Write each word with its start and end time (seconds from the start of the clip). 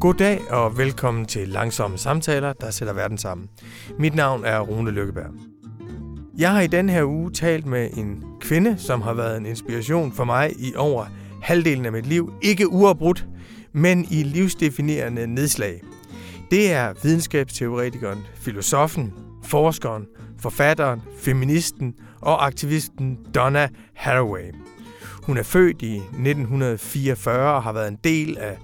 Goddag 0.00 0.50
og 0.50 0.78
velkommen 0.78 1.26
til 1.26 1.48
Langsomme 1.48 1.98
Samtaler, 1.98 2.52
der 2.52 2.70
sætter 2.70 2.94
verden 2.94 3.18
sammen. 3.18 3.48
Mit 3.98 4.14
navn 4.14 4.44
er 4.44 4.60
Rune 4.60 4.90
Lykkeberg. 4.90 5.30
Jeg 6.38 6.52
har 6.52 6.60
i 6.60 6.66
den 6.66 6.88
her 6.88 7.04
uge 7.04 7.30
talt 7.30 7.66
med 7.66 7.90
en 7.96 8.24
kvinde, 8.40 8.78
som 8.78 9.02
har 9.02 9.14
været 9.14 9.36
en 9.36 9.46
inspiration 9.46 10.12
for 10.12 10.24
mig 10.24 10.52
i 10.58 10.74
over 10.76 11.06
halvdelen 11.42 11.86
af 11.86 11.92
mit 11.92 12.06
liv. 12.06 12.32
Ikke 12.42 12.68
uafbrudt, 12.68 13.26
men 13.72 14.06
i 14.10 14.22
livsdefinerende 14.22 15.26
nedslag. 15.26 15.82
Det 16.50 16.72
er 16.72 16.94
videnskabsteoretikeren, 17.02 18.18
filosofen, 18.34 19.12
forskeren, 19.44 20.06
forfatteren, 20.38 21.02
feministen 21.18 21.94
og 22.20 22.46
aktivisten 22.46 23.18
Donna 23.34 23.68
Haraway. 23.94 24.54
Hun 25.22 25.36
er 25.36 25.42
født 25.42 25.82
i 25.82 25.96
1944 25.96 27.54
og 27.54 27.62
har 27.62 27.72
været 27.72 27.88
en 27.88 27.98
del 28.04 28.38
af 28.38 28.58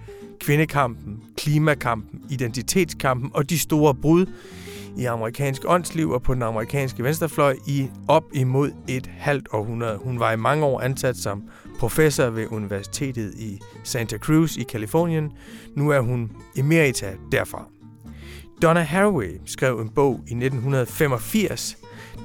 kvindekampen, 0.47 1.23
klimakampen, 1.37 2.21
identitetskampen 2.31 3.31
og 3.35 3.51
de 3.51 3.59
store 3.59 3.95
brud 3.95 4.27
i 4.97 5.05
amerikansk 5.05 5.63
åndsliv 5.67 6.11
og 6.11 6.23
på 6.23 6.35
den 6.35 6.43
amerikanske 6.43 7.05
venstrefløj 7.05 7.57
i 7.67 7.89
op 8.09 8.25
imod 8.33 8.71
et 8.89 9.11
halvt 9.19 9.49
århundrede. 9.53 9.99
Hun 9.99 10.21
var 10.21 10.33
i 10.33 10.37
mange 10.37 10.65
år 10.65 10.81
ansat 10.81 11.17
som 11.17 11.43
professor 11.79 12.31
ved 12.31 12.47
Universitetet 12.53 13.35
i 13.39 13.61
Santa 13.85 14.19
Cruz 14.19 14.57
i 14.57 14.63
Kalifornien. 14.63 15.33
Nu 15.77 15.91
er 15.91 16.01
hun 16.01 16.31
emerita 16.57 17.13
derfra. 17.33 17.65
Donna 18.63 18.83
Haraway 18.83 19.41
skrev 19.47 19.81
en 19.81 19.89
bog 19.89 20.15
i 20.15 20.35
1985, 20.35 21.77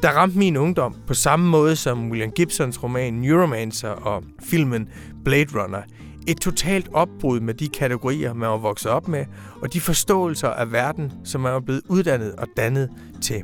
der 0.02 0.10
ramte 0.10 0.38
min 0.38 0.58
ungdom 0.58 0.96
på 1.08 1.14
samme 1.14 1.50
måde 1.50 1.76
som 1.76 2.10
William 2.10 2.32
Gibsons 2.32 2.84
roman 2.84 3.14
Neuromancer 3.14 3.90
og 3.90 4.24
filmen 4.44 4.90
Blade 5.26 5.64
Runner. 5.64 5.82
Et 6.28 6.38
totalt 6.38 6.90
opbrud 6.94 7.40
med 7.40 7.54
de 7.54 7.68
kategorier, 7.68 8.34
man 8.34 8.50
var 8.50 8.58
vokset 8.58 8.92
op 8.92 9.08
med, 9.08 9.26
og 9.62 9.74
de 9.74 9.82
forståelser 9.82 10.48
af 10.48 10.72
verden, 10.72 11.12
som 11.24 11.42
man 11.42 11.54
var 11.54 11.60
blevet 11.60 11.82
uddannet 11.90 12.32
og 12.32 12.48
dannet 12.58 12.90
til. 13.22 13.44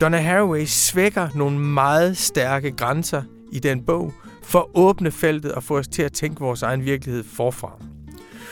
Donna 0.00 0.18
Haraway 0.18 0.64
svækker 0.64 1.28
nogle 1.34 1.58
meget 1.58 2.16
stærke 2.16 2.70
grænser 2.70 3.22
i 3.52 3.58
den 3.58 3.82
bog, 3.82 4.12
for 4.42 4.58
at 4.58 4.66
åbne 4.74 5.10
feltet 5.10 5.52
og 5.52 5.62
få 5.62 5.78
os 5.78 5.88
til 5.88 6.02
at 6.02 6.12
tænke 6.12 6.40
vores 6.40 6.62
egen 6.62 6.84
virkelighed 6.84 7.24
forfra. 7.24 7.72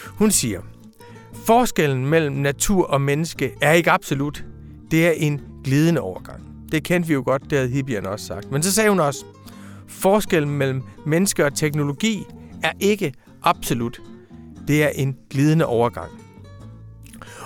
Hun 0.06 0.30
siger, 0.30 0.60
forskellen 1.46 2.06
mellem 2.06 2.36
natur 2.36 2.86
og 2.86 3.00
menneske 3.00 3.54
er 3.60 3.72
ikke 3.72 3.90
absolut. 3.90 4.44
Det 4.90 5.06
er 5.06 5.12
en 5.12 5.40
glidende 5.64 6.00
overgang. 6.00 6.42
Det 6.72 6.84
kendte 6.84 7.08
vi 7.08 7.14
jo 7.14 7.22
godt, 7.26 7.42
det 7.42 7.58
havde 7.58 7.70
hippierne 7.70 8.08
også 8.08 8.26
sagt. 8.26 8.50
Men 8.50 8.62
så 8.62 8.72
sagde 8.72 8.90
hun 8.90 9.00
også, 9.00 9.24
forskellen 9.86 10.50
mellem 10.50 10.82
menneske 11.06 11.44
og 11.44 11.54
teknologi 11.54 12.26
er 12.64 12.72
ikke 12.80 13.12
absolut. 13.42 14.00
Det 14.68 14.84
er 14.84 14.88
en 14.88 15.16
glidende 15.30 15.66
overgang. 15.66 16.10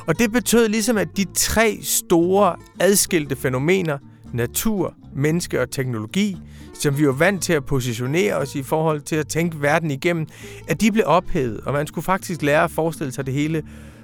Og 0.06 0.18
det 0.18 0.32
betød 0.32 0.68
ligesom, 0.68 0.98
at 0.98 1.08
de 1.16 1.26
tre 1.34 1.78
store 1.82 2.56
adskilte 2.80 3.36
fænomener, 3.36 3.98
natur, 4.32 4.94
menneske 5.16 5.60
og 5.60 5.70
teknologi, 5.70 6.36
som 6.74 6.98
vi 6.98 7.06
var 7.06 7.12
vant 7.12 7.42
til 7.42 7.52
at 7.52 7.64
positionere 7.64 8.34
os 8.34 8.54
i 8.54 8.62
forhold 8.62 9.00
til 9.00 9.16
at 9.16 9.28
tænke 9.28 9.62
verden 9.62 9.90
igennem, 9.90 10.26
at 10.68 10.80
de 10.80 10.92
blev 10.92 11.04
ophævet, 11.06 11.60
og 11.60 11.72
man 11.72 11.86
skulle 11.86 12.04
faktisk 12.04 12.42
lære 12.42 12.64
at 12.64 12.70
forestille 12.70 13.12
sig 13.12 13.26
det 13.26 13.34
hele 13.34 13.62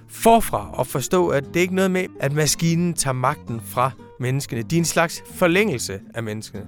forfra 0.08 0.70
og 0.72 0.86
forstå, 0.86 1.28
at 1.28 1.44
det 1.54 1.60
ikke 1.60 1.72
er 1.72 1.76
noget 1.76 1.90
med, 1.90 2.04
at 2.20 2.32
maskinen 2.32 2.94
tager 2.94 3.14
magten 3.14 3.60
fra 3.64 3.90
menneskene. 4.20 4.62
De 4.62 4.76
er 4.76 4.78
en 4.78 4.84
slags 4.84 5.22
forlængelse 5.34 6.00
af 6.14 6.22
menneskene. 6.22 6.66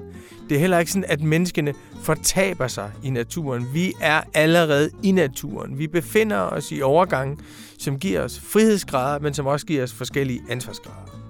Det 0.49 0.55
er 0.55 0.61
heller 0.61 0.79
ikke 0.79 0.93
sådan, 0.93 1.11
at 1.11 1.21
menneskene 1.21 1.75
fortaber 2.03 2.69
sig 2.69 2.91
i 3.03 3.11
naturen. 3.11 3.67
Vi 3.75 3.93
er 4.01 4.23
allerede 4.35 4.91
i 5.03 5.13
naturen. 5.13 5.79
Vi 5.79 5.87
befinder 5.87 6.39
os 6.39 6.73
i 6.73 6.83
overgangen, 6.83 7.39
som 7.79 7.99
giver 7.99 8.21
os 8.21 8.41
frihedsgrader, 8.41 9.19
men 9.19 9.35
som 9.35 9.47
også 9.47 9.67
giver 9.67 9.83
os 9.83 9.93
forskellige 9.93 10.41
ansvarsgrader. 10.49 11.23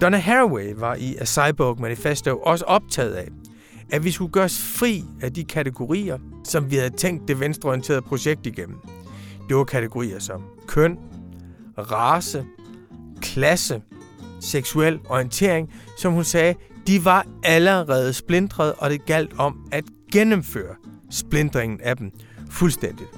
Donna 0.00 0.18
Haraway 0.18 0.72
var 0.76 0.94
i 0.94 1.16
A 1.16 1.24
Cyborg 1.24 1.80
Manifesto 1.80 2.38
også 2.38 2.64
optaget 2.64 3.12
af, 3.14 3.28
at 3.90 4.04
vi 4.04 4.10
skulle 4.10 4.32
gøres 4.32 4.58
fri 4.58 5.04
af 5.22 5.32
de 5.32 5.44
kategorier, 5.44 6.18
som 6.44 6.70
vi 6.70 6.76
havde 6.76 6.90
tænkt 6.90 7.28
det 7.28 7.40
venstreorienterede 7.40 8.02
projekt 8.02 8.46
igennem. 8.46 8.78
Det 9.48 9.56
var 9.56 9.64
kategorier 9.64 10.18
som 10.18 10.42
køn, 10.66 10.98
race, 11.78 12.44
klasse, 13.22 13.82
seksuel 14.44 14.98
orientering, 15.08 15.70
som 15.98 16.12
hun 16.12 16.24
sagde, 16.24 16.54
de 16.86 17.04
var 17.04 17.26
allerede 17.42 18.12
splindret, 18.12 18.72
og 18.78 18.90
det 18.90 19.06
galt 19.06 19.30
om 19.38 19.68
at 19.72 19.84
gennemføre 20.12 20.74
splindringen 21.10 21.80
af 21.80 21.96
dem 21.96 22.10
fuldstændigt. 22.50 23.08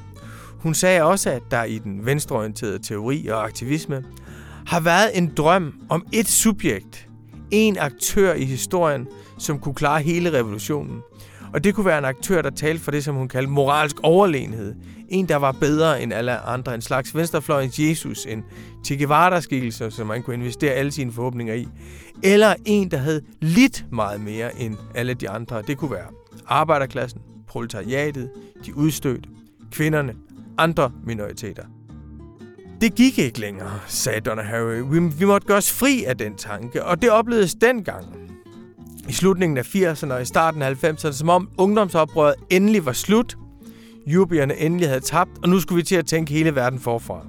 Hun 0.59 0.75
sagde 0.75 1.03
også, 1.03 1.31
at 1.31 1.42
der 1.50 1.64
i 1.64 1.78
den 1.78 2.06
venstreorienterede 2.06 2.78
teori 2.78 3.26
og 3.26 3.44
aktivisme 3.44 4.04
har 4.66 4.81
været 4.81 5.19
en 5.19 5.32
drøm 5.37 5.75
om 5.88 6.06
et 6.12 6.28
subjekt, 6.28 7.09
en 7.50 7.78
aktør 7.78 8.34
i 8.34 8.44
historien, 8.44 9.06
som 9.38 9.58
kunne 9.58 9.75
klare 9.75 10.03
hele 10.03 10.32
revolutionen. 10.32 11.00
Og 11.54 11.64
det 11.64 11.75
kunne 11.75 11.87
være 11.87 11.98
en 11.98 12.04
aktør, 12.04 12.43
der 12.43 12.50
talte 12.50 12.84
for 12.84 12.91
det, 12.91 13.04
som 13.04 13.14
hun 13.14 13.28
kaldte 13.28 13.50
moralsk 13.50 13.97
overlegenhed. 14.03 14.75
En, 15.09 15.28
der 15.28 15.37
var 15.37 15.53
bedre 15.53 16.03
end 16.03 16.12
alle 16.12 16.39
andre. 16.39 16.75
En 16.75 16.81
slags 16.81 17.15
venstrefløjens 17.15 17.78
Jesus. 17.78 18.27
En 18.27 18.44
Che 18.87 18.97
Guevara-skikkelse, 18.97 19.91
som 19.91 20.06
man 20.06 20.22
kunne 20.22 20.37
investere 20.37 20.72
alle 20.72 20.93
sine 20.93 21.12
forhåbninger 21.12 21.55
i. 21.55 21.69
Eller 22.22 22.55
en, 22.65 22.91
der 22.91 22.97
havde 22.97 23.21
lidt 23.41 23.84
meget 23.93 24.21
mere 24.21 24.61
end 24.61 24.77
alle 24.94 25.15
de 25.15 25.31
andre. 25.31 25.62
Det 25.62 25.78
kunne 25.78 25.91
være 25.91 26.06
arbejderklassen, 26.47 27.21
proletariatet, 27.49 28.31
de 28.67 28.77
udstødte, 28.77 29.28
kvinderne, 29.72 30.15
andre 30.59 30.93
minoriteter. 31.05 31.65
Det 32.81 32.94
gik 32.94 33.19
ikke 33.19 33.41
længere, 33.41 33.81
sagde 33.87 34.21
Donna 34.21 34.43
Harry. 34.43 34.83
Vi, 34.91 34.99
vi 35.19 35.25
måtte 35.25 35.47
gøre 35.47 35.56
os 35.56 35.73
fri 35.73 36.05
af 36.05 36.19
den 36.19 36.34
tanke, 36.37 36.84
og 36.84 37.03
det 37.03 37.11
oplevedes 37.11 37.55
dengang 37.55 38.05
i 39.09 39.12
slutningen 39.12 39.59
af 39.59 39.75
80'erne 39.75 40.12
og 40.12 40.23
i 40.23 40.25
starten 40.25 40.62
af 40.62 40.84
90'erne, 40.84 41.12
som 41.12 41.28
om 41.28 41.49
ungdomsoprøret 41.59 42.34
endelig 42.50 42.87
var 42.87 42.93
slut, 42.93 43.37
jubierne 44.06 44.56
endelig 44.59 44.89
havde 44.89 45.00
tabt, 45.00 45.31
og 45.43 45.49
nu 45.49 45.61
skulle 45.61 45.77
vi 45.77 45.83
til 45.83 45.97
at 45.97 46.06
tænke 46.06 46.33
hele 46.33 46.55
verden 46.55 46.81
forfra. 46.81 47.27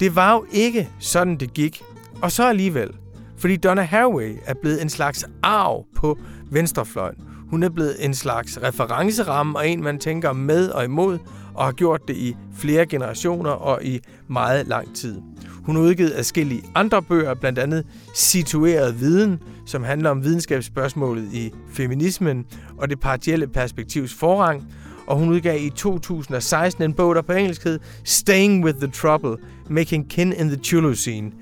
Det 0.00 0.16
var 0.16 0.32
jo 0.32 0.44
ikke 0.52 0.88
sådan, 0.98 1.36
det 1.36 1.54
gik. 1.54 1.82
Og 2.22 2.32
så 2.32 2.48
alligevel. 2.48 2.90
Fordi 3.36 3.56
Donna 3.56 3.82
Haraway 3.82 4.36
er 4.46 4.54
blevet 4.54 4.82
en 4.82 4.88
slags 4.88 5.24
arv 5.42 5.86
på 5.96 6.18
venstrefløjen. 6.50 7.16
Hun 7.50 7.62
er 7.62 7.68
blevet 7.68 8.04
en 8.04 8.14
slags 8.14 8.62
referenceramme 8.62 9.58
og 9.58 9.68
en, 9.68 9.82
man 9.82 9.98
tænker 9.98 10.32
med 10.32 10.68
og 10.68 10.84
imod, 10.84 11.18
og 11.54 11.64
har 11.64 11.72
gjort 11.72 12.00
det 12.08 12.16
i 12.16 12.36
flere 12.56 12.86
generationer 12.86 13.50
og 13.50 13.84
i 13.84 14.00
meget 14.28 14.66
lang 14.66 14.94
tid. 14.94 15.20
Hun 15.64 15.76
har 15.76 15.82
udgivet 15.82 16.12
adskillige 16.16 16.62
andre 16.74 17.02
bøger, 17.02 17.34
blandt 17.34 17.58
andet 17.58 17.86
Situeret 18.14 19.00
Viden, 19.00 19.38
som 19.66 19.84
handler 19.84 20.10
om 20.10 20.24
videnskabsspørgsmålet 20.24 21.32
i 21.32 21.52
feminismen 21.72 22.44
og 22.78 22.90
det 22.90 23.00
partielle 23.00 23.46
perspektivs 23.46 24.14
forrang. 24.14 24.72
Og 25.10 25.16
hun 25.16 25.28
udgav 25.28 25.62
i 25.62 25.70
2016 25.70 26.84
en 26.84 26.92
bog, 26.92 27.14
der 27.14 27.22
på 27.22 27.32
engelsk 27.32 27.64
hed 27.64 27.78
Staying 28.04 28.64
with 28.64 28.78
the 28.78 28.90
Trouble, 28.90 29.36
Making 29.68 30.10
Kin 30.10 30.32
in 30.32 30.48
the 30.48 30.56
Chulu-scene. 30.66 31.32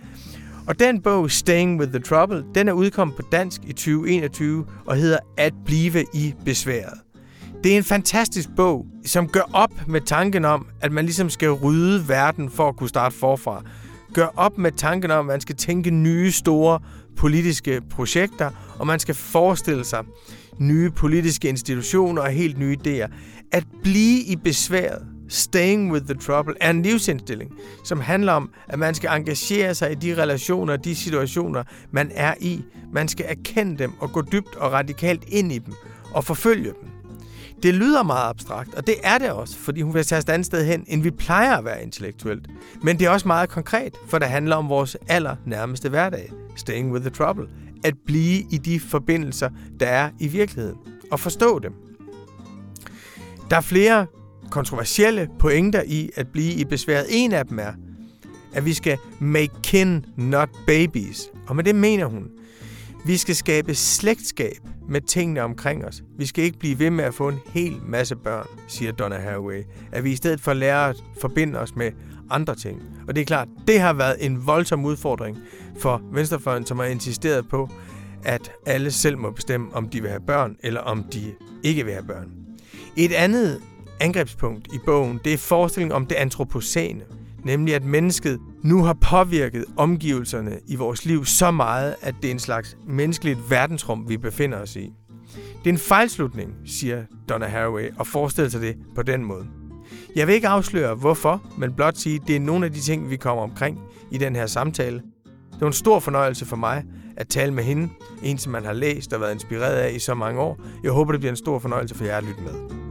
Og 0.66 0.78
den 0.78 1.02
bog, 1.02 1.30
Staying 1.30 1.80
with 1.80 1.92
the 1.92 2.00
Trouble, 2.00 2.44
den 2.54 2.68
er 2.68 2.72
udkommet 2.72 3.16
på 3.16 3.22
dansk 3.32 3.60
i 3.64 3.72
2021 3.72 4.66
og 4.86 4.96
hedder 4.96 5.18
At 5.36 5.54
blive 5.64 6.04
i 6.14 6.34
besværet. 6.44 6.98
Det 7.64 7.72
er 7.72 7.76
en 7.76 7.84
fantastisk 7.84 8.48
bog, 8.56 8.86
som 9.06 9.28
gør 9.28 9.50
op 9.52 9.72
med 9.88 10.00
tanken 10.00 10.44
om, 10.44 10.66
at 10.80 10.92
man 10.92 11.04
ligesom 11.04 11.30
skal 11.30 11.50
rydde 11.50 12.08
verden 12.08 12.50
for 12.50 12.68
at 12.68 12.76
kunne 12.76 12.88
starte 12.88 13.16
forfra. 13.16 13.62
Gør 14.14 14.26
op 14.36 14.58
med 14.58 14.72
tanken 14.72 15.10
om, 15.10 15.18
at 15.18 15.26
man 15.26 15.40
skal 15.40 15.56
tænke 15.56 15.90
nye 15.90 16.32
store 16.32 16.80
politiske 17.16 17.80
projekter, 17.90 18.50
og 18.78 18.86
man 18.86 18.98
skal 18.98 19.14
forestille 19.14 19.84
sig 19.84 20.04
nye 20.58 20.90
politiske 20.90 21.48
institutioner 21.48 22.22
og 22.22 22.30
helt 22.30 22.58
nye 22.58 22.76
idéer. 22.86 23.08
At 23.52 23.64
blive 23.82 24.20
i 24.20 24.36
besværet, 24.36 25.06
Staying 25.28 25.92
with 25.92 26.04
the 26.04 26.14
Trouble, 26.14 26.54
er 26.60 26.70
en 26.70 26.82
livsindstilling, 26.82 27.52
som 27.84 28.00
handler 28.00 28.32
om, 28.32 28.50
at 28.68 28.78
man 28.78 28.94
skal 28.94 29.10
engagere 29.10 29.74
sig 29.74 29.92
i 29.92 29.94
de 29.94 30.22
relationer 30.22 30.72
og 30.72 30.84
de 30.84 30.96
situationer, 30.96 31.62
man 31.90 32.10
er 32.14 32.34
i. 32.40 32.64
Man 32.92 33.08
skal 33.08 33.26
erkende 33.28 33.78
dem 33.78 33.92
og 34.00 34.12
gå 34.12 34.22
dybt 34.22 34.56
og 34.56 34.72
radikalt 34.72 35.24
ind 35.28 35.52
i 35.52 35.58
dem 35.58 35.74
og 36.14 36.24
forfølge 36.24 36.64
dem. 36.64 36.88
Det 37.62 37.74
lyder 37.74 38.02
meget 38.02 38.30
abstrakt, 38.30 38.74
og 38.74 38.86
det 38.86 38.94
er 39.02 39.18
det 39.18 39.30
også, 39.30 39.56
fordi 39.58 39.80
hun 39.80 39.94
vil 39.94 40.04
tage 40.04 40.18
et 40.18 40.28
andet 40.28 40.46
sted 40.46 40.64
hen, 40.64 40.84
end 40.88 41.02
vi 41.02 41.10
plejer 41.10 41.56
at 41.56 41.64
være 41.64 41.82
intellektuelt. 41.82 42.46
Men 42.82 42.98
det 42.98 43.06
er 43.06 43.10
også 43.10 43.28
meget 43.28 43.48
konkret, 43.48 43.96
for 44.08 44.18
det 44.18 44.28
handler 44.28 44.56
om 44.56 44.68
vores 44.68 44.96
allernærmeste 45.08 45.88
hverdag. 45.88 46.32
Staying 46.56 46.92
with 46.92 47.02
the 47.02 47.10
trouble. 47.10 47.46
At 47.84 47.94
blive 48.06 48.44
i 48.50 48.58
de 48.58 48.80
forbindelser, 48.80 49.50
der 49.80 49.86
er 49.86 50.10
i 50.18 50.28
virkeligheden. 50.28 50.78
Og 51.10 51.20
forstå 51.20 51.58
dem. 51.58 51.87
Der 53.50 53.56
er 53.56 53.60
flere 53.60 54.06
kontroversielle 54.50 55.28
pointer 55.38 55.82
i 55.86 56.10
at 56.16 56.28
blive 56.32 56.52
i 56.52 56.64
besværet. 56.64 57.06
En 57.08 57.32
af 57.32 57.46
dem 57.46 57.58
er, 57.58 57.72
at 58.54 58.64
vi 58.64 58.74
skal 58.74 58.98
make 59.20 59.52
kin, 59.62 60.04
not 60.16 60.48
babies. 60.66 61.30
Og 61.46 61.56
med 61.56 61.64
det 61.64 61.74
mener 61.74 62.06
hun, 62.06 62.28
Vi 63.04 63.16
skal 63.16 63.36
skabe 63.36 63.74
slægtskab 63.74 64.58
med 64.88 65.00
tingene 65.00 65.42
omkring 65.42 65.84
os. 65.84 66.02
Vi 66.18 66.26
skal 66.26 66.44
ikke 66.44 66.58
blive 66.58 66.78
ved 66.78 66.90
med 66.90 67.04
at 67.04 67.14
få 67.14 67.28
en 67.28 67.38
hel 67.46 67.80
masse 67.86 68.16
børn, 68.16 68.46
siger 68.66 68.92
Donna 68.92 69.16
Haraway. 69.16 69.62
At 69.92 70.04
vi 70.04 70.12
i 70.12 70.16
stedet 70.16 70.40
for 70.40 70.52
lærer 70.52 70.88
at 70.88 70.96
forbinde 71.20 71.58
os 71.58 71.76
med 71.76 71.90
andre 72.30 72.54
ting. 72.54 72.82
Og 73.08 73.14
det 73.14 73.20
er 73.20 73.24
klart, 73.24 73.48
det 73.68 73.80
har 73.80 73.92
været 73.92 74.16
en 74.26 74.46
voldsom 74.46 74.84
udfordring 74.84 75.38
for 75.78 76.02
Venstrefløjen, 76.12 76.66
som 76.66 76.78
har 76.78 76.86
insisteret 76.86 77.48
på, 77.48 77.70
at 78.24 78.52
alle 78.66 78.90
selv 78.90 79.18
må 79.18 79.30
bestemme, 79.30 79.74
om 79.74 79.88
de 79.88 80.00
vil 80.00 80.10
have 80.10 80.26
børn, 80.26 80.56
eller 80.62 80.80
om 80.80 81.04
de 81.12 81.34
ikke 81.62 81.84
vil 81.84 81.92
have 81.92 82.06
børn. 82.06 82.37
Et 83.00 83.12
andet 83.12 83.60
angrebspunkt 84.00 84.68
i 84.74 84.78
bogen, 84.86 85.20
det 85.24 85.32
er 85.32 85.38
forestillingen 85.38 85.96
om 85.96 86.06
det 86.06 86.14
antropocene. 86.14 87.00
Nemlig 87.44 87.74
at 87.74 87.84
mennesket 87.84 88.40
nu 88.62 88.84
har 88.84 88.96
påvirket 89.00 89.64
omgivelserne 89.76 90.58
i 90.66 90.76
vores 90.76 91.04
liv 91.04 91.24
så 91.24 91.50
meget, 91.50 91.94
at 92.02 92.14
det 92.22 92.28
er 92.28 92.32
en 92.32 92.38
slags 92.38 92.76
menneskeligt 92.88 93.50
verdensrum, 93.50 94.08
vi 94.08 94.16
befinder 94.16 94.58
os 94.58 94.76
i. 94.76 94.92
Det 95.34 95.66
er 95.66 95.72
en 95.72 95.78
fejlslutning, 95.78 96.54
siger 96.66 97.02
Donna 97.28 97.46
Haraway, 97.46 97.90
og 97.98 98.06
forestiller 98.06 98.50
sig 98.50 98.60
det 98.60 98.76
på 98.94 99.02
den 99.02 99.24
måde. 99.24 99.46
Jeg 100.16 100.26
vil 100.26 100.34
ikke 100.34 100.48
afsløre 100.48 100.94
hvorfor, 100.94 101.42
men 101.58 101.72
blot 101.72 101.96
sige, 101.96 102.14
at 102.22 102.28
det 102.28 102.36
er 102.36 102.40
nogle 102.40 102.66
af 102.66 102.72
de 102.72 102.80
ting, 102.80 103.10
vi 103.10 103.16
kommer 103.16 103.42
omkring 103.42 103.78
i 104.10 104.18
den 104.18 104.36
her 104.36 104.46
samtale. 104.46 104.96
Det 105.52 105.60
var 105.60 105.66
en 105.66 105.72
stor 105.72 106.00
fornøjelse 106.00 106.46
for 106.46 106.56
mig 106.56 106.84
at 107.16 107.28
tale 107.28 107.54
med 107.54 107.64
hende, 107.64 107.88
en 108.22 108.38
som 108.38 108.52
man 108.52 108.64
har 108.64 108.72
læst 108.72 109.12
og 109.12 109.20
været 109.20 109.34
inspireret 109.34 109.76
af 109.76 109.92
i 109.92 109.98
så 109.98 110.14
mange 110.14 110.40
år. 110.40 110.60
Jeg 110.82 110.92
håber, 110.92 111.12
det 111.12 111.20
bliver 111.20 111.32
en 111.32 111.36
stor 111.36 111.58
fornøjelse 111.58 111.94
for 111.94 112.04
jer 112.04 112.16
at 112.16 112.24
lytte 112.24 112.42
med. 112.42 112.87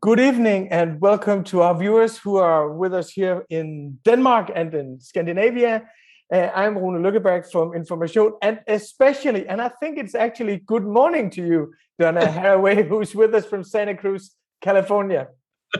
Good 0.00 0.20
evening 0.20 0.68
and 0.72 1.00
welcome 1.00 1.44
to 1.44 1.62
our 1.62 1.78
viewers 1.78 2.18
who 2.18 2.36
are 2.36 2.70
with 2.70 2.92
us 2.92 3.08
here 3.08 3.46
in 3.48 3.98
Denmark 4.04 4.50
and 4.54 4.74
in 4.74 5.00
Scandinavia. 5.00 5.88
Uh, 6.32 6.50
I'm 6.54 6.76
Rune 6.76 7.02
Lykkeberg 7.02 7.50
from 7.50 7.72
Information, 7.72 8.32
and 8.42 8.60
especially, 8.66 9.46
and 9.46 9.62
I 9.62 9.68
think 9.68 9.96
it's 9.96 10.14
actually 10.14 10.58
good 10.58 10.82
morning 10.82 11.30
to 11.30 11.46
you, 11.46 11.72
Donna 11.98 12.20
Haraway, 12.26 12.86
who's 12.86 13.14
with 13.14 13.34
us 13.34 13.46
from 13.46 13.62
Santa 13.62 13.94
Cruz, 13.94 14.34
California. 14.60 15.28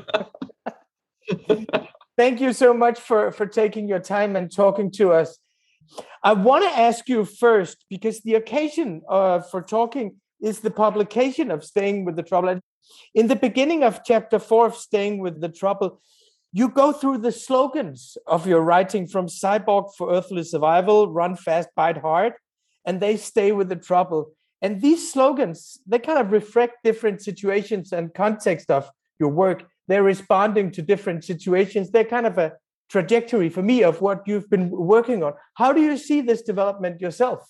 Thank 2.17 2.41
you 2.41 2.53
so 2.53 2.73
much 2.73 3.01
for, 3.01 3.33
for 3.33 3.47
taking 3.47 3.89
your 3.89 4.01
time 4.01 4.37
and 4.37 4.55
talking 4.55 4.91
to 4.93 5.13
us. 5.13 5.37
I 6.23 6.33
want 6.33 6.65
to 6.65 6.79
ask 6.79 7.09
you 7.09 7.25
first, 7.25 7.85
because 7.91 8.21
the 8.21 8.35
occasion 8.35 9.03
uh, 9.11 9.41
for 9.41 9.63
talking 9.63 10.17
is 10.41 10.61
the 10.61 10.71
publication 10.71 11.51
of 11.51 11.65
Staying 11.65 12.05
with 12.05 12.15
the 12.15 12.23
Trouble. 12.23 12.61
In 13.15 13.29
the 13.29 13.37
beginning 13.37 13.83
of 13.83 14.05
chapter 14.05 14.39
four 14.39 14.67
of 14.67 14.75
Staying 14.77 15.19
with 15.19 15.41
the 15.41 15.49
Trouble, 15.49 16.01
you 16.53 16.69
go 16.69 16.93
through 16.93 17.19
the 17.19 17.33
slogans 17.33 18.17
of 18.27 18.47
your 18.47 18.61
writing 18.61 19.07
from 19.07 19.27
Cyborg 19.27 19.95
for 19.95 20.13
Earthly 20.13 20.43
Survival, 20.43 21.13
Run 21.13 21.37
Fast, 21.37 21.69
Bite 21.77 21.99
Hard, 21.99 22.35
and 22.87 23.01
they 23.01 23.17
stay 23.17 23.53
with 23.53 23.69
the 23.69 23.77
trouble. 23.77 24.33
And 24.63 24.81
these 24.81 25.13
slogans, 25.13 25.79
they 25.87 25.99
kind 25.99 26.19
of 26.19 26.33
reflect 26.33 26.83
different 26.83 27.21
situations 27.23 27.93
and 27.93 28.15
context 28.15 28.71
of 28.71 28.91
your 29.19 29.29
work. 29.29 29.65
They're 29.89 30.03
responding 30.03 30.71
to 30.73 30.83
different 30.83 31.25
situations. 31.25 31.91
They're 31.91 32.05
kind 32.05 32.27
of 32.27 32.39
a 32.39 32.55
trajectory 32.89 33.49
for 33.49 33.63
me 33.63 33.83
of 33.83 34.01
what 34.01 34.23
you've 34.27 34.49
been 34.49 34.71
working 34.71 35.23
on. 35.23 35.35
How 35.55 35.73
do 35.73 35.81
you 35.83 35.97
see 35.97 36.21
this 36.21 36.43
development 36.43 37.01
yourself? 37.01 37.47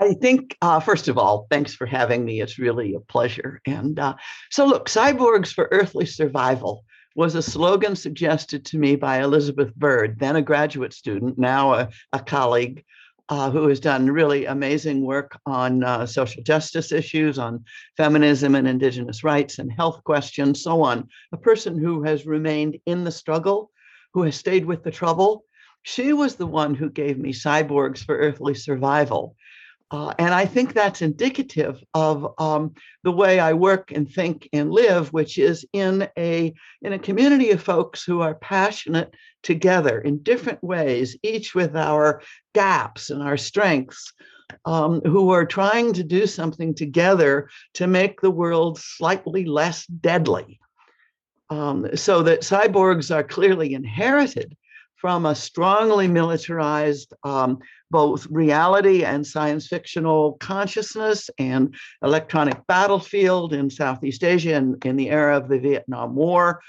I 0.00 0.14
think, 0.14 0.56
uh, 0.62 0.80
first 0.80 1.08
of 1.08 1.18
all, 1.18 1.46
thanks 1.50 1.74
for 1.74 1.86
having 1.86 2.24
me. 2.24 2.40
It's 2.40 2.58
really 2.58 2.94
a 2.94 3.00
pleasure. 3.00 3.60
And 3.66 3.98
uh, 3.98 4.14
so, 4.50 4.64
look, 4.64 4.88
Cyborgs 4.88 5.52
for 5.52 5.68
Earthly 5.70 6.06
Survival 6.06 6.86
was 7.14 7.34
a 7.34 7.42
slogan 7.42 7.94
suggested 7.94 8.64
to 8.64 8.78
me 8.78 8.96
by 8.96 9.20
Elizabeth 9.20 9.74
Bird, 9.74 10.18
then 10.18 10.36
a 10.36 10.42
graduate 10.42 10.94
student, 10.94 11.38
now 11.38 11.74
a, 11.74 11.88
a 12.12 12.18
colleague. 12.18 12.84
Uh, 13.28 13.48
who 13.48 13.68
has 13.68 13.78
done 13.78 14.10
really 14.10 14.46
amazing 14.46 15.02
work 15.02 15.38
on 15.46 15.84
uh, 15.84 16.04
social 16.04 16.42
justice 16.42 16.90
issues, 16.90 17.38
on 17.38 17.64
feminism 17.96 18.56
and 18.56 18.66
indigenous 18.66 19.22
rights 19.22 19.60
and 19.60 19.70
health 19.70 20.02
questions, 20.02 20.64
so 20.64 20.82
on. 20.82 21.08
A 21.30 21.36
person 21.36 21.78
who 21.78 22.02
has 22.02 22.26
remained 22.26 22.76
in 22.86 23.04
the 23.04 23.12
struggle, 23.12 23.70
who 24.14 24.24
has 24.24 24.34
stayed 24.34 24.64
with 24.64 24.82
the 24.82 24.90
trouble. 24.90 25.44
She 25.82 26.12
was 26.12 26.34
the 26.34 26.46
one 26.46 26.74
who 26.74 26.90
gave 26.90 27.18
me 27.18 27.32
Cyborgs 27.32 28.04
for 28.04 28.18
Earthly 28.18 28.54
Survival 28.54 29.36
uh, 29.90 30.14
and 30.18 30.32
I 30.32 30.46
think 30.46 30.72
that's 30.72 31.02
indicative 31.02 31.82
of 31.94 32.34
um, 32.38 32.74
the 33.02 33.10
way 33.10 33.40
I 33.40 33.54
work 33.54 33.90
and 33.90 34.08
think 34.08 34.48
and 34.52 34.70
live, 34.70 35.12
which 35.12 35.36
is 35.36 35.66
in 35.72 36.08
a 36.16 36.54
in 36.82 36.92
a 36.92 36.98
community 36.98 37.50
of 37.50 37.62
folks 37.62 38.04
who 38.04 38.20
are 38.20 38.36
passionate 38.36 39.12
together 39.42 40.00
in 40.00 40.22
different 40.22 40.62
ways, 40.62 41.16
each 41.24 41.56
with 41.56 41.76
our 41.76 42.22
gaps 42.54 43.10
and 43.10 43.20
our 43.20 43.36
strengths, 43.36 44.12
um, 44.64 45.00
who 45.00 45.30
are 45.30 45.44
trying 45.44 45.92
to 45.94 46.04
do 46.04 46.24
something 46.24 46.72
together 46.72 47.50
to 47.74 47.88
make 47.88 48.20
the 48.20 48.30
world 48.30 48.78
slightly 48.78 49.44
less 49.44 49.86
deadly. 49.86 50.60
Um, 51.48 51.96
so 51.96 52.22
that 52.22 52.42
cyborgs 52.42 53.12
are 53.12 53.24
clearly 53.24 53.74
inherited 53.74 54.56
from 54.94 55.26
a 55.26 55.34
strongly 55.34 56.06
militarized 56.06 57.12
um, 57.24 57.58
both 57.90 58.26
reality 58.30 59.04
and 59.04 59.26
science 59.26 59.66
fictional 59.66 60.34
consciousness 60.34 61.28
and 61.38 61.74
electronic 62.02 62.66
battlefield 62.66 63.52
in 63.52 63.68
Southeast 63.70 64.24
Asia 64.24 64.54
and 64.54 64.84
in 64.84 64.96
the 64.96 65.10
era 65.10 65.36
of 65.36 65.48
the 65.48 65.58
Vietnam 65.58 66.14
War. 66.14 66.60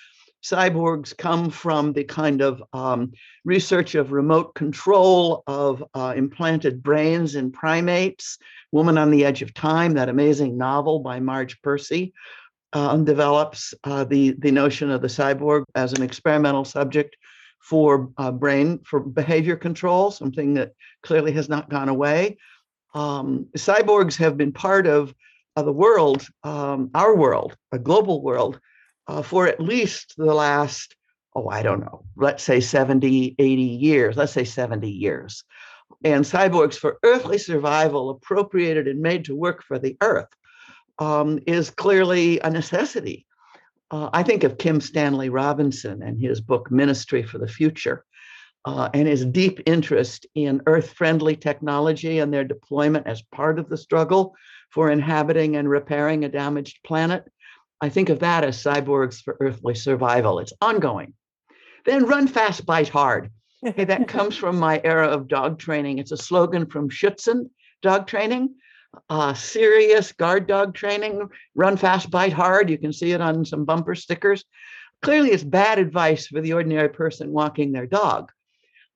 Cyborgs 0.44 1.16
come 1.16 1.52
from 1.52 1.94
the 1.94 2.04
kind 2.04 2.42
of 2.42 2.64
um, 2.74 3.12
research 3.46 3.94
of 3.94 4.12
remote 4.12 4.56
control 4.56 5.44
of 5.46 5.84
uh, 5.94 6.14
implanted 6.18 6.82
brains 6.82 7.36
in 7.36 7.52
primates. 7.52 8.40
Woman 8.72 8.98
on 8.98 9.12
the 9.12 9.24
Edge 9.24 9.44
of 9.44 9.54
Time, 9.54 9.94
that 9.94 10.10
amazing 10.10 10.58
novel 10.58 11.00
by 11.00 11.20
Marge 11.20 11.62
Piercy, 11.62 12.14
uh, 12.74 12.98
develops 12.98 13.74
uh, 13.84 14.04
the, 14.04 14.32
the 14.40 14.52
notion 14.52 14.90
of 14.90 15.02
the 15.02 15.08
cyborg 15.08 15.64
as 15.76 15.94
an 15.94 16.02
experimental 16.02 16.66
subject 16.66 17.16
for 17.62 18.10
uh, 18.18 18.32
brain 18.32 18.80
for 18.84 19.00
behavior 19.00 19.56
control, 19.56 20.12
something 20.12 20.56
that 20.56 20.74
clearly 21.04 21.32
has 21.32 21.48
not 21.48 21.70
gone 21.70 21.90
away. 21.90 22.38
Um, 22.94 23.48
cyborgs 23.56 24.18
have 24.18 24.36
been 24.36 24.52
part 24.52 24.88
of, 24.88 25.14
of 25.56 25.66
the 25.66 25.72
world, 25.72 26.28
um, 26.44 26.90
our 26.94 27.16
world, 27.16 27.56
a 27.72 27.80
global 27.80 28.22
world, 28.22 28.60
uh, 29.08 29.22
for 29.22 29.48
at 29.48 29.62
least 29.62 30.16
the 30.18 30.34
last, 30.34 30.96
oh, 31.36 31.48
I 31.50 31.62
don't 31.62 31.80
know, 31.82 32.04
let's 32.16 32.44
say 32.44 32.60
70, 32.60 33.36
80 33.38 33.62
years, 33.62 34.18
let's 34.18 34.34
say 34.34 34.44
70 34.44 34.90
years. 34.90 35.44
And 36.04 36.26
cyborgs 36.26 36.76
for 36.76 36.98
earthly 37.04 37.38
survival, 37.38 38.10
appropriated 38.10 38.88
and 38.88 39.02
made 39.02 39.26
to 39.26 39.36
work 39.36 39.64
for 39.64 39.78
the 39.78 39.96
earth, 40.02 40.30
um, 41.00 41.40
is 41.46 41.70
clearly 41.70 42.40
a 42.40 42.50
necessity 42.50 43.26
uh, 43.92 44.10
I 44.14 44.24
think 44.24 44.44
of 44.44 44.58
Kim 44.58 44.80
Stanley 44.80 45.30
Robinson 45.30 46.02
and 46.02 46.20
his 46.20 46.40
book 46.42 46.72
Ministry 46.72 47.24
for 47.24 47.38
the 47.38 47.48
Future, 47.48 48.06
uh, 48.66 48.90
and 48.94 49.08
his 49.08 49.26
deep 49.26 49.60
interest 49.66 50.26
in 50.34 50.62
earth 50.66 50.94
friendly 50.94 51.36
technology 51.36 52.20
and 52.20 52.34
their 52.34 52.46
deployment 52.46 53.06
as 53.06 53.22
part 53.22 53.60
of 53.60 53.68
the 53.68 53.78
struggle 53.78 54.34
for 54.70 54.90
inhabiting 54.90 55.58
and 55.58 55.70
repairing 55.70 56.24
a 56.24 56.30
damaged 56.30 56.80
planet. 56.86 57.26
I 57.82 57.90
think 57.90 58.10
of 58.10 58.20
that 58.20 58.44
as 58.44 58.64
cyborgs 58.64 59.22
for 59.22 59.36
earthly 59.42 59.76
survival. 59.76 60.40
It's 60.40 60.54
ongoing. 60.62 61.14
Then 61.86 62.06
run 62.06 62.28
fast, 62.28 62.66
bite 62.66 62.90
hard. 62.90 63.30
Okay, 63.66 63.84
that 63.86 64.08
comes 64.08 64.38
from 64.38 64.58
my 64.58 64.80
era 64.84 65.08
of 65.08 65.28
dog 65.28 65.60
training. 65.60 65.98
It's 65.98 66.12
a 66.12 66.18
slogan 66.18 66.68
from 66.68 66.90
Schutzhund 66.90 67.50
dog 67.82 68.08
training 68.08 68.56
uh, 69.10 69.34
serious 69.34 70.12
guard 70.12 70.48
dog 70.48 70.74
training, 70.74 71.30
run 71.56 71.78
fast, 71.78 72.10
bite 72.10 72.34
hard. 72.34 72.70
You 72.70 72.78
can 72.78 72.94
see 72.94 73.12
it 73.12 73.22
on 73.22 73.46
some 73.46 73.66
bumper 73.66 73.96
stickers. 73.96 74.46
Clearly, 75.02 75.32
it's 75.32 75.44
bad 75.44 75.80
advice 75.80 76.28
for 76.28 76.42
the 76.42 76.54
ordinary 76.54 76.90
person 76.90 77.32
walking 77.32 77.72
their 77.72 77.88
dog. 77.88 78.32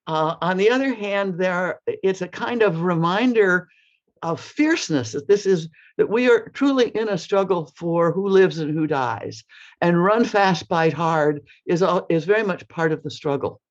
Uh, 0.07 0.35
on 0.41 0.57
the 0.57 0.69
other 0.69 0.93
hand, 0.93 1.39
there 1.39 1.79
it's 1.87 2.21
a 2.21 2.27
kind 2.27 2.61
of 2.61 2.81
reminder 2.81 3.67
of 4.21 4.39
fierceness 4.39 5.13
that 5.13 5.27
this 5.27 5.45
is 5.45 5.69
that 5.97 6.09
we 6.09 6.29
are 6.29 6.49
truly 6.49 6.89
in 6.89 7.09
a 7.09 7.17
struggle 7.17 7.71
for 7.75 8.11
who 8.11 8.27
lives 8.27 8.59
and 8.59 8.71
who 8.71 8.85
dies. 8.85 9.43
And 9.81 10.03
run 10.03 10.25
fast, 10.25 10.67
bite 10.67 10.93
hard 10.93 11.41
is 11.65 11.83
is 12.09 12.25
very 12.25 12.43
much 12.43 12.67
part 12.67 12.91
of 12.91 13.01
the 13.01 13.09
struggle. 13.09 13.61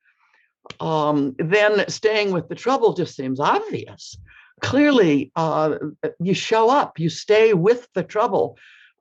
Um, 0.81 1.37
then 1.39 1.89
staying 1.89 2.33
with 2.33 2.49
the 2.49 2.55
trouble 2.55 2.95
just 2.95 3.15
seems 3.15 3.39
obvious 3.39 4.17
clearly 4.65 5.31
uh, 5.37 5.77
you 6.19 6.33
show 6.33 6.71
up, 6.71 6.99
you 6.99 7.11
stay 7.11 7.53
with 7.53 7.87
the 7.95 8.03
trouble. 8.03 8.57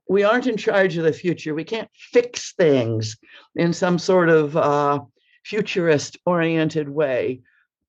We 0.10 0.24
aren't 0.24 0.48
in 0.48 0.58
charge 0.58 0.98
of 0.98 1.06
the 1.06 1.14
future. 1.14 1.56
We 1.56 1.64
can't 1.64 1.90
fix 1.94 2.54
things 2.54 3.18
in 3.56 3.72
some 3.72 3.98
sort 3.98 4.28
of 4.28 4.58
uh, 4.58 5.00
futurist 5.46 6.18
oriented 6.26 6.90
way. 6.90 7.42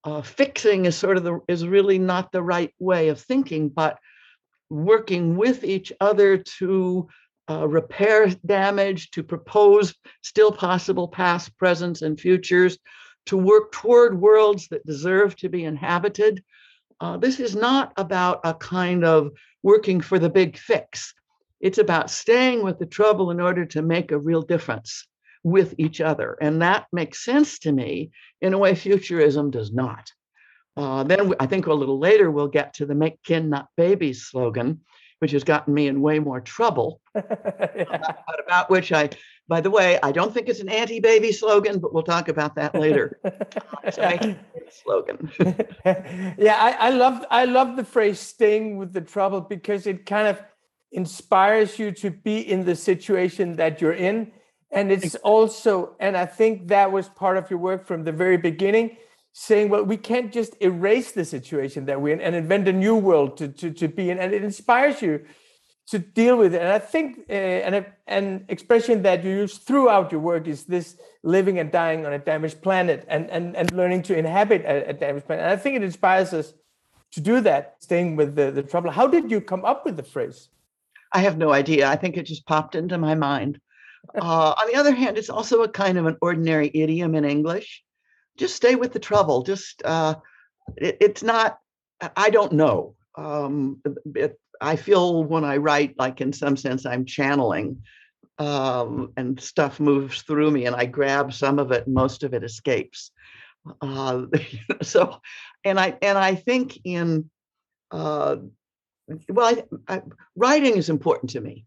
Uh, 0.04 0.22
fixing 0.22 0.84
is 0.84 0.96
sort 0.96 1.16
of 1.16 1.24
the 1.24 1.40
is 1.48 1.66
really 1.66 1.98
not 1.98 2.30
the 2.30 2.42
right 2.42 2.72
way 2.78 3.08
of 3.08 3.20
thinking, 3.20 3.68
but 3.68 3.98
working 4.70 5.36
with 5.36 5.64
each 5.64 5.92
other 6.00 6.38
to 6.38 7.08
uh, 7.50 7.66
repair 7.66 8.28
damage, 8.46 9.10
to 9.10 9.22
propose 9.22 9.94
still 10.22 10.52
possible 10.52 11.08
past, 11.08 11.56
presents, 11.58 12.02
and 12.02 12.20
futures, 12.20 12.78
to 13.26 13.36
work 13.36 13.72
toward 13.72 14.20
worlds 14.20 14.68
that 14.68 14.86
deserve 14.86 15.34
to 15.36 15.48
be 15.48 15.64
inhabited. 15.64 16.44
Uh, 17.00 17.16
this 17.16 17.40
is 17.40 17.54
not 17.54 17.92
about 17.96 18.40
a 18.44 18.54
kind 18.54 19.04
of 19.04 19.30
working 19.62 20.00
for 20.00 20.18
the 20.18 20.30
big 20.30 20.56
fix. 20.56 21.14
It's 21.60 21.78
about 21.78 22.10
staying 22.10 22.62
with 22.62 22.78
the 22.78 22.86
trouble 22.86 23.30
in 23.30 23.40
order 23.40 23.64
to 23.66 23.82
make 23.82 24.12
a 24.12 24.18
real 24.18 24.42
difference 24.42 25.06
with 25.42 25.74
each 25.78 26.00
other. 26.00 26.36
And 26.40 26.62
that 26.62 26.86
makes 26.92 27.24
sense 27.24 27.58
to 27.60 27.72
me 27.72 28.10
in 28.40 28.54
a 28.54 28.58
way 28.58 28.74
futurism 28.74 29.50
does 29.50 29.72
not. 29.72 30.10
Uh, 30.76 31.04
then 31.04 31.32
I 31.38 31.46
think 31.46 31.66
a 31.66 31.74
little 31.74 31.98
later 31.98 32.30
we'll 32.30 32.48
get 32.48 32.74
to 32.74 32.86
the 32.86 32.94
make 32.94 33.22
kin 33.22 33.50
not 33.50 33.68
babies 33.76 34.26
slogan, 34.26 34.80
which 35.20 35.30
has 35.32 35.44
gotten 35.44 35.72
me 35.72 35.86
in 35.86 36.00
way 36.00 36.18
more 36.18 36.40
trouble, 36.40 37.00
but 37.14 38.40
about 38.44 38.70
which 38.70 38.92
I, 38.92 39.10
by 39.46 39.60
the 39.60 39.70
way, 39.70 39.98
I 40.02 40.10
don't 40.10 40.32
think 40.32 40.48
it's 40.48 40.60
an 40.60 40.68
anti-baby 40.68 41.32
slogan, 41.32 41.78
but 41.78 41.92
we'll 41.92 42.02
talk 42.02 42.28
about 42.28 42.54
that 42.54 42.74
later. 42.74 43.20
slogan. 44.82 45.30
yeah, 46.38 46.56
I, 46.58 46.76
I 46.80 46.90
love 46.90 47.24
I 47.30 47.44
love 47.44 47.76
the 47.76 47.84
phrase 47.84 48.18
"staying 48.18 48.78
with 48.78 48.92
the 48.92 49.00
trouble" 49.00 49.40
because 49.40 49.86
it 49.86 50.06
kind 50.06 50.28
of 50.28 50.42
inspires 50.92 51.78
you 51.78 51.92
to 51.92 52.10
be 52.10 52.38
in 52.40 52.64
the 52.64 52.74
situation 52.74 53.56
that 53.56 53.80
you're 53.80 53.92
in, 53.92 54.32
and 54.70 54.90
it's 54.90 55.14
also, 55.16 55.94
and 56.00 56.16
I 56.16 56.26
think 56.26 56.68
that 56.68 56.90
was 56.90 57.08
part 57.08 57.36
of 57.36 57.50
your 57.50 57.58
work 57.58 57.86
from 57.86 58.04
the 58.04 58.12
very 58.12 58.36
beginning 58.36 58.96
saying, 59.36 59.68
well, 59.68 59.82
we 59.82 59.96
can't 59.96 60.32
just 60.32 60.54
erase 60.60 61.10
the 61.10 61.24
situation 61.24 61.86
that 61.86 62.00
we're 62.00 62.14
in 62.14 62.20
and 62.20 62.36
invent 62.36 62.68
a 62.68 62.72
new 62.72 62.94
world 62.94 63.36
to, 63.36 63.48
to, 63.48 63.70
to 63.72 63.88
be 63.88 64.08
in. 64.08 64.18
And 64.18 64.32
it 64.32 64.44
inspires 64.44 65.02
you 65.02 65.24
to 65.88 65.98
deal 65.98 66.36
with 66.36 66.54
it. 66.54 66.60
And 66.60 66.68
I 66.68 66.78
think 66.78 67.26
uh, 67.28 67.32
an, 67.32 67.86
an 68.06 68.44
expression 68.48 69.02
that 69.02 69.22
you 69.24 69.30
use 69.30 69.58
throughout 69.58 70.12
your 70.12 70.20
work 70.20 70.46
is 70.46 70.64
this 70.64 70.96
living 71.22 71.58
and 71.58 71.70
dying 71.70 72.06
on 72.06 72.12
a 72.12 72.18
damaged 72.18 72.62
planet 72.62 73.04
and, 73.08 73.30
and, 73.30 73.56
and 73.56 73.72
learning 73.72 74.02
to 74.04 74.16
inhabit 74.16 74.62
a, 74.62 74.90
a 74.90 74.92
damaged 74.92 75.26
planet. 75.26 75.44
And 75.44 75.52
I 75.52 75.56
think 75.56 75.76
it 75.76 75.82
inspires 75.82 76.32
us 76.32 76.54
to 77.12 77.20
do 77.20 77.40
that, 77.42 77.76
staying 77.80 78.16
with 78.16 78.34
the, 78.34 78.50
the 78.50 78.62
trouble. 78.62 78.90
How 78.90 79.06
did 79.06 79.30
you 79.30 79.40
come 79.40 79.64
up 79.64 79.84
with 79.84 79.96
the 79.96 80.02
phrase? 80.02 80.48
I 81.12 81.20
have 81.20 81.38
no 81.38 81.52
idea. 81.52 81.88
I 81.88 81.96
think 81.96 82.16
it 82.16 82.24
just 82.24 82.46
popped 82.46 82.74
into 82.74 82.98
my 82.98 83.14
mind. 83.14 83.60
Uh, 84.14 84.54
on 84.58 84.66
the 84.66 84.74
other 84.74 84.92
hand, 84.92 85.16
it's 85.16 85.30
also 85.30 85.62
a 85.62 85.68
kind 85.68 85.96
of 85.96 86.06
an 86.06 86.16
ordinary 86.20 86.70
idiom 86.74 87.14
in 87.14 87.24
English 87.24 87.84
just 88.36 88.56
stay 88.56 88.74
with 88.74 88.92
the 88.92 88.98
trouble. 88.98 89.42
Just 89.42 89.82
uh, 89.84 90.16
it, 90.76 90.96
it's 91.00 91.22
not. 91.22 91.58
I 92.16 92.30
don't 92.30 92.52
know. 92.52 92.94
Um, 93.16 93.80
it, 94.14 94.38
I 94.60 94.76
feel 94.76 95.24
when 95.24 95.44
I 95.44 95.56
write, 95.58 95.94
like 95.98 96.20
in 96.20 96.32
some 96.32 96.56
sense, 96.56 96.86
I'm 96.86 97.04
channeling, 97.04 97.82
um, 98.38 99.12
and 99.16 99.40
stuff 99.40 99.80
moves 99.80 100.22
through 100.22 100.50
me, 100.50 100.66
and 100.66 100.74
I 100.74 100.86
grab 100.86 101.32
some 101.32 101.58
of 101.58 101.72
it, 101.72 101.86
most 101.86 102.22
of 102.22 102.34
it 102.34 102.42
escapes. 102.42 103.10
Uh, 103.80 104.22
so, 104.82 105.20
and 105.64 105.78
I 105.78 105.96
and 106.02 106.18
I 106.18 106.34
think 106.34 106.78
in, 106.84 107.30
uh, 107.90 108.36
well, 109.28 109.56
I, 109.88 109.94
I, 109.94 110.02
writing 110.36 110.76
is 110.76 110.90
important 110.90 111.30
to 111.30 111.40
me, 111.40 111.66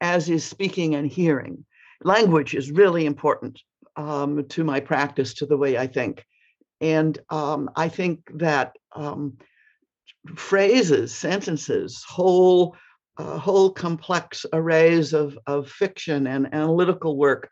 as 0.00 0.28
is 0.28 0.44
speaking 0.44 0.94
and 0.94 1.06
hearing. 1.06 1.64
Language 2.02 2.54
is 2.54 2.70
really 2.70 3.06
important 3.06 3.60
um, 3.96 4.46
to 4.48 4.64
my 4.64 4.80
practice, 4.80 5.34
to 5.34 5.46
the 5.46 5.56
way 5.56 5.78
I 5.78 5.86
think. 5.86 6.24
And 6.80 7.18
um, 7.30 7.70
I 7.74 7.88
think 7.88 8.20
that 8.34 8.76
um, 8.92 9.38
phrases, 10.34 11.14
sentences, 11.14 12.04
whole, 12.08 12.76
uh, 13.18 13.38
whole 13.38 13.70
complex 13.70 14.44
arrays 14.52 15.12
of, 15.12 15.38
of 15.46 15.70
fiction 15.70 16.26
and 16.26 16.52
analytical 16.52 17.16
work, 17.16 17.50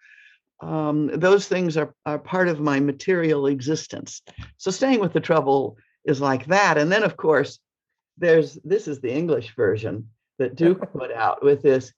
um, 0.61 1.11
those 1.14 1.47
things 1.47 1.76
are, 1.76 1.95
are 2.07 2.19
part 2.19 2.49
of 2.49 2.61
my 2.61 2.81
material 2.81 3.47
existence. 3.47 4.23
So 4.57 4.71
staying 4.71 5.00
with 5.00 5.12
the 5.12 5.21
trouble 5.21 5.76
is 6.04 6.21
like 6.21 6.47
that. 6.47 6.78
And 6.78 6.90
then, 6.90 7.02
of 7.02 7.16
course, 7.16 7.59
there's 8.16 8.54
this 8.64 8.87
is 8.87 9.00
the 9.00 9.12
English 9.12 9.54
version 9.57 10.09
that 10.38 10.54
Duke 10.57 10.93
put 10.93 11.12
out 11.12 11.43
with 11.43 11.62
this 11.62 11.93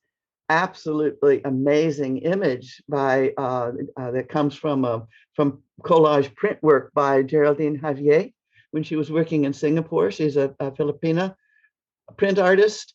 absolutely 0.48 1.42
amazing 1.44 2.18
image 2.18 2.80
by 2.88 3.32
uh, 3.36 3.72
uh, 3.96 4.10
that 4.12 4.28
comes 4.28 4.54
from 4.54 4.84
uh, 4.84 5.00
from 5.34 5.62
collage 5.82 6.34
print 6.34 6.58
work 6.62 6.92
by 6.94 7.22
Geraldine 7.22 7.78
Javier 7.78 8.32
when 8.70 8.82
she 8.82 8.96
was 8.96 9.10
working 9.10 9.44
in 9.44 9.52
Singapore. 9.52 10.10
She's 10.10 10.36
a, 10.36 10.54
a 10.60 10.70
Filipina 10.70 11.34
print 12.16 12.38
artist, 12.38 12.94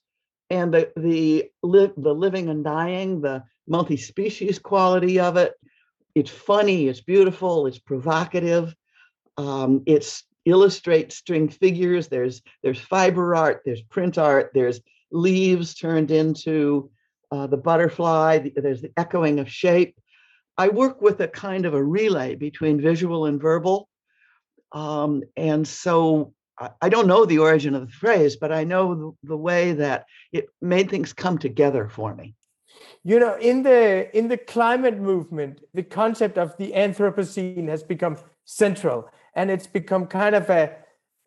and 0.49 0.73
the 0.73 0.91
the 0.95 1.49
li- 1.63 1.93
the 1.97 2.13
living 2.13 2.49
and 2.49 2.63
dying, 2.63 3.21
the 3.21 3.43
multi-species 3.67 4.59
quality 4.59 5.19
of 5.19 5.37
it. 5.37 5.53
It's 6.15 6.31
funny. 6.31 6.87
It's 6.87 7.01
beautiful. 7.01 7.67
It's 7.67 7.79
provocative. 7.79 8.75
Um, 9.37 9.83
it's 9.85 10.23
illustrates 10.45 11.17
string 11.17 11.49
figures. 11.49 12.07
There's 12.07 12.41
there's 12.63 12.79
fiber 12.79 13.35
art. 13.35 13.61
There's 13.65 13.81
print 13.81 14.17
art. 14.17 14.51
There's 14.53 14.81
leaves 15.11 15.75
turned 15.75 16.11
into 16.11 16.89
uh, 17.31 17.47
the 17.47 17.57
butterfly, 17.57 18.39
the, 18.39 18.53
there's 18.55 18.81
the 18.81 18.91
echoing 18.97 19.39
of 19.39 19.49
shape. 19.49 19.95
I 20.57 20.67
work 20.67 21.01
with 21.01 21.19
a 21.21 21.27
kind 21.27 21.65
of 21.65 21.73
a 21.73 21.83
relay 21.83 22.35
between 22.35 22.81
visual 22.81 23.25
and 23.25 23.41
verbal. 23.41 23.87
Um, 24.71 25.23
and 25.35 25.67
so 25.67 26.33
I, 26.81 26.89
don't 26.89 27.07
know 27.07 27.25
the 27.25 27.39
origin 27.39 27.75
of 27.75 27.87
the 27.87 27.93
phrase, 27.93 28.35
but 28.35 28.51
I 28.51 28.63
know 28.63 28.95
the, 28.95 29.29
the 29.29 29.37
way 29.37 29.73
that 29.73 30.05
it 30.31 30.47
made 30.61 30.89
things 30.89 31.13
come 31.13 31.37
together 31.37 31.87
for 31.89 32.13
me. 32.13 32.35
You 33.03 33.19
know, 33.19 33.35
in 33.35 33.63
the 33.63 34.15
in 34.15 34.27
the 34.27 34.37
climate 34.37 34.99
movement, 34.99 35.61
the 35.73 35.81
concept 35.83 36.37
of 36.37 36.55
the 36.57 36.71
Anthropocene 36.73 37.67
has 37.67 37.81
become 37.81 38.17
central, 38.45 39.09
and 39.33 39.49
it's 39.49 39.65
become 39.65 40.05
kind 40.05 40.35
of 40.35 40.49
a 40.49 40.75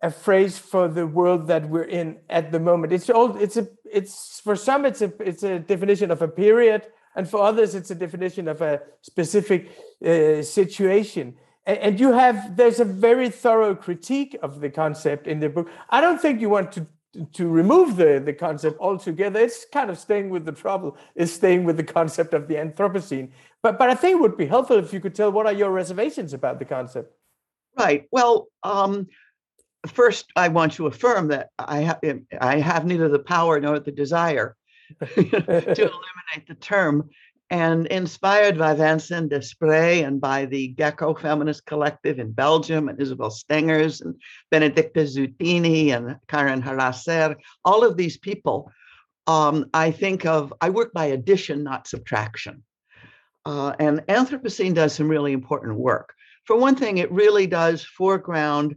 a 0.02 0.10
phrase 0.10 0.58
for 0.58 0.86
the 0.86 1.06
world 1.06 1.46
that 1.48 1.68
we're 1.68 1.90
in 2.00 2.18
at 2.30 2.52
the 2.52 2.60
moment. 2.60 2.92
It's 2.92 3.10
all 3.10 3.36
it's 3.36 3.56
a 3.56 3.66
it's 3.90 4.40
for 4.40 4.54
some 4.54 4.84
it's 4.84 5.02
a 5.02 5.12
it's 5.20 5.42
a 5.42 5.58
definition 5.58 6.12
of 6.12 6.22
a 6.22 6.28
period, 6.28 6.86
and 7.16 7.28
for 7.28 7.42
others 7.42 7.74
it's 7.74 7.90
a 7.90 7.94
definition 7.96 8.46
of 8.46 8.60
a 8.60 8.80
specific 9.02 9.70
uh, 10.06 10.42
situation. 10.42 11.34
And, 11.66 11.99
you 11.99 12.12
have 12.12 12.56
there's 12.56 12.78
a 12.78 12.85
very 12.85 13.30
thorough 13.30 13.75
critique 13.75 14.37
of 14.42 14.61
the 14.61 14.68
concept 14.68 15.26
in 15.26 15.40
the 15.40 15.49
book. 15.49 15.71
I 15.88 16.00
don't 16.02 16.21
think 16.21 16.40
you 16.40 16.50
want 16.50 16.73
to 16.73 16.87
to 17.33 17.49
remove 17.49 17.97
the, 17.97 18.21
the 18.25 18.33
concept 18.33 18.78
altogether. 18.80 19.40
It's 19.40 19.64
kind 19.73 19.88
of 19.88 19.99
staying 19.99 20.30
with 20.30 20.44
the 20.44 20.52
trouble, 20.52 20.97
is 21.14 21.33
staying 21.33 21.64
with 21.64 21.76
the 21.76 21.85
concept 21.85 22.35
of 22.35 22.49
the 22.49 22.56
Anthropocene. 22.56 23.30
But 23.62 23.78
but 23.78 23.88
I 23.88 23.94
think 23.94 24.16
it 24.16 24.21
would 24.21 24.37
be 24.37 24.47
helpful 24.47 24.78
if 24.78 24.92
you 24.92 25.00
could 25.00 25.14
tell 25.14 25.33
what 25.33 25.47
are 25.47 25.52
your 25.52 25.71
reservations 25.71 26.35
about 26.35 26.59
the 26.59 26.64
concept. 26.64 27.14
Right. 27.78 28.06
Well, 28.11 28.49
um, 28.62 29.09
first, 29.87 30.26
I 30.37 30.49
want 30.49 30.75
to 30.75 30.87
affirm 30.87 31.28
that 31.28 31.50
I 31.59 31.80
have 31.80 32.00
I 32.40 32.59
have 32.59 32.85
neither 32.85 33.09
the 33.09 33.18
power 33.18 33.61
nor 33.61 33.78
the 33.80 33.92
desire 33.92 34.56
to 35.00 35.14
eliminate 35.16 36.47
the 36.47 36.56
term. 36.61 37.11
And 37.54 37.87
inspired 37.87 38.58
by 38.58 38.75
Vinciane 38.75 39.28
Despret 39.28 40.04
and 40.04 40.20
by 40.20 40.44
the 40.44 40.66
Gecko 40.66 41.14
Feminist 41.14 41.64
Collective 41.64 42.18
in 42.18 42.32
Belgium 42.32 42.88
and 42.88 43.00
Isabelle 43.00 43.30
Stengers 43.30 44.00
and 44.00 44.20
Benedikte 44.52 45.06
Zitouni 45.06 45.90
and 45.90 46.16
Karin 46.26 46.61
Harrasser, 46.61 47.37
all 47.64 47.84
of 47.84 47.96
these 47.96 48.18
people, 48.18 48.73
um, 49.28 49.66
I 49.73 49.92
think 49.92 50.26
of, 50.26 50.52
I 50.61 50.70
work 50.70 50.92
by 50.92 51.04
addition, 51.04 51.62
not 51.62 51.87
subtraction. 51.87 52.64
Uh, 53.46 53.76
and 53.78 54.00
Anthropocene 54.08 54.75
does 54.75 54.92
some 54.92 55.06
really 55.06 55.32
important 55.32 55.78
work. 55.78 56.12
For 56.46 56.56
one 56.56 56.75
thing, 56.75 56.99
it 56.99 57.12
really 57.12 57.46
does 57.46 57.84
foreground 57.84 58.75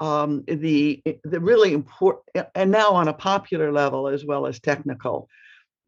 um, 0.00 0.44
the 0.46 1.02
the 1.24 1.40
really 1.40 1.72
important 1.72 2.46
and 2.54 2.70
now 2.70 2.90
on 2.90 3.08
a 3.08 3.14
popular 3.14 3.72
level 3.72 4.06
as 4.06 4.22
well 4.22 4.46
as 4.46 4.60
technical 4.60 5.30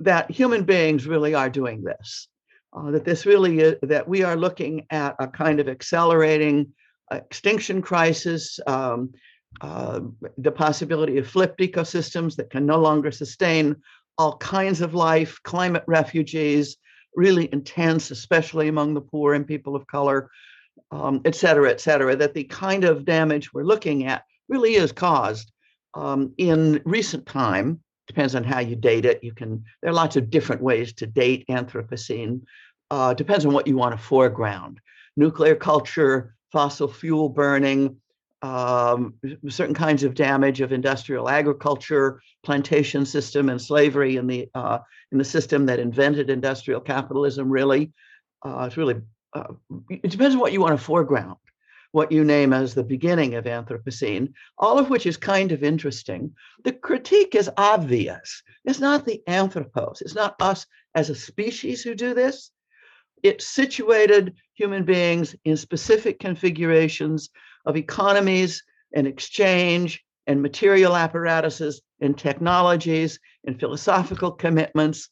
that 0.00 0.30
human 0.30 0.64
beings 0.64 1.06
really 1.06 1.34
are 1.34 1.50
doing 1.50 1.82
this 1.82 2.28
uh, 2.72 2.90
that 2.90 3.04
this 3.04 3.26
really 3.26 3.60
is 3.60 3.76
that 3.82 4.08
we 4.08 4.22
are 4.22 4.36
looking 4.36 4.86
at 4.90 5.14
a 5.18 5.26
kind 5.26 5.60
of 5.60 5.68
accelerating 5.68 6.72
extinction 7.12 7.82
crisis 7.82 8.58
um, 8.66 9.12
uh, 9.60 10.00
the 10.38 10.52
possibility 10.52 11.18
of 11.18 11.26
flipped 11.26 11.60
ecosystems 11.60 12.36
that 12.36 12.50
can 12.50 12.64
no 12.64 12.78
longer 12.78 13.10
sustain 13.10 13.76
all 14.18 14.36
kinds 14.38 14.80
of 14.80 14.94
life 14.94 15.40
climate 15.42 15.84
refugees 15.86 16.76
really 17.16 17.48
intense 17.52 18.10
especially 18.10 18.68
among 18.68 18.94
the 18.94 19.00
poor 19.00 19.34
and 19.34 19.46
people 19.46 19.74
of 19.74 19.86
color 19.86 20.30
um, 20.90 21.20
et 21.24 21.34
cetera, 21.34 21.70
et 21.70 21.80
cetera, 21.80 22.16
that 22.16 22.34
the 22.34 22.44
kind 22.44 22.84
of 22.84 23.04
damage 23.04 23.52
we're 23.52 23.62
looking 23.62 24.06
at 24.06 24.24
really 24.48 24.74
is 24.74 24.92
caused 24.92 25.52
um, 25.94 26.32
in 26.38 26.80
recent 26.84 27.26
time. 27.26 27.80
Depends 28.10 28.34
on 28.34 28.42
how 28.42 28.58
you 28.58 28.74
date 28.74 29.04
it. 29.04 29.22
You 29.22 29.32
can, 29.32 29.64
there 29.80 29.92
are 29.92 29.94
lots 29.94 30.16
of 30.16 30.30
different 30.30 30.60
ways 30.60 30.92
to 30.94 31.06
date 31.06 31.46
Anthropocene. 31.48 32.42
Uh, 32.90 33.14
depends 33.14 33.46
on 33.46 33.52
what 33.52 33.68
you 33.68 33.76
want 33.76 33.96
to 33.96 34.02
foreground. 34.02 34.80
Nuclear 35.16 35.54
culture, 35.54 36.34
fossil 36.50 36.88
fuel 36.88 37.28
burning, 37.28 38.00
um, 38.42 39.14
certain 39.48 39.76
kinds 39.76 40.02
of 40.02 40.16
damage 40.16 40.60
of 40.60 40.72
industrial 40.72 41.28
agriculture, 41.28 42.20
plantation 42.42 43.06
system, 43.06 43.48
and 43.48 43.62
slavery 43.62 44.16
in 44.16 44.26
the 44.26 44.48
uh, 44.56 44.78
in 45.12 45.18
the 45.18 45.24
system 45.24 45.66
that 45.66 45.78
invented 45.78 46.30
industrial 46.30 46.80
capitalism. 46.80 47.48
Really, 47.48 47.92
uh, 48.44 48.64
it's 48.66 48.76
really 48.76 48.96
uh, 49.34 49.52
it 49.88 50.10
depends 50.10 50.34
on 50.34 50.40
what 50.40 50.52
you 50.52 50.60
want 50.60 50.76
to 50.76 50.84
foreground. 50.84 51.36
What 51.92 52.12
you 52.12 52.24
name 52.24 52.52
as 52.52 52.74
the 52.74 52.84
beginning 52.84 53.34
of 53.34 53.44
Anthropocene, 53.44 54.32
all 54.58 54.78
of 54.78 54.90
which 54.90 55.06
is 55.06 55.16
kind 55.16 55.52
of 55.52 55.64
interesting. 55.64 56.32
The 56.64 56.72
critique 56.72 57.34
is 57.34 57.50
obvious. 57.56 58.42
It's 58.64 58.80
not 58.80 59.04
the 59.04 59.22
anthropos, 59.26 60.00
it's 60.00 60.14
not 60.14 60.40
us 60.40 60.66
as 60.94 61.10
a 61.10 61.14
species 61.14 61.82
who 61.82 61.94
do 61.94 62.14
this. 62.14 62.50
It 63.22 63.42
situated 63.42 64.34
human 64.54 64.84
beings 64.84 65.34
in 65.44 65.56
specific 65.56 66.18
configurations 66.20 67.30
of 67.66 67.76
economies 67.76 68.62
and 68.94 69.06
exchange 69.06 70.02
and 70.26 70.40
material 70.40 70.96
apparatuses 70.96 71.82
and 72.00 72.16
technologies 72.16 73.18
and 73.44 73.58
philosophical 73.58 74.32
commitments. 74.32 75.08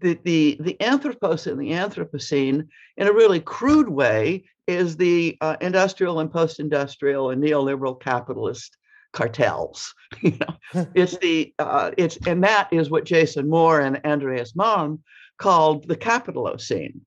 The, 0.00 0.18
the, 0.22 0.58
the 0.60 0.80
anthropos 0.80 1.46
and 1.46 1.58
the 1.58 1.70
Anthropocene, 1.70 2.68
in 2.96 3.06
a 3.06 3.12
really 3.12 3.40
crude 3.40 3.88
way, 3.88 4.44
is 4.68 4.96
the 4.96 5.36
uh, 5.40 5.56
industrial 5.60 6.20
and 6.20 6.30
post-industrial 6.30 7.30
and 7.30 7.42
neoliberal 7.42 8.00
capitalist 8.00 8.76
cartels. 9.12 9.94
you 10.22 10.38
know, 10.38 10.86
it's 10.94 11.16
the 11.18 11.52
uh, 11.58 11.90
it's 11.96 12.18
and 12.26 12.44
that 12.44 12.68
is 12.70 12.90
what 12.90 13.04
Jason 13.04 13.48
Moore 13.48 13.80
and 13.80 14.00
Andreas 14.04 14.52
Malm 14.52 15.00
called 15.38 15.88
the 15.88 15.96
capitalocene. 15.96 17.00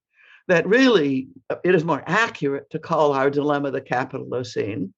That 0.47 0.67
really 0.67 1.27
uh, 1.49 1.57
it 1.63 1.75
is 1.75 1.85
more 1.85 2.03
accurate 2.05 2.69
to 2.71 2.79
call 2.79 3.13
our 3.13 3.29
dilemma 3.29 3.71
the 3.71 3.81
capitalocene. 3.81 4.91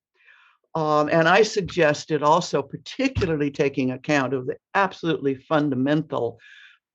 Um, 0.75 1.09
and 1.09 1.27
I 1.27 1.43
suggested 1.43 2.23
also, 2.23 2.63
particularly 2.63 3.51
taking 3.51 3.91
account 3.91 4.33
of 4.33 4.47
the 4.47 4.55
absolutely 4.73 5.35
fundamental 5.35 6.39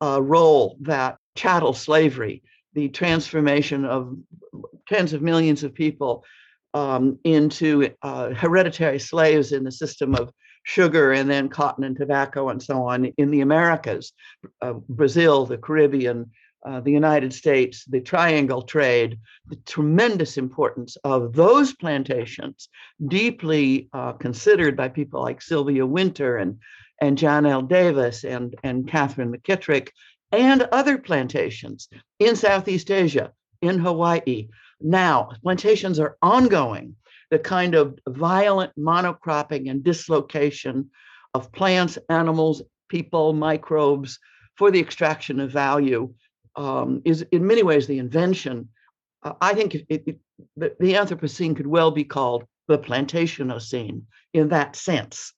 uh, 0.02 0.20
role 0.20 0.76
that 0.80 1.18
chattel 1.37 1.75
slavery, 1.75 2.42
the 2.72 2.88
transformation 2.88 3.84
of 3.84 4.16
tens 4.88 5.12
of 5.12 5.23
millions 5.23 5.62
of 5.62 5.75
people 5.75 6.25
um, 6.75 7.18
into 7.25 7.90
uh, 8.02 8.30
hereditary 8.30 8.99
slaves 8.99 9.52
in 9.52 9.64
the 9.64 9.73
system 9.73 10.14
of 10.14 10.30
sugar 10.64 11.12
and 11.12 11.30
then 11.30 11.49
cotton 11.49 11.85
and 11.85 11.97
tobacco 11.97 12.50
and 12.50 12.62
so 12.62 12.87
on 12.87 13.07
in 13.16 13.30
the 13.30 13.40
Americas, 13.40 14.12
uh, 14.61 14.75
Brazil, 14.88 15.47
the 15.47 15.57
Caribbean, 15.57 16.30
uh, 16.66 16.80
the 16.80 16.90
United 16.90 17.33
States, 17.33 17.85
the 17.87 18.00
triangle 18.00 18.62
trade, 18.62 19.18
the 19.47 19.57
tremendous 19.64 20.37
importance 20.37 20.97
of 21.04 21.33
those 21.33 21.75
plantations, 21.75 22.68
deeply 23.07 23.88
uh, 23.92 24.12
considered 24.12 24.76
by 24.76 24.88
people 24.88 25.23
like 25.23 25.40
Sylvia 25.40 25.87
Wynter 25.87 26.37
and, 26.37 26.59
and 27.00 27.16
John 27.16 27.47
L. 27.47 27.62
Davis 27.62 28.25
and, 28.25 28.54
and 28.64 28.88
Katherine 28.88 29.33
McKittrick, 29.33 29.88
and 30.33 30.62
other 30.73 30.99
plantations 30.99 31.88
in 32.18 32.37
Southeast 32.37 32.90
Asia, 32.90 33.33
in 33.62 33.78
Hawaii. 33.78 34.49
Now, 34.80 35.30
plantations 35.42 35.99
are 35.99 36.16
ongoing. 36.23 36.97
The 37.30 37.38
kind 37.38 37.75
of 37.75 37.99
violent 38.08 38.73
monocropping 38.78 39.70
and 39.70 39.85
dislocation 39.85 40.90
of 41.35 41.52
plants, 41.52 41.99
animals, 42.08 42.62
people, 42.88 43.32
microbes 43.32 44.18
for 44.56 44.70
the 44.70 44.80
extraction 44.80 45.40
of 45.40 45.50
value 45.50 46.14
um, 46.56 47.02
is 47.04 47.23
in 47.30 47.47
many 47.47 47.62
ways 47.62 47.87
the 47.87 47.99
invention. 47.99 48.68
Uh, 49.23 49.35
I 49.40 49.54
think 49.54 49.75
it, 49.75 49.87
it, 49.88 50.18
the, 50.56 50.75
the 50.80 50.94
Anthropocene 50.94 51.56
could 51.56 51.66
well 51.66 51.90
be 51.90 52.04
called 52.04 52.44
the 52.66 52.78
Plantationocene 52.78 54.02
in 54.32 54.49
that 54.49 54.76
sense, 54.76 55.32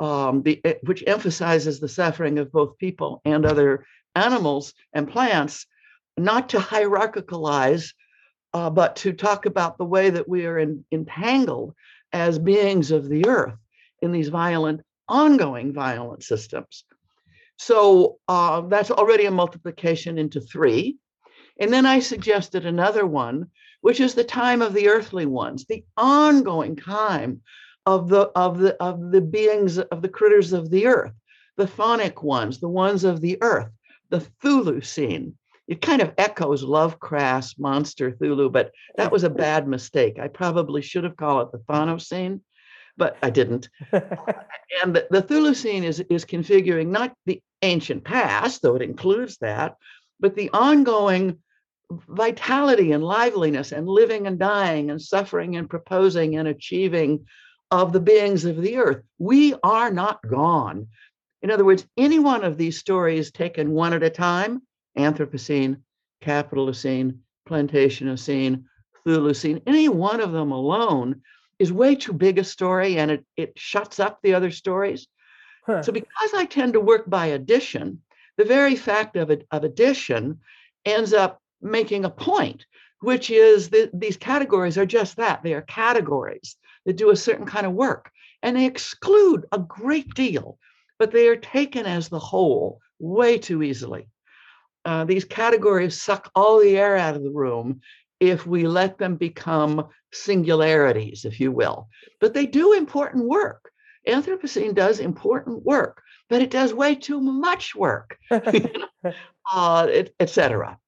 um, 0.00 0.42
the, 0.42 0.60
eh, 0.64 0.74
which 0.82 1.04
emphasizes 1.06 1.80
the 1.80 1.88
suffering 1.88 2.38
of 2.38 2.52
both 2.52 2.78
people 2.78 3.20
and 3.24 3.44
other 3.44 3.86
animals 4.14 4.74
and 4.92 5.08
plants, 5.10 5.66
not 6.16 6.48
to 6.50 6.58
hierarchicalize, 6.58 7.92
uh, 8.54 8.70
but 8.70 8.96
to 8.96 9.12
talk 9.12 9.46
about 9.46 9.78
the 9.78 9.84
way 9.84 10.10
that 10.10 10.28
we 10.28 10.46
are 10.46 10.58
in, 10.58 10.84
entangled 10.92 11.74
as 12.12 12.38
beings 12.38 12.90
of 12.90 13.08
the 13.08 13.26
earth 13.26 13.58
in 14.02 14.12
these 14.12 14.28
violent, 14.28 14.80
ongoing 15.08 15.72
violent 15.72 16.22
systems. 16.22 16.84
So 17.58 18.18
uh, 18.28 18.62
that's 18.62 18.90
already 18.90 19.26
a 19.26 19.30
multiplication 19.30 20.18
into 20.18 20.40
three. 20.40 20.96
And 21.58 21.72
then 21.72 21.86
I 21.86 22.00
suggested 22.00 22.66
another 22.66 23.06
one, 23.06 23.46
which 23.80 24.00
is 24.00 24.14
the 24.14 24.24
time 24.24 24.62
of 24.62 24.74
the 24.74 24.88
earthly 24.88 25.26
ones, 25.26 25.64
the 25.64 25.84
ongoing 25.96 26.76
time 26.76 27.42
of 27.86 28.08
the 28.08 28.30
of 28.34 28.58
the 28.58 28.74
of 28.82 29.12
the 29.12 29.20
beings 29.20 29.78
of 29.78 30.02
the 30.02 30.08
critters 30.08 30.52
of 30.52 30.70
the 30.70 30.86
earth, 30.86 31.12
the 31.56 31.66
chthonic 31.66 32.22
ones, 32.22 32.58
the 32.58 32.68
ones 32.68 33.04
of 33.04 33.20
the 33.20 33.38
earth, 33.40 33.70
the 34.10 34.18
Chthulucene. 34.42 35.34
It 35.68 35.82
kind 35.82 36.00
of 36.00 36.12
echoes 36.16 36.62
Lovecraft's 36.62 37.58
monster 37.58 38.12
Cthulhu, 38.12 38.52
but 38.52 38.72
that 38.96 39.10
was 39.10 39.24
a 39.24 39.30
bad 39.30 39.66
mistake. 39.66 40.18
I 40.18 40.28
probably 40.28 40.82
should 40.82 41.04
have 41.04 41.16
called 41.16 41.48
it 41.48 41.52
the 41.52 41.58
Chthonocene 41.58 42.40
but 42.96 43.16
I 43.22 43.30
didn't. 43.30 43.68
and 43.92 44.94
the, 44.94 45.06
the 45.10 45.22
Chthulucene 45.22 45.82
is, 45.82 46.00
is 46.10 46.24
configuring 46.24 46.88
not 46.88 47.14
the 47.26 47.40
ancient 47.62 48.04
past, 48.04 48.62
though 48.62 48.76
it 48.76 48.82
includes 48.82 49.38
that, 49.38 49.76
but 50.20 50.34
the 50.34 50.50
ongoing 50.50 51.38
vitality 51.90 52.92
and 52.92 53.04
liveliness 53.04 53.72
and 53.72 53.88
living 53.88 54.26
and 54.26 54.38
dying 54.38 54.90
and 54.90 55.00
suffering 55.00 55.56
and 55.56 55.70
proposing 55.70 56.36
and 56.36 56.48
achieving 56.48 57.26
of 57.70 57.92
the 57.92 58.00
beings 58.00 58.44
of 58.44 58.60
the 58.60 58.76
earth. 58.76 59.02
We 59.18 59.54
are 59.62 59.90
not 59.90 60.26
gone. 60.26 60.88
In 61.42 61.50
other 61.50 61.64
words, 61.64 61.86
any 61.96 62.18
one 62.18 62.44
of 62.44 62.56
these 62.56 62.78
stories 62.78 63.30
taken 63.30 63.70
one 63.70 63.92
at 63.92 64.02
a 64.02 64.10
time, 64.10 64.62
Anthropocene, 64.96 65.82
Capitalocene, 66.22 67.18
Plantationocene, 67.48 68.64
Chthulucene, 69.06 69.62
any 69.66 69.88
one 69.88 70.20
of 70.20 70.32
them 70.32 70.52
alone 70.52 71.22
is 71.58 71.72
way 71.72 71.94
too 71.94 72.12
big 72.12 72.38
a 72.38 72.44
story 72.44 72.98
and 72.98 73.10
it, 73.10 73.24
it 73.36 73.52
shuts 73.56 74.00
up 74.00 74.20
the 74.22 74.34
other 74.34 74.50
stories. 74.50 75.06
Huh. 75.64 75.82
So 75.82 75.92
because 75.92 76.34
I 76.34 76.44
tend 76.44 76.74
to 76.74 76.80
work 76.80 77.08
by 77.08 77.26
addition, 77.26 78.02
the 78.36 78.44
very 78.44 78.76
fact 78.76 79.16
of, 79.16 79.30
it, 79.30 79.46
of 79.50 79.64
addition 79.64 80.40
ends 80.84 81.12
up 81.12 81.40
making 81.62 82.04
a 82.04 82.10
point, 82.10 82.66
which 83.00 83.30
is 83.30 83.70
that 83.70 83.90
these 83.98 84.16
categories 84.16 84.78
are 84.78 84.86
just 84.86 85.16
that. 85.16 85.42
They 85.42 85.54
are 85.54 85.62
categories 85.62 86.56
that 86.84 86.96
do 86.96 87.10
a 87.10 87.16
certain 87.16 87.46
kind 87.46 87.66
of 87.66 87.72
work 87.72 88.10
and 88.42 88.56
they 88.56 88.66
exclude 88.66 89.46
a 89.52 89.58
great 89.58 90.14
deal, 90.14 90.58
but 90.98 91.10
they 91.10 91.28
are 91.28 91.36
taken 91.36 91.86
as 91.86 92.08
the 92.08 92.18
whole 92.18 92.80
way 92.98 93.38
too 93.38 93.62
easily. 93.62 94.08
Uh, 94.86 95.04
these 95.04 95.24
categories 95.24 96.00
suck 96.00 96.30
all 96.36 96.60
the 96.60 96.78
air 96.78 96.96
out 96.96 97.16
of 97.16 97.24
the 97.24 97.30
room 97.30 97.80
if 98.20 98.46
we 98.46 98.68
let 98.68 98.98
them 98.98 99.16
become 99.16 99.88
singularities, 100.12 101.24
if 101.24 101.40
you 101.40 101.50
will. 101.50 101.88
But 102.20 102.34
they 102.34 102.46
do 102.46 102.72
important 102.72 103.24
work. 103.24 103.72
Anthropocene 104.06 104.76
does 104.76 105.00
important 105.00 105.64
work, 105.64 106.02
but 106.30 106.40
it 106.40 106.50
does 106.50 106.72
way 106.72 106.94
too 106.94 107.20
much 107.20 107.74
work, 107.74 108.16
uh, 109.52 110.04
etc. 110.20 110.78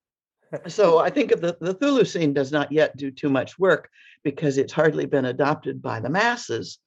So 0.69 0.99
I 0.99 1.11
think 1.11 1.33
of 1.33 1.41
the, 1.41 1.59
the 1.61 1.75
Chthulucene 1.75 2.33
does 2.33 2.53
not 2.53 2.71
yet 2.71 2.97
do 2.97 3.11
too 3.11 3.29
much 3.29 3.59
work 3.59 3.91
because 4.23 4.59
it's 4.59 4.73
hardly 4.73 5.07
been 5.07 5.25
adopted 5.25 5.83
by 5.83 5.99
the 5.99 6.09
masses 6.09 6.79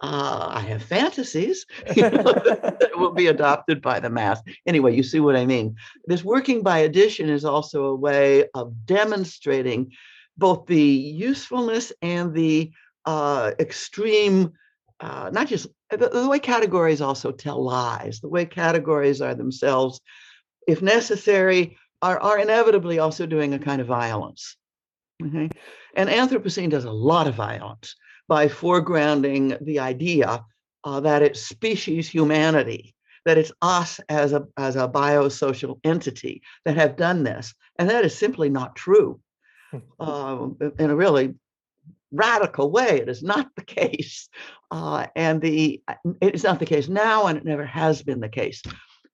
uh, 0.00 0.48
I 0.50 0.60
have 0.60 0.82
fantasies 0.82 1.66
that 1.86 2.90
will 2.96 3.12
be 3.12 3.26
adopted 3.26 3.82
by 3.82 4.00
the 4.00 4.10
mass. 4.10 4.40
Anyway, 4.66 4.94
you 4.94 5.02
see 5.02 5.20
what 5.20 5.36
I 5.36 5.46
mean. 5.46 5.76
This 6.06 6.24
working 6.24 6.62
by 6.62 6.78
addition 6.78 7.28
is 7.28 7.44
also 7.44 7.86
a 7.86 7.94
way 7.94 8.44
of 8.54 8.86
demonstrating 8.86 9.92
both 10.36 10.66
the 10.66 10.80
usefulness 10.80 11.92
and 12.00 12.32
the 12.32 12.70
uh, 13.04 13.52
extreme, 13.58 14.52
uh, 15.00 15.30
not 15.32 15.48
just 15.48 15.66
the, 15.90 16.08
the 16.08 16.28
way 16.28 16.38
categories 16.38 17.00
also 17.00 17.32
tell 17.32 17.62
lies, 17.62 18.20
the 18.20 18.28
way 18.28 18.44
categories 18.44 19.20
are 19.20 19.34
themselves, 19.34 20.00
if 20.66 20.82
necessary, 20.82 21.76
are, 22.02 22.20
are 22.20 22.38
inevitably 22.38 22.98
also 23.00 23.26
doing 23.26 23.54
a 23.54 23.58
kind 23.58 23.80
of 23.80 23.86
violence. 23.86 24.56
Okay? 25.20 25.48
And 25.96 26.08
Anthropocene 26.08 26.70
does 26.70 26.84
a 26.84 26.92
lot 26.92 27.26
of 27.26 27.34
violence 27.34 27.96
by 28.28 28.46
foregrounding 28.46 29.58
the 29.64 29.78
idea 29.80 30.44
uh, 30.84 31.00
that 31.00 31.22
it's 31.22 31.40
species 31.40 32.08
humanity, 32.08 32.94
that 33.24 33.38
it's 33.38 33.52
us 33.62 34.00
as 34.08 34.32
a, 34.32 34.46
as 34.56 34.76
a 34.76 34.88
biosocial 34.88 35.80
entity 35.82 36.42
that 36.64 36.76
have 36.76 36.96
done 36.96 37.24
this. 37.24 37.54
And 37.78 37.90
that 37.90 38.04
is 38.04 38.16
simply 38.16 38.50
not 38.50 38.76
true. 38.76 39.20
Uh, 40.00 40.48
in 40.78 40.88
a 40.88 40.96
really 40.96 41.34
radical 42.10 42.70
way, 42.70 43.00
it 43.02 43.08
is 43.10 43.22
not 43.22 43.54
the 43.54 43.64
case. 43.66 44.30
Uh, 44.70 45.06
and 45.14 45.42
the 45.42 45.82
it 46.22 46.34
is 46.34 46.42
not 46.42 46.58
the 46.58 46.64
case 46.64 46.88
now, 46.88 47.26
and 47.26 47.36
it 47.36 47.44
never 47.44 47.66
has 47.66 48.02
been 48.02 48.20
the 48.20 48.30
case. 48.30 48.62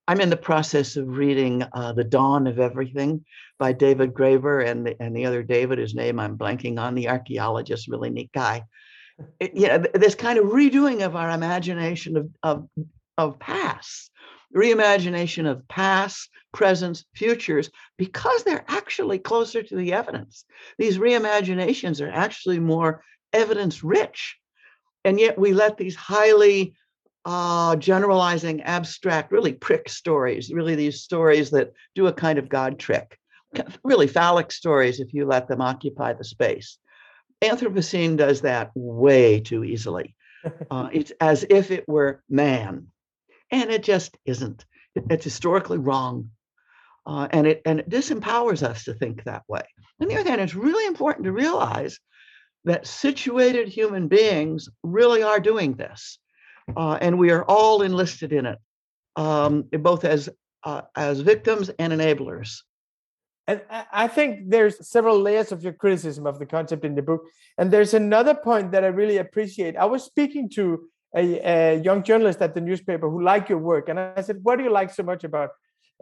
I'm 0.07 0.21
in 0.21 0.31
the 0.31 0.37
process 0.37 0.95
of 0.95 1.09
reading 1.09 1.65
uh, 1.73 1.93
The 1.93 2.05
Dawn 2.05 2.47
of 2.47 2.61
Everything 2.61 3.25
by 3.59 3.73
David 3.73 4.15
Graeber 4.15 4.65
and 4.65 4.87
the, 4.87 5.03
and 5.03 5.17
the 5.17 5.27
other 5.27 5.43
David, 5.43 5.79
whose 5.79 5.97
name 5.97 6.21
I'm 6.21 6.39
blanking 6.39 6.79
on, 6.79 6.95
the 6.95 7.09
archaeologist, 7.09 7.89
really 7.89 8.11
neat 8.11 8.31
guy 8.31 8.63
you 9.41 9.69
know, 9.69 9.79
this 9.95 10.15
kind 10.15 10.39
of 10.39 10.47
redoing 10.47 11.05
of 11.05 11.17
our 11.17 11.31
imagination 11.31 12.17
of, 12.17 12.31
of, 12.43 12.69
of 13.17 13.39
past, 13.39 14.11
reimagination 14.55 15.51
of 15.51 15.67
past, 15.69 16.31
presents, 16.53 17.05
futures, 17.15 17.71
because 17.99 18.45
they're 18.45 18.65
actually 18.69 19.19
closer 19.19 19.63
to 19.63 19.77
the 19.77 19.93
evidence. 19.93 20.45
These 20.79 20.99
reimaginations 20.99 22.05
are 22.05 22.11
actually 22.11 22.61
more 22.61 23.03
evidence 23.33 23.83
rich. 23.85 24.37
And 25.05 25.21
yet 25.21 25.39
we 25.39 25.53
let 25.53 25.77
these 25.77 25.97
highly 25.97 26.75
uh, 27.25 27.77
generalizing, 27.77 28.63
abstract, 28.63 29.33
really 29.33 29.53
prick 29.53 29.89
stories, 29.89 30.53
really 30.53 30.75
these 30.75 31.03
stories 31.03 31.51
that 31.51 31.73
do 31.95 32.07
a 32.07 32.13
kind 32.13 32.39
of 32.39 32.49
God 32.49 32.79
trick, 32.79 33.19
really 33.85 34.07
phallic 34.07 34.53
stories 34.53 35.01
if 35.01 35.13
you 35.15 35.27
let 35.27 35.49
them 35.49 35.61
occupy 35.61 36.13
the 36.13 36.25
space. 36.25 36.79
Anthropocene 37.49 38.17
does 38.17 38.43
that 38.43 38.71
way 38.75 39.41
too 39.41 39.65
easily. 39.65 40.15
Uh, 40.71 40.91
it's 40.93 41.11
as 41.23 41.47
if 41.49 41.71
it 41.71 41.89
were 41.89 42.23
man, 42.29 42.89
and 43.51 43.71
it 43.71 43.83
just 43.83 44.15
isn't. 44.27 44.67
It's 45.09 45.25
historically 45.25 45.79
wrong, 45.79 46.33
uh, 47.07 47.29
and 47.31 47.47
it 47.47 47.63
and 47.65 47.81
it 47.81 47.89
disempowers 47.89 48.63
us 48.63 48.85
to 48.85 48.93
think 48.93 49.25
that 49.25 49.45
way. 49.49 49.63
On 50.03 50.09
the 50.09 50.19
other 50.19 50.29
hand, 50.29 50.43
it's 50.43 50.55
really 50.55 50.85
important 50.87 51.25
to 51.25 51.33
realize 51.33 51.99
that 52.67 52.87
situated 52.87 53.69
human 53.69 54.07
beings 54.07 54.69
really 54.83 55.23
are 55.23 55.41
doing 55.41 55.73
this 55.77 56.19
uh, 56.77 56.99
and 57.01 57.19
we 57.19 57.31
are 57.31 57.45
all 57.45 57.83
enlisted 57.83 58.33
in 58.33 58.47
it, 58.47 58.59
um, 59.17 59.63
both 59.73 60.05
as 60.05 60.29
uh, 60.65 60.83
as 60.97 61.21
victims 61.21 61.71
and 61.79 61.93
enablers. 61.93 62.63
And 63.47 63.61
I 63.93 64.09
think 64.09 64.49
there's 64.49 64.87
several 64.89 65.19
layers 65.21 65.53
of 65.53 65.63
your 65.63 65.75
criticism 65.75 66.27
of 66.27 66.39
the 66.39 66.47
concept 66.47 66.85
in 66.85 66.95
the 66.95 67.03
book. 67.03 67.25
And 67.59 67.71
there's 67.71 67.93
another 67.93 68.35
point 68.35 68.73
that 68.73 68.85
I 68.85 68.89
really 68.89 69.19
appreciate. 69.19 69.77
I 69.77 69.85
was 69.85 70.03
speaking 70.03 70.49
to 70.51 70.89
a, 71.15 71.41
a 71.45 71.81
young 71.81 72.03
journalist 72.03 72.41
at 72.41 72.55
the 72.55 72.61
newspaper 72.63 73.09
who 73.11 73.23
liked 73.23 73.51
your 73.51 73.59
work, 73.59 73.89
and 73.89 74.01
I 74.01 74.23
said, 74.23 74.39
"What 74.43 74.57
do 74.57 74.65
you 74.65 74.71
like 74.71 74.91
so 74.93 75.03
much 75.03 75.25
about 75.25 75.51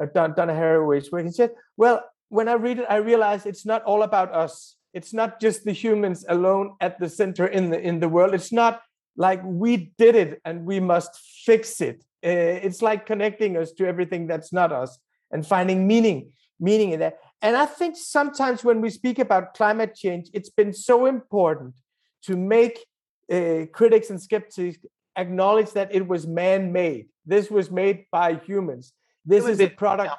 uh, 0.01 0.07
Don, 0.15 0.35
Donna 0.35 0.55
Haraway's 0.55 1.11
work?" 1.11 1.25
He 1.25 1.33
said, 1.33 1.51
"Well, 1.77 2.03
when 2.29 2.49
I 2.49 2.55
read 2.55 2.79
it, 2.79 2.87
I 2.89 2.97
realize 2.97 3.45
it's 3.45 3.67
not 3.67 3.83
all 3.83 4.05
about 4.05 4.33
us. 4.33 4.77
It's 4.95 5.13
not 5.13 5.41
just 5.41 5.65
the 5.65 5.73
humans 5.73 6.25
alone 6.29 6.77
at 6.81 6.99
the 6.99 7.09
center 7.09 7.47
in 7.47 7.71
the 7.71 7.81
in 7.81 8.01
the 8.01 8.09
world. 8.09 8.35
It's 8.35 8.53
not 8.53 8.83
like 9.17 9.43
we 9.45 9.93
did 9.99 10.15
it 10.15 10.41
and 10.45 10.65
we 10.65 10.81
must 10.81 11.19
fix 11.45 11.81
it 11.81 12.03
uh, 12.25 12.29
it's 12.63 12.83
like 12.83 13.07
connecting 13.07 13.57
us 13.57 13.73
to 13.73 13.87
everything 13.87 14.27
that's 14.27 14.53
not 14.53 14.73
us 14.73 14.99
and 15.31 15.47
finding 15.47 15.87
meaning 15.87 16.33
meaning 16.63 16.93
in 16.93 17.01
that 17.01 17.19
and 17.43 17.57
i 17.57 17.67
think 17.67 17.97
sometimes 17.97 18.65
when 18.65 18.81
we 18.81 18.89
speak 18.89 19.19
about 19.19 19.53
climate 19.55 19.95
change 19.95 20.31
it's 20.33 20.51
been 20.51 20.73
so 20.73 21.07
important 21.07 21.75
to 22.23 22.37
make 22.37 22.87
uh, 23.31 23.67
critics 23.73 24.11
and 24.11 24.21
skeptics 24.21 24.79
acknowledge 25.17 25.71
that 25.73 25.95
it 25.95 26.07
was 26.07 26.27
man-made. 26.27 27.07
This 27.27 27.51
was 27.51 27.71
made 27.71 28.07
by 28.11 28.35
humans. 28.35 28.93
This 29.25 29.47
is 29.47 29.61
a 29.61 29.69
product 29.69 30.15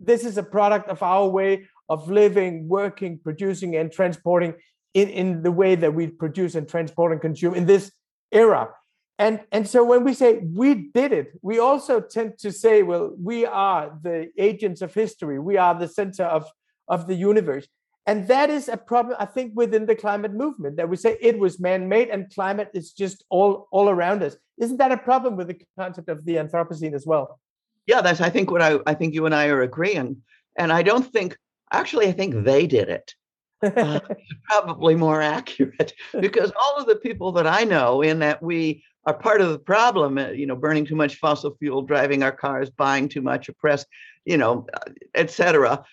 this 0.00 0.24
is 0.24 0.38
a 0.38 0.42
product 0.42 0.88
of 0.88 1.02
our 1.02 1.28
way 1.28 1.68
of 1.90 2.10
living 2.10 2.66
working 2.66 3.18
producing 3.18 3.76
and 3.76 3.92
transporting 3.92 4.54
in, 4.94 5.08
in 5.10 5.42
the 5.42 5.52
way 5.52 5.74
that 5.74 5.92
we 5.92 6.06
produce 6.06 6.54
and 6.54 6.66
transport 6.66 7.12
and 7.12 7.20
consume 7.20 7.54
in 7.54 7.66
this 7.66 7.92
era. 8.32 8.70
And, 9.18 9.40
and 9.50 9.66
so 9.66 9.82
when 9.82 10.04
we 10.04 10.12
say 10.12 10.38
we 10.54 10.74
did 10.74 11.12
it, 11.12 11.32
we 11.40 11.58
also 11.58 12.00
tend 12.00 12.38
to 12.38 12.52
say, 12.52 12.82
well, 12.82 13.14
we 13.18 13.46
are 13.46 13.98
the 14.02 14.30
agents 14.36 14.82
of 14.82 14.92
history, 14.92 15.38
we 15.38 15.56
are 15.56 15.74
the 15.74 15.88
center 15.88 16.24
of, 16.24 16.46
of 16.88 17.06
the 17.06 17.14
universe. 17.14 17.66
And 18.08 18.28
that 18.28 18.50
is 18.50 18.68
a 18.68 18.76
problem, 18.76 19.16
I 19.18 19.24
think, 19.24 19.52
within 19.56 19.86
the 19.86 19.96
climate 19.96 20.32
movement 20.32 20.76
that 20.76 20.88
we 20.88 20.96
say 20.96 21.16
it 21.20 21.38
was 21.38 21.58
man 21.58 21.88
made 21.88 22.08
and 22.08 22.32
climate 22.32 22.70
is 22.72 22.92
just 22.92 23.24
all, 23.30 23.68
all 23.72 23.88
around 23.88 24.22
us. 24.22 24.36
Isn't 24.58 24.76
that 24.76 24.92
a 24.92 24.98
problem 24.98 25.36
with 25.36 25.48
the 25.48 25.60
concept 25.78 26.08
of 26.08 26.24
the 26.24 26.36
Anthropocene 26.36 26.94
as 26.94 27.06
well? 27.06 27.40
Yeah, 27.86 28.02
that's, 28.02 28.20
I 28.20 28.30
think, 28.30 28.50
what 28.50 28.62
I, 28.62 28.78
I 28.86 28.94
think 28.94 29.14
you 29.14 29.26
and 29.26 29.34
I 29.34 29.48
are 29.48 29.62
agreeing. 29.62 30.22
And 30.56 30.72
I 30.72 30.82
don't 30.82 31.04
think, 31.04 31.36
actually, 31.72 32.06
I 32.06 32.12
think 32.12 32.44
they 32.44 32.66
did 32.66 32.88
it 32.88 33.14
uh, 33.62 34.00
probably 34.44 34.94
more 34.94 35.22
accurate 35.22 35.92
because 36.20 36.52
all 36.60 36.76
of 36.78 36.86
the 36.86 36.96
people 36.96 37.32
that 37.32 37.46
I 37.46 37.64
know 37.64 38.02
in 38.02 38.20
that 38.20 38.42
we 38.42 38.84
are 39.06 39.14
part 39.14 39.40
of 39.40 39.50
the 39.50 39.58
problem, 39.58 40.18
uh, 40.18 40.28
you 40.28 40.46
know, 40.46 40.56
burning 40.56 40.84
too 40.84 40.96
much 40.96 41.16
fossil 41.16 41.56
fuel, 41.58 41.82
driving 41.82 42.22
our 42.22 42.32
cars, 42.32 42.70
buying 42.70 43.08
too 43.08 43.22
much, 43.22 43.48
oppressed, 43.48 43.86
you 44.24 44.36
know, 44.36 44.66
uh, 44.74 44.90
etc. 45.14 45.84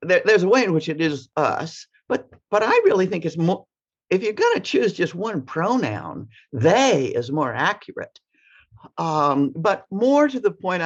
There, 0.00 0.22
there's 0.24 0.42
a 0.42 0.48
way 0.48 0.64
in 0.64 0.72
which 0.72 0.88
it 0.88 1.00
is 1.00 1.28
us, 1.36 1.86
but 2.08 2.28
but 2.50 2.62
I 2.62 2.72
really 2.84 3.06
think 3.06 3.24
it's 3.24 3.38
more. 3.38 3.66
If 4.10 4.22
you're 4.22 4.32
going 4.34 4.54
to 4.54 4.60
choose 4.60 4.92
just 4.92 5.14
one 5.14 5.42
pronoun, 5.42 6.28
they 6.52 7.06
is 7.06 7.30
more 7.30 7.52
accurate. 7.52 8.18
Um, 8.98 9.52
but 9.54 9.86
more 9.90 10.28
to 10.28 10.40
the 10.40 10.50
point, 10.50 10.82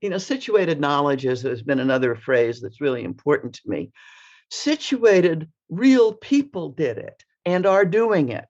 you 0.00 0.10
know, 0.10 0.18
situated 0.18 0.80
knowledge 0.80 1.24
is, 1.24 1.42
has 1.42 1.62
been 1.62 1.80
another 1.80 2.14
phrase 2.14 2.60
that's 2.60 2.80
really 2.80 3.02
important 3.02 3.54
to 3.54 3.62
me 3.64 3.90
situated 4.50 5.48
real 5.68 6.12
people 6.12 6.70
did 6.70 6.98
it 6.98 7.24
and 7.44 7.66
are 7.66 7.84
doing 7.84 8.30
it. 8.30 8.46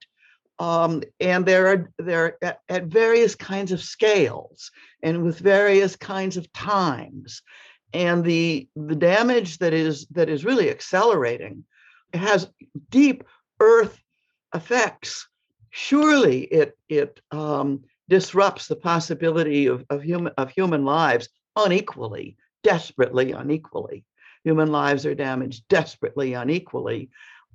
Um, 0.59 1.03
and 1.19 1.45
they're, 1.45 1.89
they're 1.97 2.43
at, 2.43 2.59
at, 2.67 2.85
various 2.85 3.33
kinds 3.33 3.71
of 3.71 3.81
scales 3.81 4.71
and 5.01 5.23
with 5.23 5.39
various 5.39 5.95
kinds 5.95 6.35
of 6.35 6.51
times. 6.51 7.41
And 7.93 8.25
the, 8.25 8.67
the 8.75 8.95
damage 8.95 9.59
that 9.59 9.73
is, 9.73 10.05
that 10.07 10.27
is 10.27 10.43
really 10.43 10.69
accelerating 10.69 11.63
has 12.13 12.49
deep 12.89 13.23
earth 13.61 13.97
effects. 14.53 15.29
Surely 15.69 16.41
it, 16.43 16.77
it 16.89 17.21
um, 17.31 17.85
disrupts 18.09 18.67
the 18.67 18.75
possibility 18.75 19.67
of, 19.67 19.85
of, 19.89 20.03
human, 20.03 20.33
of 20.37 20.51
human 20.51 20.83
lives 20.83 21.29
unequally, 21.55 22.35
desperately 22.63 23.31
unequally 23.31 24.03
human 24.43 24.71
lives 24.71 25.05
are 25.05 25.15
damaged 25.15 25.67
desperately 25.67 26.33
unequally, 26.33 27.09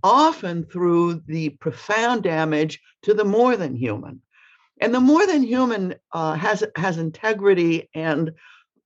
often 0.05 0.65
through 0.65 1.23
the 1.27 1.49
profound 1.49 2.23
damage 2.23 2.81
to 3.03 3.15
the 3.15 3.25
more 3.25 3.57
than 3.57 3.75
human. 3.75 4.21
And 4.81 4.95
the 4.95 5.01
more 5.01 5.27
than 5.27 5.43
human 5.43 5.95
uh, 6.13 6.35
has 6.35 6.63
has 6.77 6.99
integrity 6.99 7.89
and 7.95 8.33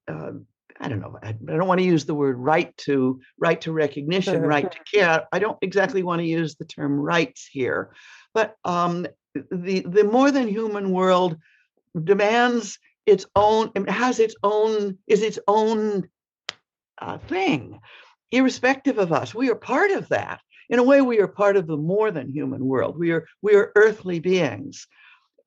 uh, 0.07 0.33
I 0.81 0.88
don't 0.88 1.00
know. 1.00 1.18
I, 1.22 1.33
don't 1.33 1.66
want 1.66 1.81
to 1.81 1.87
use 1.87 2.04
the 2.04 2.14
word 2.14 2.38
right 2.38 2.76
to 2.78 3.20
right 3.38 3.61
to 3.62 3.72
recognition, 3.72 4.42
right 4.42 4.70
to 4.70 4.78
care. 4.92 5.26
I 5.33 5.38
don't 5.40 5.59
exactly 5.61 6.02
want 6.02 6.20
to 6.20 6.26
use 6.26 6.54
the 6.54 6.64
term 6.64 7.00
rights 7.00 7.48
here, 7.50 7.90
but 8.33 8.57
um, 8.64 9.07
the 9.50 9.81
the 9.81 10.04
more 10.04 10.31
than 10.31 10.46
human 10.46 10.92
world 10.92 11.37
demands 12.04 12.78
its 13.07 13.26
own. 13.35 13.72
It 13.74 13.90
has 13.90 14.20
its 14.20 14.37
own 14.44 14.98
is 15.09 15.22
its 15.22 15.38
own 15.48 16.09
uh, 17.00 17.18
thing, 17.18 17.81
irrespective 18.31 18.98
of 18.98 19.12
us. 19.12 19.35
We 19.35 19.50
are 19.50 19.57
part 19.57 19.90
of 19.90 20.09
that. 20.11 20.40
In 20.68 20.78
a 20.78 20.83
way, 20.83 21.00
we 21.00 21.20
are 21.20 21.28
part 21.28 21.57
of 21.57 21.66
the 21.66 21.76
more 21.76 22.11
than 22.11 22.31
human 22.31 22.64
world. 22.64 22.98
We 22.98 23.12
are 23.12 23.26
we 23.42 23.54
are 23.54 23.72
earthly 23.74 24.20
beings, 24.20 24.87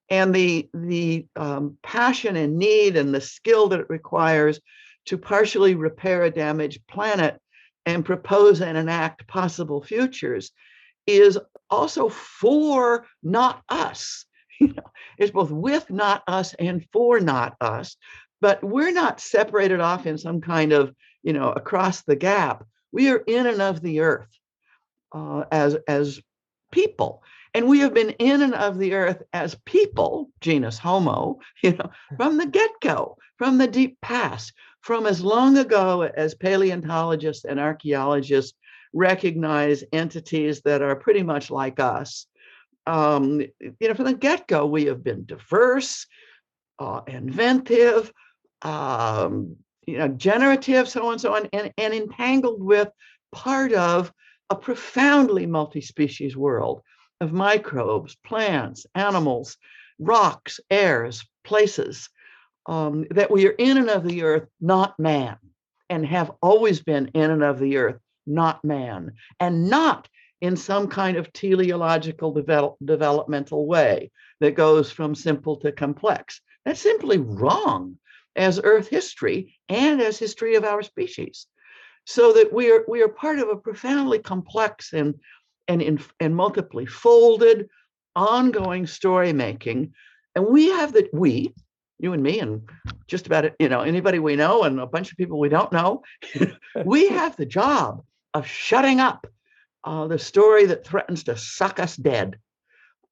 and 0.09 0.33
the 0.33 0.69
the 0.73 1.27
um, 1.35 1.77
passion 1.83 2.35
and 2.35 2.57
need 2.57 2.97
and 2.97 3.13
the 3.13 3.21
skill 3.21 3.67
that 3.69 3.79
it 3.79 3.89
requires 3.89 4.59
to 5.05 5.17
partially 5.17 5.75
repair 5.75 6.23
a 6.23 6.31
damaged 6.31 6.85
planet 6.87 7.39
and 7.85 8.05
propose 8.05 8.61
and 8.61 8.77
enact 8.77 9.27
possible 9.27 9.81
futures 9.81 10.51
is 11.07 11.39
also 11.69 12.09
for 12.09 13.05
not 13.23 13.61
us. 13.69 14.25
You 14.61 14.75
know, 14.75 14.91
it's 15.17 15.31
both 15.31 15.49
with 15.49 15.89
not 15.89 16.21
us 16.27 16.53
and 16.53 16.85
for 16.93 17.19
not 17.19 17.55
us, 17.59 17.97
but 18.41 18.63
we're 18.63 18.91
not 18.91 19.19
separated 19.19 19.79
off 19.79 20.05
in 20.05 20.19
some 20.19 20.39
kind 20.39 20.71
of 20.71 20.93
you 21.23 21.33
know, 21.33 21.51
across 21.51 22.01
the 22.01 22.15
gap. 22.15 22.65
We 22.91 23.09
are 23.09 23.23
in 23.27 23.47
and 23.47 23.61
of 23.61 23.81
the 23.81 24.01
earth 24.01 24.29
uh, 25.11 25.45
as 25.51 25.77
as 25.87 26.21
people, 26.71 27.23
and 27.53 27.67
we 27.67 27.79
have 27.79 27.93
been 27.93 28.11
in 28.11 28.41
and 28.41 28.53
of 28.53 28.77
the 28.77 28.93
earth 28.93 29.21
as 29.33 29.55
people, 29.65 30.29
genus 30.39 30.77
Homo, 30.77 31.39
you 31.63 31.73
know, 31.73 31.89
from 32.17 32.37
the 32.37 32.45
get 32.45 32.71
go, 32.81 33.17
from 33.37 33.57
the 33.57 33.67
deep 33.67 33.99
past, 34.01 34.53
from 34.81 35.05
as 35.05 35.23
long 35.23 35.57
ago 35.57 36.01
as 36.01 36.35
paleontologists 36.35 37.45
and 37.45 37.59
archaeologists 37.59 38.57
recognize 38.93 39.83
entities 39.93 40.61
that 40.61 40.81
are 40.81 40.95
pretty 40.95 41.23
much 41.23 41.49
like 41.49 41.79
us. 41.79 42.25
Um, 42.87 43.41
you 43.59 43.87
know, 43.87 43.93
from 43.93 44.05
the 44.05 44.13
get 44.13 44.47
go, 44.47 44.65
we 44.65 44.85
have 44.85 45.03
been 45.03 45.25
diverse, 45.25 46.07
uh, 46.79 47.01
inventive, 47.07 48.11
um, 48.63 49.55
you 49.85 49.97
know, 49.97 50.07
generative, 50.07 50.89
so 50.89 51.05
on 51.05 51.13
and 51.13 51.21
so 51.21 51.35
on, 51.35 51.47
and, 51.53 51.71
and 51.77 51.93
entangled 51.93 52.61
with 52.61 52.89
part 53.31 53.73
of 53.73 54.11
a 54.51 54.55
profoundly 54.55 55.45
multi-species 55.45 56.35
world 56.35 56.81
of 57.21 57.31
microbes, 57.31 58.17
plants, 58.25 58.85
animals, 58.93 59.55
rocks, 59.97 60.59
airs, 60.69 61.25
places 61.45 62.09
um, 62.65 63.05
that 63.11 63.31
we 63.31 63.47
are 63.47 63.55
in 63.57 63.77
and 63.77 63.89
of 63.89 64.03
the 64.03 64.23
earth, 64.23 64.49
not 64.59 64.99
man, 64.99 65.37
and 65.89 66.05
have 66.05 66.33
always 66.41 66.81
been 66.81 67.07
in 67.13 67.31
and 67.31 67.43
of 67.43 67.59
the 67.59 67.77
earth, 67.77 68.01
not 68.27 68.61
man, 68.65 69.13
and 69.39 69.69
not 69.69 70.09
in 70.41 70.57
some 70.57 70.89
kind 70.89 71.15
of 71.15 71.31
teleological 71.31 72.33
develop, 72.33 72.75
developmental 72.83 73.65
way 73.65 74.11
that 74.41 74.55
goes 74.55 74.91
from 74.91 75.15
simple 75.15 75.55
to 75.55 75.71
complex. 75.71 76.41
That's 76.65 76.81
simply 76.81 77.19
wrong 77.19 77.97
as 78.35 78.59
Earth 78.61 78.89
history 78.89 79.57
and 79.69 80.01
as 80.01 80.19
history 80.19 80.55
of 80.55 80.65
our 80.65 80.83
species. 80.83 81.47
So 82.13 82.33
that 82.33 82.51
we 82.51 82.69
are 82.71 82.83
we 82.89 83.01
are 83.01 83.07
part 83.07 83.39
of 83.39 83.47
a 83.47 83.55
profoundly 83.55 84.19
complex 84.19 84.91
and 84.91 85.15
and 85.67 85.81
in, 85.81 85.99
and 86.19 86.35
multiply 86.35 86.85
folded, 86.85 87.69
ongoing 88.15 88.85
story 88.85 89.31
making. 89.31 89.93
And 90.35 90.45
we 90.47 90.67
have 90.71 90.91
the, 90.91 91.09
we, 91.13 91.53
you 91.99 92.11
and 92.11 92.21
me, 92.21 92.39
and 92.39 92.69
just 93.07 93.27
about 93.27 93.45
it, 93.45 93.55
you 93.59 93.69
know, 93.69 93.81
anybody 93.81 94.19
we 94.19 94.35
know 94.35 94.63
and 94.63 94.79
a 94.79 94.85
bunch 94.85 95.11
of 95.11 95.17
people 95.17 95.39
we 95.39 95.49
don't 95.49 95.71
know, 95.71 96.03
we 96.85 97.07
have 97.09 97.35
the 97.37 97.45
job 97.45 98.03
of 98.33 98.45
shutting 98.45 98.99
up 98.99 99.27
uh, 99.83 100.07
the 100.07 100.19
story 100.19 100.65
that 100.65 100.85
threatens 100.85 101.23
to 101.23 101.37
suck 101.37 101.79
us 101.79 101.95
dead 101.95 102.37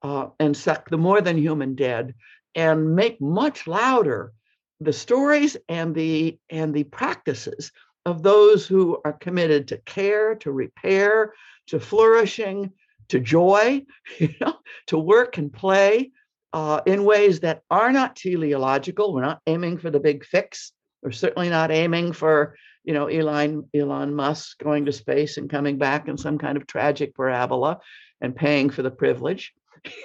uh, 0.02 0.28
and 0.40 0.56
suck 0.56 0.90
the 0.90 0.98
more 0.98 1.22
than 1.22 1.38
human 1.38 1.76
dead 1.76 2.14
and 2.56 2.96
make 2.96 3.20
much 3.22 3.68
louder 3.68 4.34
the 4.82 4.94
stories 4.94 5.58
and 5.68 5.94
the 5.94 6.40
and 6.50 6.74
the 6.74 6.86
practices 6.86 7.72
of 8.06 8.24
those 8.24 8.66
who 8.66 9.00
are 9.06 9.14
committed 9.14 9.68
to 9.70 9.78
care, 9.78 10.36
to 10.36 10.52
repair, 10.52 11.34
to 11.68 11.80
flourishing, 11.80 12.72
to 13.10 13.20
joy, 13.20 13.86
you 14.20 14.34
know, 14.42 14.56
to 14.88 14.98
work 14.98 15.38
and 15.38 15.52
play 15.52 16.12
uh, 16.54 16.82
in 16.86 17.04
ways 17.04 17.42
that 17.42 17.62
are 17.70 17.92
not 17.92 18.16
teleological. 18.16 19.14
We're 19.14 19.22
not 19.22 19.42
aiming 19.46 19.78
for 19.78 19.92
the 19.92 20.00
big 20.00 20.26
fix. 20.26 20.72
We're 21.02 21.12
certainly 21.12 21.50
not 21.50 21.72
aiming 21.72 22.14
for, 22.14 22.56
you 22.84 22.94
know, 22.94 23.08
Elon 23.08 23.70
Elon 23.74 24.14
Musk 24.14 24.60
going 24.60 24.86
to 24.86 24.92
space 24.92 25.38
and 25.38 25.50
coming 25.50 25.78
back 25.78 26.08
in 26.08 26.18
some 26.18 26.38
kind 26.38 26.58
of 26.58 26.68
tragic 26.68 27.16
parabola 27.16 27.80
and 28.22 28.36
paying 28.36 28.70
for 28.70 28.82
the 28.82 28.92
privilege. 28.92 29.54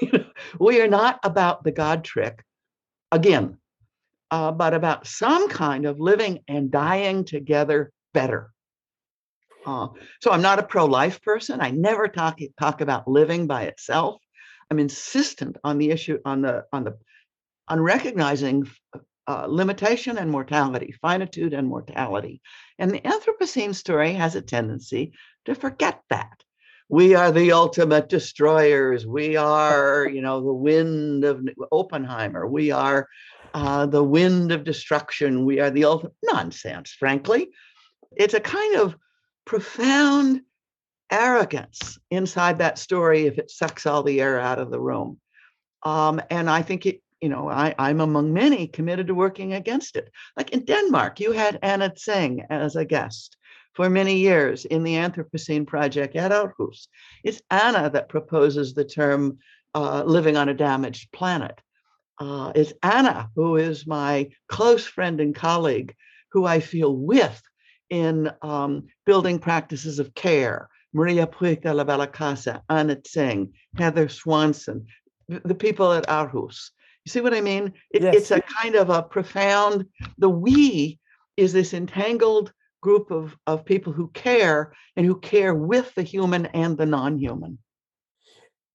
we 0.60 0.80
are 0.80 0.88
not 0.88 1.18
about 1.24 1.64
the 1.64 1.72
God 1.72 2.04
trick. 2.04 2.44
Again, 3.10 3.58
uh, 4.30 4.52
but 4.52 4.74
about 4.74 5.06
some 5.06 5.48
kind 5.48 5.86
of 5.86 6.00
living 6.00 6.40
and 6.48 6.70
dying 6.70 7.24
together 7.24 7.92
better. 8.12 8.50
Uh, 9.66 9.88
so 10.20 10.30
I'm 10.30 10.42
not 10.42 10.58
a 10.58 10.64
pro-life 10.64 11.22
person. 11.22 11.60
I 11.60 11.70
never 11.70 12.08
talk 12.08 12.38
talk 12.58 12.80
about 12.80 13.08
living 13.08 13.46
by 13.46 13.62
itself. 13.64 14.20
I'm 14.70 14.78
insistent 14.78 15.56
on 15.64 15.78
the 15.78 15.90
issue 15.90 16.18
on 16.24 16.42
the 16.42 16.64
on 16.72 16.84
the 16.84 16.98
on 17.68 17.80
recognizing 17.80 18.68
uh, 19.26 19.46
limitation 19.48 20.18
and 20.18 20.30
mortality, 20.30 20.94
finitude 21.00 21.54
and 21.54 21.66
mortality. 21.66 22.42
And 22.78 22.90
the 22.90 23.00
Anthropocene 23.00 23.74
story 23.74 24.12
has 24.12 24.34
a 24.34 24.42
tendency 24.42 25.12
to 25.46 25.54
forget 25.54 26.02
that. 26.10 26.42
We 26.88 27.14
are 27.14 27.32
the 27.32 27.52
ultimate 27.52 28.08
destroyers. 28.08 29.06
We 29.06 29.36
are, 29.36 30.08
you 30.08 30.20
know, 30.20 30.40
the 30.40 30.52
wind 30.52 31.24
of 31.24 31.46
Oppenheimer. 31.72 32.46
We 32.46 32.70
are 32.70 33.08
uh, 33.54 33.86
the 33.86 34.04
wind 34.04 34.52
of 34.52 34.64
destruction. 34.64 35.44
We 35.44 35.60
are 35.60 35.70
the 35.70 35.84
ultimate 35.84 36.14
nonsense, 36.22 36.90
frankly. 36.92 37.48
It's 38.16 38.34
a 38.34 38.40
kind 38.40 38.76
of 38.76 38.96
profound 39.44 40.42
arrogance 41.10 41.98
inside 42.10 42.58
that 42.58 42.78
story 42.78 43.26
if 43.26 43.38
it 43.38 43.50
sucks 43.50 43.86
all 43.86 44.02
the 44.02 44.20
air 44.20 44.38
out 44.38 44.58
of 44.58 44.70
the 44.70 44.80
room. 44.80 45.20
Um, 45.84 46.20
and 46.30 46.50
I 46.50 46.62
think 46.62 46.86
it, 46.86 47.02
you 47.20 47.28
know, 47.28 47.48
I, 47.48 47.74
I'm 47.78 48.00
among 48.00 48.32
many 48.32 48.66
committed 48.66 49.06
to 49.06 49.14
working 49.14 49.54
against 49.54 49.96
it. 49.96 50.10
Like 50.36 50.50
in 50.50 50.64
Denmark, 50.64 51.20
you 51.20 51.32
had 51.32 51.58
Anna 51.62 51.90
Tsing 51.90 52.44
as 52.50 52.76
a 52.76 52.84
guest 52.84 53.36
for 53.74 53.90
many 53.90 54.18
years 54.18 54.64
in 54.64 54.84
the 54.84 54.94
Anthropocene 54.94 55.66
Project 55.66 56.16
at 56.16 56.30
Aarhus. 56.30 56.86
It's 57.22 57.42
Anna 57.50 57.90
that 57.90 58.08
proposes 58.08 58.74
the 58.74 58.84
term 58.84 59.38
uh, 59.74 60.04
living 60.04 60.36
on 60.36 60.48
a 60.48 60.54
damaged 60.54 61.10
planet 61.12 61.60
uh, 62.20 62.52
is 62.54 62.74
Anna, 62.82 63.30
who 63.34 63.56
is 63.56 63.86
my 63.86 64.30
close 64.48 64.86
friend 64.86 65.20
and 65.20 65.34
colleague, 65.34 65.94
who 66.32 66.44
I 66.44 66.60
feel 66.60 66.94
with 66.94 67.42
in 67.90 68.30
um, 68.42 68.86
building 69.04 69.38
practices 69.38 69.98
of 69.98 70.14
care. 70.14 70.68
Maria 70.92 71.26
Puig 71.26 71.62
de 71.62 71.74
la 71.74 71.84
Bellacasa, 71.84 72.62
Anna 72.68 72.96
Tsing, 72.96 73.52
Heather 73.76 74.08
Swanson, 74.08 74.86
the 75.28 75.54
people 75.54 75.92
at 75.92 76.06
Aarhus. 76.06 76.70
You 77.04 77.10
see 77.10 77.20
what 77.20 77.34
I 77.34 77.40
mean? 77.40 77.72
It, 77.90 78.02
yes. 78.02 78.14
It's 78.14 78.30
a 78.30 78.40
kind 78.40 78.76
of 78.76 78.90
a 78.90 79.02
profound, 79.02 79.86
the 80.18 80.30
we 80.30 81.00
is 81.36 81.52
this 81.52 81.74
entangled 81.74 82.52
group 82.86 83.10
of, 83.10 83.36
of 83.46 83.64
people 83.64 83.92
who 83.98 84.08
care 84.08 84.60
and 84.96 85.06
who 85.06 85.18
care 85.18 85.54
with 85.54 85.88
the 85.94 86.02
human 86.02 86.44
and 86.64 86.76
the 86.76 86.86
non-human. 86.96 87.58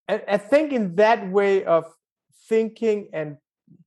I 0.08 0.38
think 0.38 0.74
in 0.74 0.96
that 0.96 1.30
way 1.30 1.64
of 1.66 1.84
thinking 2.50 3.10
and 3.14 3.38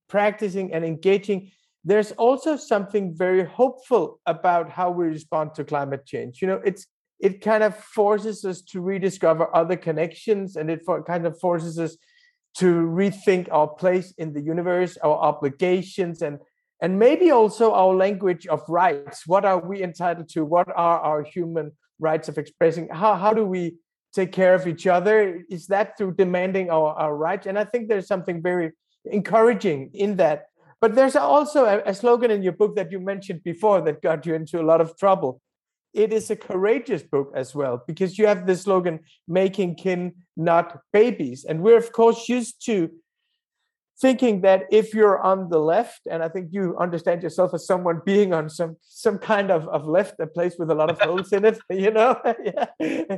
practicing 0.09 0.73
and 0.73 0.85
engaging, 0.85 1.51
there's 1.85 2.13
also 2.13 2.55
something 2.55 3.05
very 3.25 3.45
hopeful 3.45 4.21
about 4.35 4.71
how 4.71 4.89
we 4.93 5.07
respond 5.07 5.57
to 5.57 5.65
climate 5.65 6.07
change. 6.07 6.41
You 6.41 6.47
know, 6.47 6.61
it's 6.65 6.87
it 7.19 7.41
kind 7.41 7.65
of 7.65 7.73
forces 7.77 8.45
us 8.45 8.63
to 8.71 8.81
rediscover 8.81 9.45
other 9.61 9.77
connections 9.77 10.55
and 10.57 10.71
it 10.71 10.81
for, 10.87 11.03
kind 11.03 11.27
of 11.27 11.35
forces 11.41 11.79
us 11.79 11.97
to 12.61 12.67
rethink 13.01 13.49
our 13.51 13.69
place 13.83 14.09
in 14.23 14.33
the 14.33 14.45
universe, 14.55 14.93
our 15.07 15.19
obligations, 15.31 16.23
and 16.23 16.39
and 16.83 16.99
maybe 16.99 17.31
also 17.31 17.73
our 17.73 17.95
language 17.95 18.45
of 18.49 18.61
rights. 18.69 19.27
What 19.27 19.45
are 19.45 19.61
we 19.71 19.83
entitled 19.83 20.29
to? 20.31 20.45
What 20.45 20.69
are 20.69 20.99
our 21.11 21.23
human 21.23 21.67
rights 22.01 22.29
of 22.29 22.37
expressing? 22.37 22.89
How 22.91 23.15
how 23.15 23.33
do 23.33 23.45
we 23.47 23.63
take 24.13 24.33
care 24.33 24.55
of 24.55 24.67
each 24.67 24.87
other? 24.87 25.17
Is 25.49 25.69
that 25.69 25.97
through 25.97 26.15
demanding 26.17 26.67
our, 26.71 26.91
our 27.03 27.15
rights? 27.17 27.47
And 27.47 27.57
I 27.59 27.65
think 27.65 27.89
there's 27.89 28.09
something 28.09 28.43
very 28.43 28.73
encouraging 29.05 29.91
in 29.95 30.17
that. 30.17 30.39
But 30.83 30.95
there's 30.97 31.17
also 31.17 31.65
a, 31.65 31.79
a 31.93 31.95
slogan 31.95 32.31
in 32.31 32.43
your 32.43 32.57
book 32.61 32.75
that 32.77 32.91
you 32.93 33.01
mentioned 33.01 33.41
before 33.45 33.81
that 33.83 34.03
got 34.03 34.27
you 34.27 34.35
into 34.35 34.61
a 34.61 34.67
lot 34.71 34.81
of 34.81 34.97
trouble. 34.99 35.41
It 35.95 36.13
is 36.13 36.31
a 36.31 36.37
courageous 36.37 37.03
book 37.03 37.33
as 37.35 37.55
well, 37.55 37.85
because 37.87 38.19
you 38.19 38.27
have 38.27 38.47
the 38.47 38.57
slogan, 38.57 39.01
making 39.29 39.77
kin, 39.77 40.15
not 40.37 40.81
babies. 40.93 41.45
And 41.45 41.63
we're, 41.63 41.77
of 41.77 41.93
course, 41.93 42.29
used 42.29 42.65
to 42.67 42.91
thinking 44.03 44.41
that 44.41 44.65
if 44.71 44.93
you're 44.93 45.21
on 45.21 45.49
the 45.49 45.61
left, 45.61 46.01
and 46.11 46.23
I 46.25 46.29
think 46.29 46.49
you 46.51 46.77
understand 46.77 47.23
yourself 47.23 47.55
as 47.55 47.65
someone 47.65 48.03
being 48.05 48.35
on 48.35 48.51
some 48.51 48.77
some 48.83 49.17
kind 49.17 49.49
of, 49.51 49.69
of 49.69 49.87
left, 49.87 50.19
a 50.19 50.27
place 50.27 50.57
with 50.59 50.71
a 50.71 50.75
lot 50.75 50.91
of 50.91 51.01
holes 51.07 51.33
in 51.33 51.45
it, 51.45 51.59
you 51.71 51.93
know, 51.93 52.21
yeah. 52.45 52.67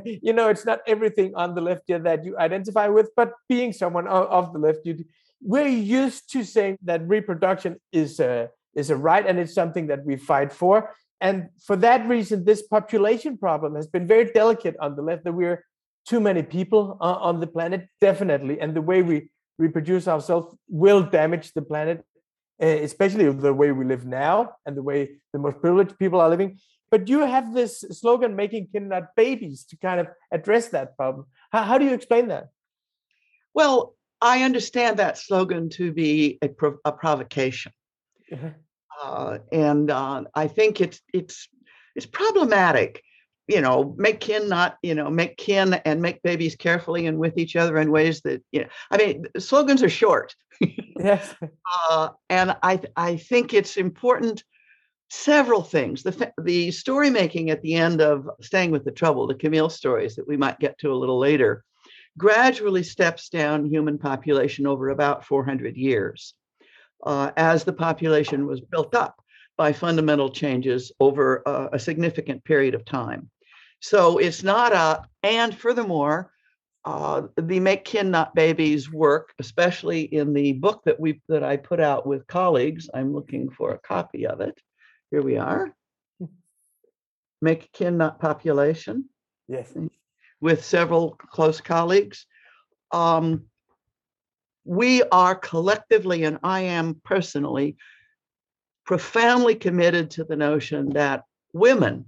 you 0.05 0.31
know, 0.31 0.47
it's 0.47 0.65
not 0.65 0.79
everything 0.87 1.33
on 1.35 1.55
the 1.55 1.61
left 1.61 1.87
that 1.87 2.23
you 2.23 2.37
identify 2.37 2.87
with, 2.87 3.09
but 3.15 3.33
being 3.49 3.73
someone 3.73 4.07
of, 4.07 4.23
of 4.27 4.53
the 4.53 4.59
left, 4.59 4.79
you 4.85 5.03
we're 5.41 5.67
used 5.67 6.31
to 6.31 6.43
saying 6.43 6.77
that 6.83 7.01
reproduction 7.07 7.75
is 7.91 8.19
a 8.19 8.49
is 8.75 8.89
a 8.89 8.95
right 8.95 9.25
and 9.27 9.39
it's 9.39 9.53
something 9.53 9.87
that 9.87 10.05
we 10.05 10.15
fight 10.15 10.51
for. 10.51 10.93
And 11.21 11.49
for 11.67 11.75
that 11.77 12.07
reason, 12.07 12.45
this 12.45 12.61
population 12.61 13.37
problem 13.37 13.75
has 13.75 13.87
been 13.87 14.05
very 14.07 14.25
delicate 14.25 14.75
on 14.79 14.95
the 14.95 15.01
left. 15.01 15.23
That 15.23 15.33
we're 15.33 15.63
too 16.05 16.19
many 16.19 16.43
people 16.43 16.97
uh, 17.01 17.17
on 17.29 17.39
the 17.39 17.47
planet, 17.47 17.87
definitely, 17.99 18.59
and 18.61 18.75
the 18.75 18.81
way 18.81 19.01
we 19.01 19.29
reproduce 19.57 20.07
ourselves 20.07 20.55
will 20.67 21.03
damage 21.03 21.53
the 21.53 21.61
planet, 21.61 22.03
eh, 22.59 22.79
especially 22.83 23.31
the 23.31 23.53
way 23.53 23.71
we 23.71 23.85
live 23.85 24.05
now 24.05 24.55
and 24.65 24.75
the 24.75 24.83
way 24.83 25.17
the 25.33 25.39
most 25.39 25.59
privileged 25.61 25.97
people 25.97 26.19
are 26.19 26.29
living. 26.29 26.59
But 26.91 27.09
you 27.09 27.19
have 27.19 27.53
this 27.53 27.83
slogan, 27.91 28.35
making 28.35 28.67
kin 28.71 28.89
not 28.89 29.15
babies, 29.15 29.65
to 29.65 29.77
kind 29.77 29.99
of 29.99 30.07
address 30.31 30.69
that 30.69 30.95
problem. 30.95 31.25
How, 31.51 31.63
how 31.63 31.77
do 31.77 31.85
you 31.85 31.93
explain 31.93 32.27
that? 32.27 32.49
Well, 33.53 33.95
I 34.21 34.43
understand 34.43 34.97
that 34.97 35.17
slogan 35.17 35.69
to 35.71 35.91
be 35.91 36.37
a, 36.41 36.49
a 36.85 36.91
provocation. 36.91 37.71
Uh-huh. 38.31 38.49
Uh, 39.03 39.37
and 39.51 39.91
uh, 39.91 40.23
I 40.33 40.47
think 40.47 40.79
it's 40.79 41.01
it's 41.13 41.49
it's 41.95 42.05
problematic 42.05 43.01
you 43.47 43.61
know, 43.61 43.93
make 43.97 44.19
kin 44.19 44.49
not, 44.49 44.77
you 44.81 44.95
know, 44.95 45.09
make 45.09 45.37
kin 45.37 45.73
and 45.73 46.01
make 46.01 46.21
babies 46.23 46.55
carefully 46.55 47.05
and 47.05 47.19
with 47.19 47.37
each 47.37 47.55
other 47.55 47.77
in 47.77 47.91
ways 47.91 48.21
that, 48.21 48.43
you 48.51 48.61
know, 48.61 48.67
I 48.89 48.97
mean, 48.97 49.25
slogans 49.37 49.83
are 49.83 49.89
short. 49.89 50.35
yes. 50.59 51.35
Uh, 51.89 52.09
and 52.29 52.55
I, 52.63 52.81
I 52.95 53.17
think 53.17 53.53
it's 53.53 53.77
important. 53.77 54.43
Several 55.11 55.61
things. 55.61 56.01
The 56.01 56.33
the 56.41 56.71
story 56.71 57.11
making 57.11 57.51
at 57.51 57.61
the 57.61 57.75
end 57.75 58.01
of 58.01 58.27
Staying 58.41 58.71
with 58.71 58.83
the 58.83 58.91
Trouble, 58.91 59.27
the 59.27 59.35
Camille 59.35 59.69
stories 59.69 60.15
that 60.15 60.27
we 60.27 60.35
might 60.35 60.59
get 60.59 60.79
to 60.79 60.91
a 60.91 60.95
little 60.95 61.19
later, 61.19 61.63
gradually 62.17 62.81
steps 62.81 63.29
down 63.29 63.65
human 63.65 63.99
population 63.99 64.65
over 64.65 64.89
about 64.89 65.23
400 65.23 65.77
years, 65.77 66.33
uh, 67.05 67.29
as 67.37 67.63
the 67.63 67.71
population 67.71 68.47
was 68.47 68.61
built 68.61 68.95
up 68.95 69.21
by 69.57 69.71
fundamental 69.71 70.29
changes 70.29 70.91
over 70.99 71.43
a, 71.45 71.69
a 71.73 71.79
significant 71.79 72.43
period 72.43 72.73
of 72.73 72.83
time. 72.83 73.29
So 73.79 74.17
it's 74.17 74.43
not 74.43 74.73
a, 74.73 75.03
and 75.23 75.55
furthermore, 75.55 76.31
uh, 76.85 77.23
the 77.35 77.59
Make 77.59 77.83
Kin 77.83 78.11
Not 78.11 78.35
Babies 78.35 78.91
work, 78.91 79.33
especially 79.39 80.01
in 80.01 80.33
the 80.33 80.53
book 80.53 80.83
that 80.85 80.99
we 80.99 81.21
that 81.27 81.43
I 81.43 81.57
put 81.57 81.79
out 81.79 82.05
with 82.05 82.27
colleagues. 82.27 82.89
I'm 82.93 83.13
looking 83.13 83.49
for 83.49 83.71
a 83.71 83.79
copy 83.79 84.27
of 84.27 84.39
it. 84.41 84.59
Here 85.09 85.23
we 85.23 85.37
are. 85.37 85.75
Make 87.41 87.71
Kin 87.73 87.97
Not 87.97 88.19
Population. 88.19 89.05
Yes. 89.47 89.73
With 90.41 90.63
several 90.63 91.11
close 91.11 91.59
colleagues. 91.59 92.27
Um, 92.91 93.45
we 94.63 95.03
are 95.03 95.35
collectively, 95.35 96.23
and 96.23 96.39
I 96.43 96.61
am 96.61 97.01
personally, 97.03 97.77
profoundly 98.85 99.55
committed 99.55 100.11
to 100.11 100.23
the 100.23 100.35
notion 100.35 100.89
that 100.93 101.23
women 101.53 102.05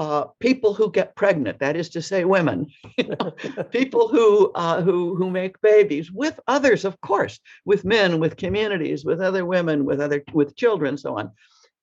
uh, 0.00 0.24
people 0.40 0.72
who 0.72 0.90
get 0.90 1.14
pregnant, 1.14 1.58
that 1.58 1.76
is 1.76 1.90
to 1.90 2.00
say, 2.00 2.24
women, 2.24 2.66
you 2.96 3.04
know, 3.20 3.30
people 3.70 4.08
who 4.08 4.50
uh, 4.54 4.80
who 4.80 5.14
who 5.14 5.28
make 5.28 5.60
babies 5.60 6.10
with 6.10 6.40
others, 6.48 6.86
of 6.86 6.98
course, 7.02 7.38
with 7.66 7.84
men, 7.84 8.18
with 8.18 8.38
communities, 8.38 9.04
with 9.04 9.20
other 9.20 9.44
women, 9.44 9.84
with 9.84 10.00
other 10.00 10.24
with 10.32 10.56
children, 10.56 10.96
so 10.96 11.18
on, 11.18 11.30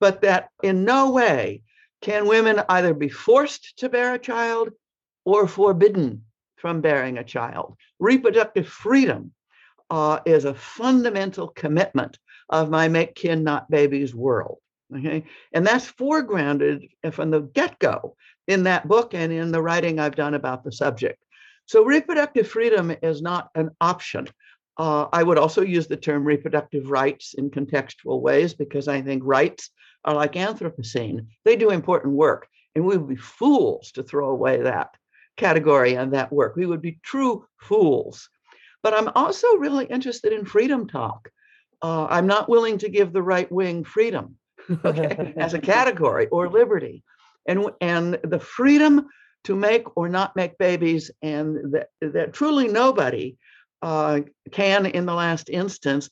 but 0.00 0.20
that 0.22 0.48
in 0.64 0.84
no 0.84 1.12
way 1.12 1.62
can 2.00 2.26
women 2.26 2.60
either 2.68 2.92
be 2.92 3.08
forced 3.08 3.78
to 3.78 3.88
bear 3.88 4.14
a 4.14 4.18
child 4.18 4.70
or 5.24 5.46
forbidden 5.46 6.24
from 6.56 6.80
bearing 6.80 7.18
a 7.18 7.30
child. 7.36 7.76
Reproductive 8.00 8.66
freedom 8.66 9.30
uh, 9.90 10.18
is 10.26 10.44
a 10.44 10.54
fundamental 10.54 11.46
commitment 11.46 12.18
of 12.48 12.68
my 12.68 12.88
make 12.88 13.14
kin 13.14 13.44
not 13.44 13.70
babies 13.70 14.12
world. 14.12 14.58
Okay. 14.96 15.24
And 15.52 15.66
that's 15.66 15.90
foregrounded 15.90 16.88
from 17.12 17.30
the 17.30 17.40
get 17.40 17.78
go 17.78 18.16
in 18.46 18.62
that 18.64 18.88
book 18.88 19.12
and 19.12 19.32
in 19.32 19.52
the 19.52 19.62
writing 19.62 19.98
I've 19.98 20.16
done 20.16 20.34
about 20.34 20.64
the 20.64 20.72
subject. 20.72 21.22
So 21.66 21.84
reproductive 21.84 22.48
freedom 22.48 22.94
is 23.02 23.20
not 23.20 23.50
an 23.54 23.70
option. 23.80 24.28
Uh, 24.78 25.06
I 25.12 25.22
would 25.22 25.38
also 25.38 25.60
use 25.60 25.86
the 25.86 25.96
term 25.96 26.24
reproductive 26.24 26.90
rights 26.90 27.34
in 27.34 27.50
contextual 27.50 28.22
ways 28.22 28.54
because 28.54 28.88
I 28.88 29.02
think 29.02 29.22
rights 29.24 29.70
are 30.04 30.14
like 30.14 30.32
Anthropocene. 30.32 31.26
They 31.44 31.56
do 31.56 31.70
important 31.70 32.14
work, 32.14 32.48
and 32.74 32.86
we 32.86 32.96
would 32.96 33.08
be 33.08 33.16
fools 33.16 33.92
to 33.92 34.02
throw 34.02 34.30
away 34.30 34.62
that 34.62 34.96
category 35.36 35.94
and 35.94 36.14
that 36.14 36.32
work. 36.32 36.56
We 36.56 36.64
would 36.64 36.80
be 36.80 37.00
true 37.02 37.46
fools. 37.58 38.30
But 38.82 38.94
I'm 38.94 39.10
also 39.14 39.56
really 39.56 39.84
interested 39.86 40.32
in 40.32 40.46
freedom 40.46 40.88
talk. 40.88 41.28
Uh, 41.82 42.06
I'm 42.06 42.26
not 42.26 42.48
willing 42.48 42.78
to 42.78 42.88
give 42.88 43.12
the 43.12 43.22
right 43.22 43.50
wing 43.50 43.84
freedom 43.84 44.36
okay, 44.84 45.34
as 45.36 45.54
a 45.54 45.58
category 45.74 46.26
or 46.28 46.48
liberty. 46.48 47.02
And, 47.46 47.70
and 47.80 48.18
the 48.24 48.40
freedom 48.40 49.06
to 49.44 49.56
make 49.56 49.96
or 49.96 50.08
not 50.08 50.36
make 50.36 50.58
babies, 50.58 51.10
and 51.22 51.72
that, 51.72 51.88
that 52.00 52.32
truly 52.32 52.68
nobody 52.68 53.36
uh, 53.82 54.20
can, 54.52 54.86
in 54.86 55.06
the 55.06 55.14
last 55.14 55.48
instance, 55.48 56.10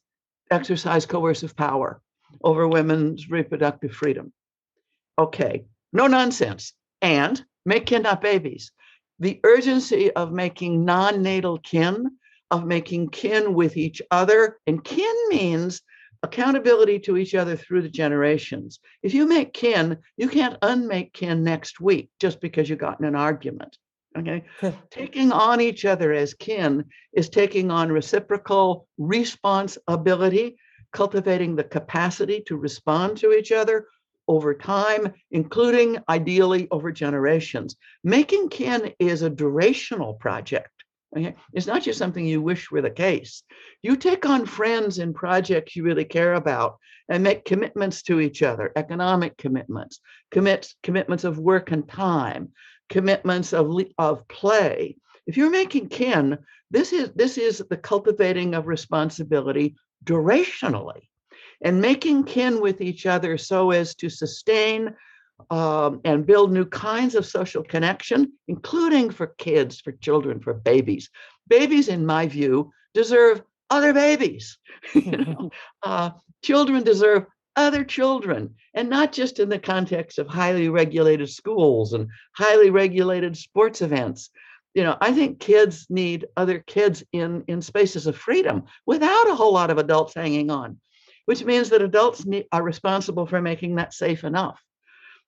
exercise 0.50 1.06
coercive 1.06 1.56
power 1.56 2.00
over 2.42 2.66
women's 2.68 3.28
reproductive 3.28 3.92
freedom. 3.92 4.32
Okay, 5.18 5.64
no 5.92 6.06
nonsense. 6.06 6.72
And 7.02 7.44
make 7.64 7.86
kin 7.86 8.02
not 8.02 8.22
babies. 8.22 8.72
The 9.18 9.40
urgency 9.44 10.10
of 10.12 10.32
making 10.32 10.84
non 10.84 11.22
natal 11.22 11.58
kin, 11.58 12.10
of 12.50 12.64
making 12.64 13.08
kin 13.08 13.54
with 13.54 13.76
each 13.76 14.00
other, 14.10 14.58
and 14.66 14.82
kin 14.82 15.14
means 15.28 15.82
accountability 16.22 16.98
to 17.00 17.16
each 17.16 17.34
other 17.34 17.56
through 17.56 17.82
the 17.82 17.88
generations. 17.88 18.80
If 19.02 19.14
you 19.14 19.26
make 19.26 19.52
kin, 19.52 19.98
you 20.16 20.28
can't 20.28 20.58
unmake 20.62 21.12
kin 21.12 21.44
next 21.44 21.80
week 21.80 22.10
just 22.20 22.40
because 22.40 22.68
you 22.68 22.76
got 22.76 23.00
in 23.00 23.06
an 23.06 23.16
argument. 23.16 23.78
Okay. 24.16 24.44
taking 24.90 25.30
on 25.30 25.60
each 25.60 25.84
other 25.84 26.12
as 26.12 26.32
kin 26.32 26.86
is 27.12 27.28
taking 27.28 27.70
on 27.70 27.92
reciprocal 27.92 28.88
responsibility, 28.96 30.56
cultivating 30.92 31.54
the 31.54 31.64
capacity 31.64 32.42
to 32.46 32.56
respond 32.56 33.18
to 33.18 33.32
each 33.32 33.52
other 33.52 33.86
over 34.28 34.54
time, 34.54 35.12
including 35.30 35.98
ideally 36.08 36.66
over 36.70 36.90
generations. 36.90 37.76
Making 38.02 38.48
kin 38.48 38.94
is 38.98 39.22
a 39.22 39.30
durational 39.30 40.18
project. 40.18 40.70
Okay? 41.14 41.34
It's 41.52 41.66
not 41.66 41.82
just 41.82 41.98
something 41.98 42.24
you 42.24 42.40
wish 42.40 42.70
were 42.70 42.82
the 42.82 42.90
case. 42.90 43.42
You 43.82 43.96
take 43.96 44.26
on 44.26 44.46
friends 44.46 44.98
in 44.98 45.14
projects 45.14 45.76
you 45.76 45.82
really 45.82 46.04
care 46.04 46.34
about 46.34 46.78
and 47.08 47.22
make 47.22 47.44
commitments 47.44 48.02
to 48.02 48.20
each 48.20 48.42
other, 48.42 48.72
economic 48.74 49.36
commitments, 49.36 50.00
commits, 50.30 50.74
commitments 50.82 51.24
of 51.24 51.38
work 51.38 51.70
and 51.70 51.88
time, 51.88 52.52
commitments 52.88 53.52
of, 53.52 53.70
of 53.98 54.26
play. 54.28 54.96
If 55.26 55.36
you're 55.36 55.50
making 55.50 55.88
kin, 55.88 56.38
this 56.70 56.92
is 56.92 57.12
this 57.14 57.38
is 57.38 57.62
the 57.70 57.76
cultivating 57.76 58.54
of 58.54 58.66
responsibility 58.66 59.76
durationally 60.04 61.08
and 61.62 61.80
making 61.80 62.24
kin 62.24 62.60
with 62.60 62.80
each 62.80 63.06
other 63.06 63.38
so 63.38 63.70
as 63.70 63.94
to 63.96 64.08
sustain 64.08 64.94
um, 65.50 66.00
and 66.04 66.26
build 66.26 66.52
new 66.52 66.64
kinds 66.64 67.14
of 67.14 67.26
social 67.26 67.62
connection, 67.62 68.32
including 68.48 69.10
for 69.10 69.28
kids, 69.38 69.80
for 69.80 69.92
children, 69.92 70.40
for 70.40 70.54
babies. 70.54 71.10
Babies, 71.48 71.88
in 71.88 72.06
my 72.06 72.26
view, 72.26 72.72
deserve 72.94 73.42
other 73.70 73.92
babies. 73.92 74.58
you 74.94 75.16
know? 75.16 75.50
uh, 75.82 76.10
children 76.42 76.82
deserve 76.82 77.26
other 77.54 77.84
children, 77.84 78.54
and 78.74 78.90
not 78.90 79.12
just 79.12 79.40
in 79.40 79.48
the 79.48 79.58
context 79.58 80.18
of 80.18 80.26
highly 80.26 80.68
regulated 80.68 81.30
schools 81.30 81.94
and 81.94 82.08
highly 82.32 82.70
regulated 82.70 83.36
sports 83.36 83.80
events. 83.80 84.30
You 84.74 84.82
know, 84.82 84.96
I 85.00 85.12
think 85.12 85.40
kids 85.40 85.86
need 85.88 86.26
other 86.36 86.58
kids 86.58 87.02
in, 87.12 87.44
in 87.48 87.62
spaces 87.62 88.06
of 88.06 88.14
freedom 88.14 88.64
without 88.84 89.30
a 89.30 89.34
whole 89.34 89.54
lot 89.54 89.70
of 89.70 89.78
adults 89.78 90.12
hanging 90.12 90.50
on, 90.50 90.78
which 91.24 91.44
means 91.44 91.70
that 91.70 91.80
adults 91.80 92.26
need, 92.26 92.44
are 92.52 92.62
responsible 92.62 93.24
for 93.24 93.40
making 93.40 93.76
that 93.76 93.94
safe 93.94 94.22
enough 94.22 94.60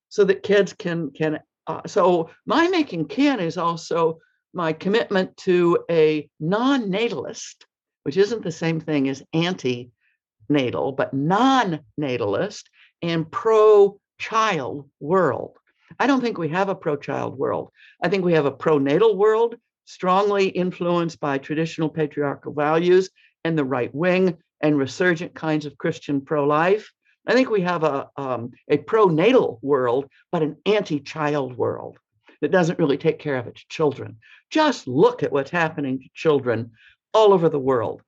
so 0.09 0.25
that 0.25 0.43
kids 0.43 0.73
can 0.73 1.11
can 1.11 1.41
uh, 1.67 1.83
so 1.87 2.31
my 2.47 2.69
making 2.69 3.07
kin 3.07 3.41
is 3.41 3.59
also 3.59 4.19
my 4.55 4.73
commitment 4.73 5.37
to 5.37 5.85
a 5.91 6.29
non-natalist 6.41 7.67
which 8.05 8.17
isn't 8.17 8.43
the 8.43 8.53
same 8.53 8.81
thing 8.81 9.09
as 9.09 9.23
anti-natal 9.33 10.93
but 10.93 11.13
non-natalist 11.13 12.71
and 13.03 13.31
pro-child 13.31 14.89
world. 14.99 15.57
I 15.99 16.07
don't 16.07 16.21
think 16.21 16.39
we 16.39 16.49
have 16.49 16.69
a 16.69 16.75
pro-child 16.75 17.39
world. 17.39 17.71
I 18.03 18.09
think 18.09 18.25
we 18.25 18.33
have 18.33 18.47
a 18.47 18.51
pro-natal 18.51 19.17
world 19.17 19.57
strongly 19.89 20.49
influenced 20.49 21.19
by 21.19 21.39
traditional 21.39 21.89
patriarchal 21.89 22.53
values 22.53 23.09
and 23.45 23.57
the 23.57 23.65
right 23.65 23.95
wing 23.95 24.37
and 24.61 24.77
resurgent 24.77 25.35
kinds 25.35 25.65
of 25.65 25.79
christian 25.79 26.21
pro-life 26.21 26.93
I 27.29 27.35
think 27.35 27.51
we 27.51 27.61
have 27.61 27.85
a, 27.85 28.09
um, 28.17 28.53
a 28.69 28.79
pro-natal 28.79 29.59
world, 29.61 30.07
but 30.33 30.43
an 30.43 30.57
anti-child 30.65 31.57
world 31.57 31.99
that 32.41 32.51
doesn't 32.51 32.79
really 32.79 32.97
take 32.97 33.19
care 33.19 33.37
of 33.37 33.47
its 33.47 33.63
children. 33.65 34.17
Just 34.51 34.89
look 34.89 35.23
at 35.23 35.31
what's 35.31 35.51
happening 35.51 36.01
to 36.01 36.09
children 36.15 36.73
all 37.13 37.35
over 37.35 37.49
the 37.51 37.59
world. 37.59 38.03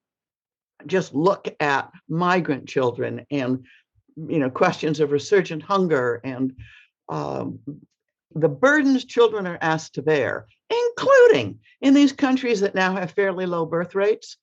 Just 0.87 1.15
look 1.15 1.49
at 1.61 1.91
migrant 2.09 2.67
children 2.67 3.27
and 3.31 3.67
you 4.17 4.39
know 4.39 4.51
questions 4.51 5.01
of 5.01 5.13
resurgent 5.13 5.63
hunger 5.63 6.21
and 6.25 6.55
um, 7.09 7.59
the 8.35 8.49
burdens 8.49 9.05
children 9.05 9.47
are 9.47 9.59
asked 9.61 9.95
to 9.95 10.03
bear, 10.03 10.47
including 10.71 11.59
in 11.81 11.95
these 11.95 12.13
countries 12.13 12.61
that 12.61 12.75
now 12.75 12.95
have 12.95 13.11
fairly 13.11 13.45
low 13.45 13.67
birth 13.67 13.95
rates 13.95 14.37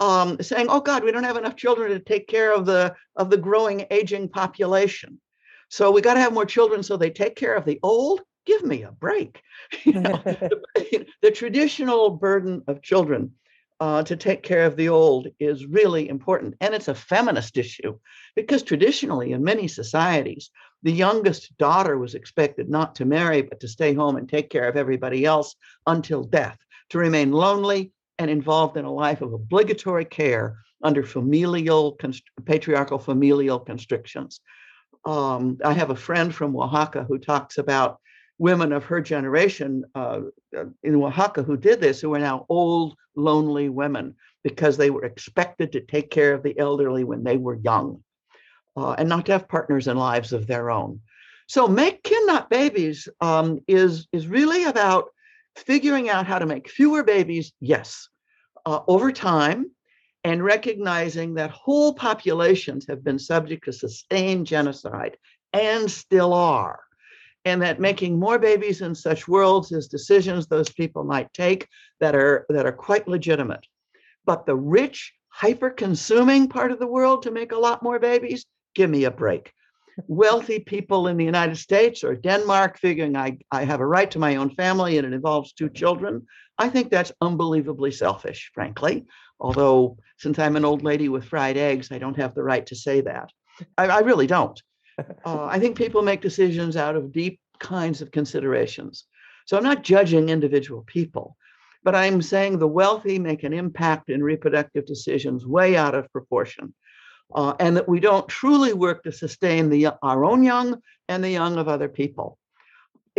um, 0.00 0.40
saying, 0.40 0.66
"Oh 0.68 0.80
God, 0.80 1.04
we 1.04 1.12
don't 1.12 1.24
have 1.24 1.36
enough 1.36 1.56
children 1.56 1.90
to 1.90 1.98
take 1.98 2.28
care 2.28 2.52
of 2.52 2.66
the 2.66 2.94
of 3.16 3.30
the 3.30 3.36
growing 3.36 3.86
aging 3.90 4.28
population, 4.28 5.20
so 5.68 5.90
we 5.90 6.00
got 6.00 6.14
to 6.14 6.20
have 6.20 6.32
more 6.32 6.46
children 6.46 6.82
so 6.82 6.96
they 6.96 7.10
take 7.10 7.36
care 7.36 7.54
of 7.54 7.64
the 7.64 7.78
old." 7.82 8.20
Give 8.46 8.64
me 8.64 8.82
a 8.82 8.92
break. 8.92 9.42
you 9.84 10.00
know, 10.00 10.22
the, 10.24 10.62
the, 11.22 11.30
traditional 11.30 12.08
burden 12.08 12.62
of 12.66 12.80
children 12.80 13.32
uh, 13.78 14.02
to 14.04 14.16
take 14.16 14.42
care 14.42 14.64
of 14.64 14.74
the 14.74 14.88
old 14.88 15.28
is 15.38 15.66
really 15.66 16.08
important, 16.08 16.54
and 16.60 16.74
it's 16.74 16.88
a 16.88 16.94
feminist 16.94 17.58
issue 17.58 17.98
because 18.34 18.62
traditionally, 18.62 19.32
in 19.32 19.44
many 19.44 19.68
societies, 19.68 20.50
the 20.82 20.92
youngest 20.92 21.56
daughter 21.58 21.98
was 21.98 22.14
expected 22.14 22.68
not 22.68 22.94
to 22.94 23.04
marry 23.04 23.42
but 23.42 23.60
to 23.60 23.68
stay 23.68 23.94
home 23.94 24.16
and 24.16 24.28
take 24.28 24.48
care 24.48 24.68
of 24.68 24.76
everybody 24.76 25.24
else 25.24 25.54
until 25.86 26.22
death, 26.24 26.58
to 26.90 26.98
remain 26.98 27.32
lonely, 27.32 27.92
and 28.18 28.30
involved 28.30 28.76
in 28.76 28.84
a 28.84 28.92
life 28.92 29.20
of 29.22 29.32
obligatory 29.32 30.04
care 30.04 30.58
under 30.82 31.02
familial, 31.02 31.98
patriarchal 32.44 32.98
familial 32.98 33.58
constrictions. 33.58 34.40
Um, 35.04 35.58
I 35.64 35.72
have 35.72 35.90
a 35.90 35.96
friend 35.96 36.34
from 36.34 36.56
Oaxaca 36.56 37.04
who 37.04 37.18
talks 37.18 37.58
about 37.58 38.00
women 38.38 38.72
of 38.72 38.84
her 38.84 39.00
generation 39.00 39.84
uh, 39.94 40.20
in 40.82 40.96
Oaxaca 40.96 41.42
who 41.42 41.56
did 41.56 41.80
this, 41.80 42.00
who 42.00 42.14
are 42.14 42.20
now 42.20 42.46
old, 42.48 42.96
lonely 43.16 43.68
women 43.68 44.14
because 44.44 44.76
they 44.76 44.90
were 44.90 45.04
expected 45.04 45.72
to 45.72 45.80
take 45.80 46.10
care 46.10 46.32
of 46.34 46.42
the 46.42 46.56
elderly 46.58 47.04
when 47.04 47.24
they 47.24 47.36
were 47.36 47.56
young 47.56 48.02
uh, 48.76 48.92
and 48.92 49.08
not 49.08 49.26
to 49.26 49.32
have 49.32 49.48
partners 49.48 49.88
and 49.88 49.98
lives 49.98 50.32
of 50.32 50.46
their 50.46 50.70
own. 50.70 51.00
So, 51.48 51.66
Make 51.66 52.02
Kin 52.02 52.26
Not 52.26 52.50
Babies 52.50 53.08
um, 53.20 53.60
is, 53.66 54.06
is 54.12 54.26
really 54.26 54.64
about 54.64 55.08
figuring 55.56 56.08
out 56.08 56.26
how 56.26 56.38
to 56.38 56.46
make 56.46 56.68
fewer 56.68 57.02
babies, 57.02 57.52
yes, 57.60 58.08
uh, 58.68 58.80
over 58.86 59.10
time, 59.12 59.60
and 60.24 60.44
recognizing 60.54 61.34
that 61.34 61.50
whole 61.64 61.92
populations 61.94 62.86
have 62.90 63.02
been 63.02 63.18
subject 63.18 63.64
to 63.64 63.72
sustained 63.72 64.44
genocide 64.46 65.14
and 65.52 65.90
still 65.90 66.32
are. 66.34 66.80
And 67.44 67.62
that 67.62 67.80
making 67.80 68.18
more 68.18 68.38
babies 68.38 68.80
in 68.86 68.94
such 68.94 69.28
worlds 69.28 69.72
is 69.72 69.88
decisions 69.88 70.46
those 70.46 70.70
people 70.80 71.04
might 71.04 71.32
take 71.32 71.62
that 72.00 72.14
are 72.14 72.44
that 72.54 72.66
are 72.66 72.76
quite 72.88 73.08
legitimate. 73.08 73.64
But 74.26 74.44
the 74.44 74.56
rich, 74.80 74.98
hyper-consuming 75.28 76.48
part 76.48 76.70
of 76.72 76.78
the 76.78 76.92
world 76.96 77.22
to 77.22 77.30
make 77.30 77.52
a 77.52 77.62
lot 77.66 77.82
more 77.82 77.98
babies, 77.98 78.44
give 78.74 78.90
me 78.90 79.04
a 79.04 79.10
break. 79.10 79.44
wealthy 80.06 80.60
people 80.60 81.08
in 81.08 81.16
the 81.16 81.24
United 81.24 81.56
States 81.56 82.04
or 82.04 82.14
Denmark 82.14 82.78
figuring 82.78 83.16
I, 83.16 83.38
I 83.50 83.64
have 83.64 83.80
a 83.80 83.86
right 83.86 84.10
to 84.12 84.18
my 84.18 84.36
own 84.36 84.50
family 84.50 84.98
and 84.98 85.06
it 85.06 85.12
involves 85.12 85.52
two 85.52 85.68
children. 85.68 86.26
I 86.58 86.68
think 86.68 86.90
that's 86.90 87.12
unbelievably 87.20 87.92
selfish, 87.92 88.50
frankly. 88.52 89.06
Although, 89.40 89.98
since 90.18 90.38
I'm 90.38 90.56
an 90.56 90.64
old 90.64 90.82
lady 90.82 91.08
with 91.08 91.24
fried 91.24 91.56
eggs, 91.56 91.92
I 91.92 91.98
don't 91.98 92.16
have 92.16 92.34
the 92.34 92.42
right 92.42 92.66
to 92.66 92.74
say 92.74 93.00
that. 93.02 93.30
I, 93.76 93.86
I 93.86 93.98
really 94.00 94.26
don't. 94.26 94.60
Uh, 95.24 95.44
I 95.44 95.60
think 95.60 95.76
people 95.76 96.02
make 96.02 96.20
decisions 96.20 96.76
out 96.76 96.96
of 96.96 97.12
deep 97.12 97.40
kinds 97.60 98.02
of 98.02 98.10
considerations. 98.10 99.04
So 99.46 99.56
I'm 99.56 99.62
not 99.62 99.84
judging 99.84 100.28
individual 100.28 100.82
people, 100.86 101.36
but 101.84 101.94
I'm 101.94 102.20
saying 102.20 102.58
the 102.58 102.66
wealthy 102.66 103.18
make 103.18 103.44
an 103.44 103.52
impact 103.52 104.10
in 104.10 104.22
reproductive 104.22 104.86
decisions 104.86 105.46
way 105.46 105.76
out 105.76 105.94
of 105.94 106.10
proportion. 106.10 106.74
Uh, 107.34 107.54
and 107.60 107.76
that 107.76 107.88
we 107.88 108.00
don't 108.00 108.26
truly 108.26 108.72
work 108.72 109.02
to 109.02 109.12
sustain 109.12 109.68
the, 109.68 109.88
our 110.02 110.24
own 110.24 110.42
young 110.42 110.80
and 111.08 111.22
the 111.22 111.30
young 111.30 111.58
of 111.58 111.68
other 111.68 111.88
people. 111.88 112.37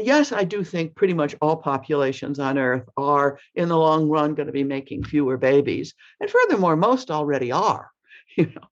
Yes, 0.03 0.31
I 0.31 0.43
do 0.43 0.63
think 0.63 0.95
pretty 0.95 1.13
much 1.13 1.35
all 1.41 1.57
populations 1.57 2.39
on 2.39 2.57
Earth 2.57 2.87
are, 2.97 3.39
in 3.55 3.69
the 3.69 3.77
long 3.77 4.07
run, 4.09 4.35
going 4.35 4.47
to 4.47 4.53
be 4.53 4.63
making 4.63 5.03
fewer 5.03 5.37
babies. 5.37 5.93
And 6.19 6.29
furthermore, 6.29 6.75
most 6.75 7.11
already 7.11 7.51
are. 7.51 7.91
You 8.37 8.45
know, 8.45 8.67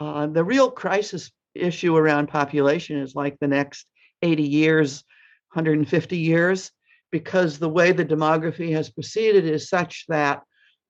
uh, 0.00 0.26
the 0.26 0.42
real 0.42 0.70
crisis 0.70 1.30
issue 1.54 1.94
around 1.94 2.28
population 2.28 2.96
is 2.96 3.14
like 3.14 3.38
the 3.38 3.46
next 3.46 3.86
80 4.22 4.42
years, 4.42 5.04
150 5.52 6.16
years, 6.16 6.72
because 7.10 7.58
the 7.58 7.68
way 7.68 7.92
the 7.92 8.06
demography 8.06 8.72
has 8.72 8.90
proceeded 8.90 9.44
is 9.44 9.68
such 9.68 10.06
that 10.08 10.42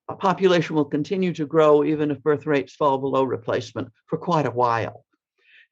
a 0.09 0.15
population 0.15 0.75
will 0.75 0.85
continue 0.85 1.33
to 1.33 1.45
grow 1.45 1.83
even 1.83 2.11
if 2.11 2.23
birth 2.23 2.45
rates 2.45 2.73
fall 2.73 2.97
below 2.97 3.23
replacement 3.23 3.89
for 4.07 4.17
quite 4.17 4.45
a 4.45 4.51
while. 4.51 5.05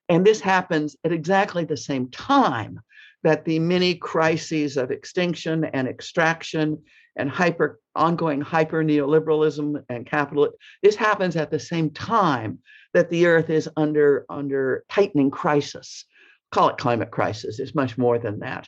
And 0.09 0.25
this 0.25 0.41
happens 0.41 0.97
at 1.05 1.13
exactly 1.13 1.63
the 1.63 1.77
same 1.77 2.09
time 2.09 2.81
that 3.23 3.45
the 3.45 3.59
many 3.59 3.95
crises 3.95 4.77
of 4.77 4.91
extinction 4.91 5.65
and 5.65 5.87
extraction 5.87 6.81
and 7.15 7.29
hyper 7.29 7.79
ongoing 7.95 8.41
hyper 8.41 8.83
neoliberalism 8.83 9.83
and 9.89 10.05
capital 10.05 10.49
this 10.81 10.95
happens 10.95 11.35
at 11.35 11.51
the 11.51 11.59
same 11.59 11.89
time 11.89 12.59
that 12.93 13.09
the 13.09 13.25
earth 13.25 13.49
is 13.49 13.69
under 13.75 14.25
under 14.29 14.85
tightening 14.89 15.29
crisis 15.29 16.05
call 16.51 16.69
it 16.69 16.77
climate 16.77 17.11
crisis 17.11 17.59
it's 17.59 17.75
much 17.75 17.97
more 17.97 18.17
than 18.17 18.39
that 18.39 18.67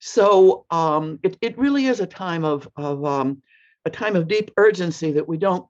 so 0.00 0.64
um, 0.70 1.18
it, 1.22 1.36
it 1.42 1.58
really 1.58 1.86
is 1.86 2.00
a 2.00 2.06
time 2.06 2.42
of, 2.42 2.66
of 2.76 3.04
um, 3.04 3.42
a 3.84 3.90
time 3.90 4.16
of 4.16 4.28
deep 4.28 4.50
urgency 4.56 5.12
that 5.12 5.28
we 5.28 5.36
don't 5.36 5.66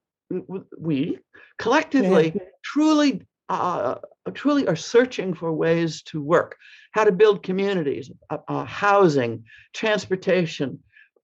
we 0.78 1.18
collectively 1.58 2.32
yeah. 2.34 2.42
truly 2.62 3.26
uh, 3.50 3.98
truly 4.34 4.66
are 4.66 4.76
searching 4.76 5.34
for 5.34 5.52
ways 5.52 6.02
to 6.02 6.22
work 6.22 6.56
how 6.92 7.04
to 7.04 7.12
build 7.12 7.42
communities 7.42 8.10
uh, 8.30 8.38
uh, 8.48 8.64
housing 8.64 9.44
transportation 9.72 10.78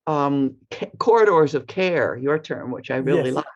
um, 0.07 0.57
ca- 0.71 0.91
corridors 0.99 1.55
of 1.55 1.67
care 1.67 2.17
your 2.17 2.39
term 2.39 2.71
which 2.71 2.91
i 2.91 2.97
really 2.97 3.31
yes. 3.31 3.35
like 3.35 3.47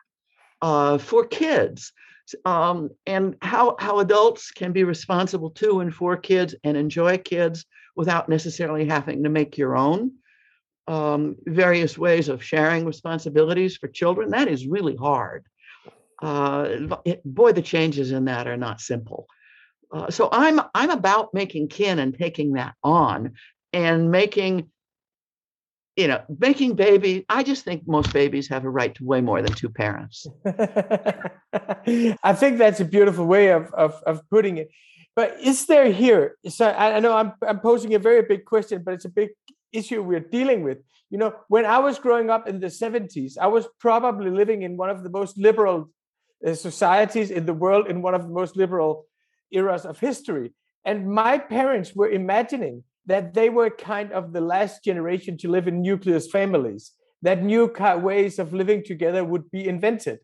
uh, 0.61 0.97
for 0.97 1.25
kids 1.25 1.91
um, 2.45 2.89
and 3.05 3.35
how 3.41 3.75
how 3.79 3.99
adults 3.99 4.51
can 4.51 4.71
be 4.71 4.83
responsible 4.83 5.49
to 5.51 5.79
and 5.81 5.93
for 5.93 6.15
kids 6.15 6.55
and 6.63 6.77
enjoy 6.77 7.17
kids 7.17 7.65
without 7.95 8.29
necessarily 8.29 8.85
having 8.85 9.23
to 9.23 9.29
make 9.29 9.57
your 9.57 9.75
own 9.75 10.11
um, 10.87 11.35
various 11.45 11.97
ways 11.97 12.29
of 12.29 12.43
sharing 12.43 12.85
responsibilities 12.85 13.77
for 13.77 13.87
children. 13.87 14.31
That 14.31 14.47
is 14.47 14.67
really 14.67 14.95
hard. 14.95 15.45
Uh, 16.21 16.97
it, 17.05 17.23
boy, 17.23 17.51
the 17.51 17.61
changes 17.61 18.11
in 18.11 18.25
that 18.25 18.47
are 18.47 18.57
not 18.57 18.79
simple. 18.79 19.27
Uh, 19.91 20.09
so 20.09 20.29
I'm 20.31 20.61
I'm 20.73 20.89
about 20.89 21.33
making 21.33 21.67
kin 21.67 21.99
and 21.99 22.17
taking 22.17 22.53
that 22.53 22.75
on 22.83 23.33
and 23.73 24.11
making 24.11 24.69
you 25.97 26.07
know 26.07 26.21
making 26.39 26.73
baby 26.75 27.25
i 27.27 27.43
just 27.43 27.65
think 27.65 27.85
most 27.85 28.13
babies 28.13 28.47
have 28.47 28.63
a 28.63 28.69
right 28.69 28.95
to 28.95 29.03
way 29.03 29.19
more 29.19 29.41
than 29.41 29.51
two 29.51 29.67
parents 29.67 30.25
i 30.45 32.33
think 32.33 32.57
that's 32.57 32.79
a 32.79 32.85
beautiful 32.85 33.25
way 33.25 33.49
of, 33.49 33.73
of, 33.73 34.01
of 34.05 34.21
putting 34.29 34.55
it 34.55 34.69
but 35.15 35.37
is 35.41 35.65
there 35.65 35.91
here? 35.91 36.37
So 36.47 36.65
I, 36.67 36.95
I 36.97 36.99
know 36.99 37.13
I'm 37.13 37.33
I'm 37.45 37.59
posing 37.59 37.93
a 37.93 37.99
very 37.99 38.21
big 38.21 38.45
question, 38.45 38.81
but 38.83 38.93
it's 38.93 39.05
a 39.05 39.09
big 39.09 39.29
issue 39.73 40.01
we're 40.01 40.19
dealing 40.19 40.63
with. 40.63 40.79
You 41.09 41.17
know, 41.17 41.33
when 41.49 41.65
I 41.65 41.79
was 41.79 41.99
growing 41.99 42.29
up 42.29 42.47
in 42.47 42.61
the 42.61 42.67
70s, 42.67 43.37
I 43.37 43.47
was 43.47 43.67
probably 43.79 44.31
living 44.31 44.61
in 44.61 44.77
one 44.77 44.89
of 44.89 45.03
the 45.03 45.09
most 45.09 45.37
liberal 45.37 45.89
Uh, 46.45 46.53
societies 46.53 47.29
in 47.29 47.45
the 47.45 47.53
world, 47.53 47.87
in 47.87 48.01
one 48.01 48.15
of 48.15 48.23
the 48.23 48.33
most 48.33 48.55
liberal 48.55 49.05
eras 49.51 49.85
of 49.85 49.99
history. 49.99 50.51
And 50.85 51.07
my 51.07 51.37
parents 51.37 51.95
were 51.95 52.09
imagining 52.09 52.83
that 53.05 53.33
they 53.33 53.49
were 53.49 53.69
kind 53.69 54.11
of 54.11 54.33
the 54.33 54.41
last 54.41 54.83
generation 54.83 55.37
to 55.37 55.49
live 55.49 55.67
in 55.67 55.81
nucleus 55.81 56.29
families, 56.29 56.93
that 57.21 57.43
new 57.43 57.71
ways 58.01 58.39
of 58.39 58.53
living 58.53 58.83
together 58.83 59.23
would 59.23 59.51
be 59.51 59.67
invented 59.67 60.19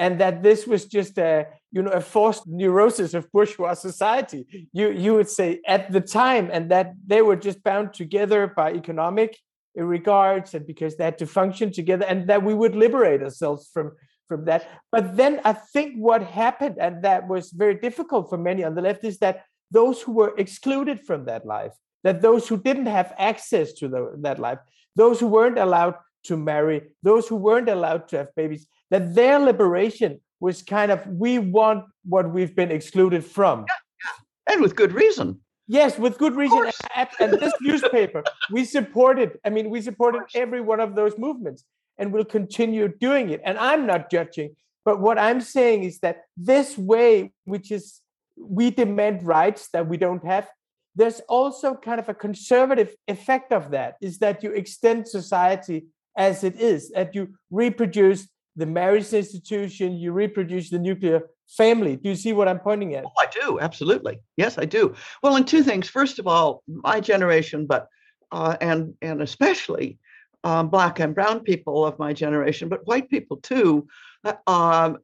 and 0.00 0.18
that 0.18 0.42
this 0.42 0.66
was 0.66 0.86
just 0.86 1.18
a 1.18 1.46
you 1.70 1.82
know 1.82 1.90
a 1.90 2.00
forced 2.00 2.44
neurosis 2.46 3.12
of 3.14 3.30
bourgeois 3.30 3.74
society 3.74 4.68
you 4.72 4.90
you 4.90 5.14
would 5.14 5.28
say 5.28 5.60
at 5.66 5.92
the 5.92 6.00
time 6.00 6.48
and 6.52 6.70
that 6.70 6.94
they 7.06 7.22
were 7.22 7.36
just 7.36 7.62
bound 7.62 7.92
together 7.92 8.46
by 8.46 8.72
economic 8.72 9.38
regards 9.76 10.54
and 10.54 10.66
because 10.66 10.96
they 10.96 11.04
had 11.04 11.18
to 11.18 11.26
function 11.26 11.70
together 11.70 12.04
and 12.06 12.28
that 12.28 12.42
we 12.42 12.54
would 12.54 12.74
liberate 12.74 13.22
ourselves 13.22 13.70
from 13.72 13.92
from 14.30 14.42
that 14.44 14.60
but 14.94 15.04
then 15.20 15.32
i 15.50 15.52
think 15.52 15.88
what 16.08 16.22
happened 16.22 16.76
and 16.84 17.04
that 17.08 17.20
was 17.32 17.44
very 17.64 17.76
difficult 17.86 18.30
for 18.30 18.38
many 18.48 18.62
on 18.68 18.74
the 18.76 18.86
left 18.88 19.04
is 19.10 19.18
that 19.18 19.36
those 19.78 19.96
who 20.02 20.12
were 20.20 20.32
excluded 20.44 20.98
from 21.08 21.20
that 21.30 21.44
life 21.56 21.74
that 22.06 22.22
those 22.26 22.48
who 22.48 22.56
didn't 22.68 22.90
have 22.98 23.12
access 23.30 23.72
to 23.80 23.88
the, 23.88 24.02
that 24.26 24.38
life 24.38 24.60
those 25.02 25.20
who 25.20 25.28
weren't 25.36 25.58
allowed 25.66 25.96
to 26.28 26.36
marry 26.36 26.78
those 27.02 27.24
who 27.28 27.36
weren't 27.48 27.70
allowed 27.76 28.02
to 28.08 28.16
have 28.20 28.30
babies 28.42 28.66
that 28.90 29.14
their 29.14 29.38
liberation 29.38 30.20
was 30.40 30.62
kind 30.62 30.90
of 30.90 31.06
we 31.06 31.38
want 31.38 31.84
what 32.04 32.32
we've 32.32 32.56
been 32.56 32.70
excluded 32.70 33.24
from. 33.24 33.60
Yeah, 33.60 33.74
yeah. 34.04 34.54
And 34.54 34.62
with 34.62 34.74
good 34.74 34.92
reason. 34.92 35.40
Yes, 35.68 35.98
with 35.98 36.18
good 36.18 36.34
reason. 36.34 36.70
And, 36.96 37.08
and 37.20 37.32
this 37.34 37.52
newspaper, 37.60 38.24
we 38.50 38.64
supported, 38.64 39.38
I 39.44 39.50
mean, 39.50 39.70
we 39.70 39.80
supported 39.80 40.22
every 40.34 40.60
one 40.60 40.80
of 40.80 40.96
those 40.96 41.16
movements 41.16 41.64
and 42.00 42.12
we'll 42.12 42.24
continue 42.24 42.88
doing 42.88 43.30
it. 43.30 43.40
And 43.44 43.56
I'm 43.58 43.86
not 43.86 44.10
judging, 44.10 44.56
but 44.84 45.00
what 45.00 45.18
I'm 45.18 45.40
saying 45.40 45.84
is 45.84 46.00
that 46.00 46.22
this 46.36 46.76
way, 46.76 47.32
which 47.44 47.70
is 47.70 48.00
we 48.36 48.70
demand 48.70 49.22
rights 49.22 49.68
that 49.74 49.86
we 49.86 49.98
don't 49.98 50.24
have, 50.24 50.48
there's 50.96 51.20
also 51.28 51.74
kind 51.74 52.00
of 52.00 52.08
a 52.08 52.14
conservative 52.14 52.96
effect 53.06 53.52
of 53.52 53.70
that, 53.70 53.94
is 54.00 54.18
that 54.18 54.42
you 54.42 54.50
extend 54.52 55.06
society 55.06 55.86
as 56.16 56.42
it 56.42 56.56
is, 56.58 56.90
that 56.90 57.14
you 57.14 57.28
reproduce 57.50 58.28
the 58.56 58.66
marriage 58.66 59.12
institution, 59.12 59.96
you 59.96 60.12
reproduce 60.12 60.70
the 60.70 60.78
nuclear 60.78 61.22
family. 61.48 61.96
Do 61.96 62.08
you 62.08 62.16
see 62.16 62.32
what 62.32 62.48
I'm 62.48 62.58
pointing 62.58 62.94
at? 62.94 63.04
Oh, 63.04 63.12
I 63.20 63.26
do, 63.26 63.60
absolutely. 63.60 64.20
Yes, 64.36 64.58
I 64.58 64.64
do. 64.64 64.94
Well, 65.22 65.36
and 65.36 65.46
two 65.46 65.62
things. 65.62 65.88
First 65.88 66.18
of 66.18 66.26
all, 66.26 66.62
my 66.66 66.98
generation, 67.00 67.66
but 67.66 67.86
uh, 68.32 68.56
and 68.60 68.94
and 69.02 69.22
especially 69.22 69.98
um, 70.44 70.68
black 70.68 71.00
and 71.00 71.14
brown 71.14 71.40
people 71.40 71.84
of 71.84 71.98
my 71.98 72.12
generation, 72.12 72.68
but 72.68 72.86
white 72.86 73.08
people 73.08 73.38
too. 73.38 73.86
Uh, 74.24 74.34
um, 74.46 74.98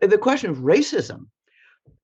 the 0.00 0.18
question 0.18 0.50
of 0.50 0.58
racism 0.58 1.26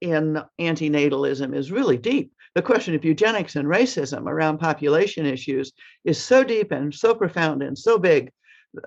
in 0.01 0.41
antinatalism 0.61 1.55
is 1.55 1.73
really 1.73 1.97
deep. 1.97 2.33
The 2.55 2.63
question 2.63 2.95
of 2.95 3.05
eugenics 3.05 3.57
and 3.57 3.69
racism 3.69 4.27
around 4.27 4.59
population 4.59 5.27
issues 5.27 5.73
is 6.05 6.23
so 6.23 6.45
deep 6.45 6.73
and 6.73 6.95
so 6.95 7.15
profound 7.15 7.63
and 7.63 7.79
so 7.79 7.99
big 7.99 8.31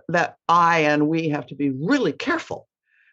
that 0.10 0.36
I 0.48 0.80
and 0.80 1.08
we 1.08 1.30
have 1.30 1.48
to 1.48 1.56
be 1.56 1.70
really 1.70 2.14
careful, 2.14 2.68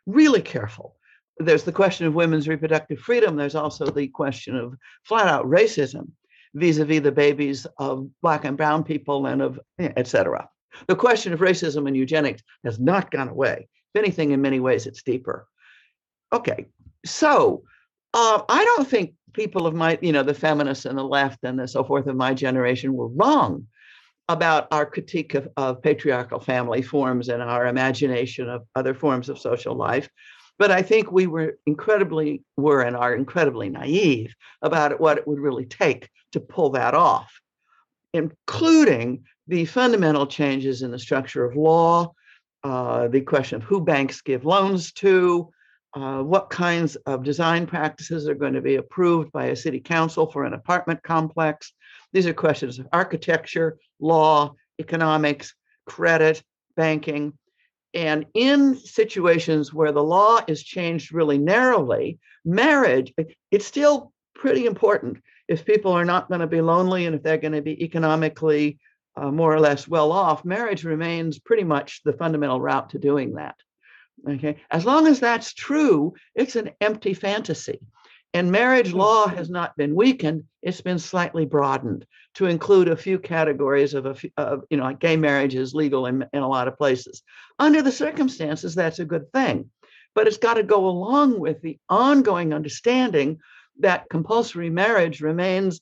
really 0.06 0.42
careful. 0.42 0.96
There's 1.38 1.64
the 1.64 1.72
question 1.72 2.06
of 2.06 2.14
women's 2.14 2.48
reproductive 2.48 2.98
freedom. 2.98 3.36
There's 3.36 3.54
also 3.54 3.86
the 3.86 4.08
question 4.08 4.56
of 4.56 4.74
flat 5.04 5.28
out 5.28 5.46
racism 5.46 6.10
vis-a-vis 6.54 7.00
the 7.00 7.12
babies 7.12 7.66
of 7.78 8.08
black 8.22 8.44
and 8.44 8.56
brown 8.56 8.82
people 8.84 9.26
and 9.26 9.42
of 9.42 9.60
etc. 9.78 10.48
The 10.86 10.96
question 10.96 11.32
of 11.32 11.40
racism 11.40 11.86
and 11.86 11.96
eugenics 11.96 12.42
has 12.64 12.78
not 12.78 13.10
gone 13.10 13.28
away. 13.28 13.68
If 13.94 13.98
anything, 13.98 14.32
in 14.32 14.42
many 14.42 14.60
ways, 14.60 14.86
it's 14.86 15.02
deeper. 15.02 15.46
Okay, 16.32 16.66
so 17.04 17.62
uh, 18.14 18.42
I 18.48 18.64
don't 18.64 18.88
think 18.88 19.14
people 19.32 19.66
of 19.66 19.74
my, 19.74 19.98
you 20.02 20.12
know, 20.12 20.22
the 20.22 20.34
feminists 20.34 20.84
and 20.84 20.98
the 20.98 21.02
left 21.02 21.40
and 21.42 21.58
the 21.58 21.68
so 21.68 21.84
forth 21.84 22.06
of 22.06 22.16
my 22.16 22.34
generation 22.34 22.94
were 22.94 23.08
wrong 23.08 23.66
about 24.28 24.68
our 24.70 24.84
critique 24.84 25.34
of, 25.34 25.48
of 25.56 25.82
patriarchal 25.82 26.40
family 26.40 26.82
forms 26.82 27.28
and 27.28 27.42
our 27.42 27.66
imagination 27.66 28.48
of 28.48 28.64
other 28.74 28.94
forms 28.94 29.28
of 29.28 29.38
social 29.38 29.74
life. 29.74 30.08
But 30.58 30.70
I 30.70 30.82
think 30.82 31.10
we 31.10 31.26
were 31.26 31.58
incredibly, 31.66 32.42
were 32.56 32.82
and 32.82 32.96
are 32.96 33.14
incredibly 33.14 33.70
naive 33.70 34.34
about 34.60 35.00
what 35.00 35.18
it 35.18 35.26
would 35.26 35.38
really 35.38 35.66
take 35.66 36.10
to 36.32 36.40
pull 36.40 36.70
that 36.70 36.94
off, 36.94 37.40
including 38.12 39.24
the 39.48 39.64
fundamental 39.64 40.26
changes 40.26 40.82
in 40.82 40.90
the 40.90 40.98
structure 40.98 41.44
of 41.44 41.56
law, 41.56 42.12
uh, 42.62 43.08
the 43.08 43.22
question 43.22 43.56
of 43.56 43.62
who 43.62 43.80
banks 43.80 44.20
give 44.20 44.44
loans 44.44 44.92
to, 44.92 45.50
uh, 45.94 46.22
what 46.22 46.50
kinds 46.50 46.96
of 47.06 47.24
design 47.24 47.66
practices 47.66 48.28
are 48.28 48.34
going 48.34 48.52
to 48.52 48.60
be 48.60 48.76
approved 48.76 49.32
by 49.32 49.46
a 49.46 49.56
city 49.56 49.80
council 49.80 50.30
for 50.30 50.44
an 50.44 50.52
apartment 50.52 51.02
complex. 51.02 51.72
These 52.12 52.26
are 52.26 52.34
questions 52.34 52.78
of 52.78 52.88
architecture, 52.92 53.78
law, 53.98 54.54
economics, 54.78 55.54
credit, 55.86 56.42
banking. 56.76 57.32
And 57.94 58.26
in 58.34 58.76
situations 58.76 59.72
where 59.72 59.92
the 59.92 60.02
law 60.02 60.40
is 60.46 60.62
changed 60.62 61.12
really 61.12 61.38
narrowly, 61.38 62.18
marriage, 62.44 63.14
it's 63.50 63.66
still 63.66 64.12
pretty 64.34 64.66
important 64.66 65.18
if 65.48 65.64
people 65.64 65.92
are 65.92 66.04
not 66.04 66.28
going 66.28 66.42
to 66.42 66.46
be 66.46 66.60
lonely 66.60 67.06
and 67.06 67.16
if 67.16 67.22
they're 67.22 67.38
going 67.38 67.54
to 67.54 67.62
be 67.62 67.82
economically 67.82 68.78
uh, 69.18 69.30
more 69.30 69.52
or 69.52 69.60
less 69.60 69.88
well 69.88 70.12
off, 70.12 70.44
marriage 70.44 70.84
remains 70.84 71.38
pretty 71.38 71.64
much 71.64 72.02
the 72.04 72.12
fundamental 72.12 72.60
route 72.60 72.90
to 72.90 72.98
doing 72.98 73.34
that. 73.34 73.56
Okay, 74.28 74.56
as 74.70 74.84
long 74.84 75.06
as 75.06 75.20
that's 75.20 75.54
true, 75.54 76.14
it's 76.34 76.56
an 76.56 76.70
empty 76.80 77.14
fantasy. 77.14 77.80
And 78.34 78.52
marriage 78.52 78.92
law 78.92 79.26
has 79.26 79.48
not 79.48 79.76
been 79.76 79.94
weakened, 79.94 80.44
it's 80.62 80.80
been 80.80 80.98
slightly 80.98 81.46
broadened 81.46 82.04
to 82.34 82.46
include 82.46 82.88
a 82.88 82.96
few 82.96 83.18
categories 83.18 83.94
of, 83.94 84.06
a 84.06 84.14
few, 84.14 84.30
of 84.36 84.64
you 84.70 84.76
know, 84.76 84.84
like 84.84 85.00
gay 85.00 85.16
marriage 85.16 85.54
is 85.54 85.74
legal 85.74 86.06
in, 86.06 86.26
in 86.32 86.42
a 86.42 86.48
lot 86.48 86.68
of 86.68 86.76
places. 86.76 87.22
Under 87.58 87.80
the 87.80 87.92
circumstances, 87.92 88.74
that's 88.74 88.98
a 88.98 89.04
good 89.04 89.32
thing. 89.32 89.70
But 90.14 90.26
it's 90.26 90.36
got 90.36 90.54
to 90.54 90.62
go 90.62 90.86
along 90.86 91.40
with 91.40 91.62
the 91.62 91.78
ongoing 91.88 92.52
understanding 92.52 93.38
that 93.80 94.08
compulsory 94.10 94.70
marriage 94.70 95.20
remains 95.20 95.80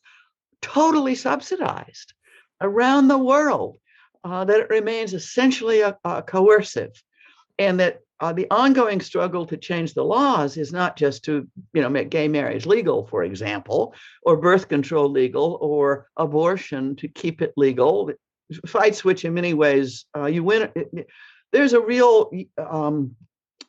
totally 0.62 1.14
subsidized 1.14 2.12
around 2.60 3.08
the 3.08 3.18
world, 3.18 3.78
uh, 4.24 4.44
that 4.44 4.60
it 4.60 4.70
remains 4.70 5.14
essentially 5.14 5.80
a, 5.80 5.96
a 6.04 6.22
coercive, 6.22 7.02
and 7.58 7.80
that 7.80 8.00
uh, 8.20 8.32
the 8.32 8.46
ongoing 8.50 9.00
struggle 9.00 9.44
to 9.46 9.56
change 9.56 9.92
the 9.92 10.04
laws 10.04 10.56
is 10.56 10.72
not 10.72 10.96
just 10.96 11.24
to 11.24 11.46
you 11.74 11.82
know 11.82 11.88
make 11.88 12.08
gay 12.08 12.28
marriage 12.28 12.64
legal 12.64 13.06
for 13.06 13.22
example 13.22 13.94
or 14.22 14.36
birth 14.36 14.68
control 14.68 15.10
legal 15.10 15.58
or 15.60 16.08
abortion 16.16 16.96
to 16.96 17.08
keep 17.08 17.42
it 17.42 17.52
legal. 17.56 18.10
Fights 18.66 19.04
which 19.04 19.24
in 19.24 19.34
many 19.34 19.54
ways 19.54 20.06
uh, 20.16 20.26
you 20.26 20.44
win 20.44 20.70
there's 21.52 21.72
a 21.72 21.80
real 21.80 22.30
um, 22.58 23.16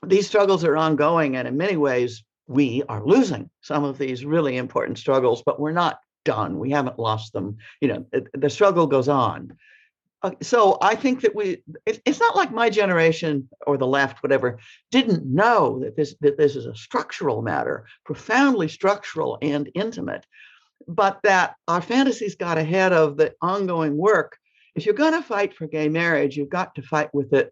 these 0.05 0.27
struggles 0.27 0.63
are 0.63 0.77
ongoing 0.77 1.35
and 1.35 1.47
in 1.47 1.57
many 1.57 1.77
ways 1.77 2.23
we 2.47 2.83
are 2.88 3.03
losing 3.03 3.49
some 3.61 3.83
of 3.83 3.97
these 3.97 4.23
really 4.23 4.55
important 4.55 4.97
struggles 4.97 5.43
but 5.45 5.59
we're 5.59 5.71
not 5.71 5.99
done 6.24 6.59
we 6.59 6.72
haven't 6.72 6.99
lost 6.99 7.34
them 7.34 7.57
you 7.82 7.88
know 7.88 8.05
the 8.34 8.49
struggle 8.49 8.88
goes 8.88 9.07
on 9.07 9.57
uh, 10.24 10.32
so 10.41 10.78
I 10.82 10.95
think 10.95 11.22
that 11.22 11.36
we 11.36 11.63
it, 11.86 12.01
it's 12.05 12.20
not 12.20 12.36
like 12.36 12.51
my 12.51 12.70
generation 12.70 13.47
or 13.68 13.78
the 13.78 13.86
left, 13.86 14.24
whatever, 14.24 14.57
didn't 14.89 15.26
know 15.26 15.80
that 15.84 15.95
this 15.95 16.15
that 16.22 16.38
this 16.38 16.55
is 16.55 16.65
a 16.65 16.76
structural 16.76 17.41
matter, 17.41 17.86
profoundly 18.03 18.68
structural 18.68 19.38
and 19.41 19.70
intimate, 19.76 20.26
but 20.88 21.20
that 21.24 21.55
our 21.68 21.82
fantasies 21.82 22.36
got 22.36 22.57
ahead 22.57 22.93
of 22.93 23.18
the 23.18 23.34
ongoing 23.41 23.95
work. 23.95 24.38
If 24.76 24.86
you're 24.86 24.95
going 24.95 25.13
to 25.13 25.22
fight 25.22 25.55
for 25.55 25.68
gay 25.68 25.88
marriage, 25.88 26.36
you've 26.36 26.49
got 26.49 26.74
to 26.76 26.82
fight 26.82 27.13
with 27.13 27.34
it, 27.34 27.51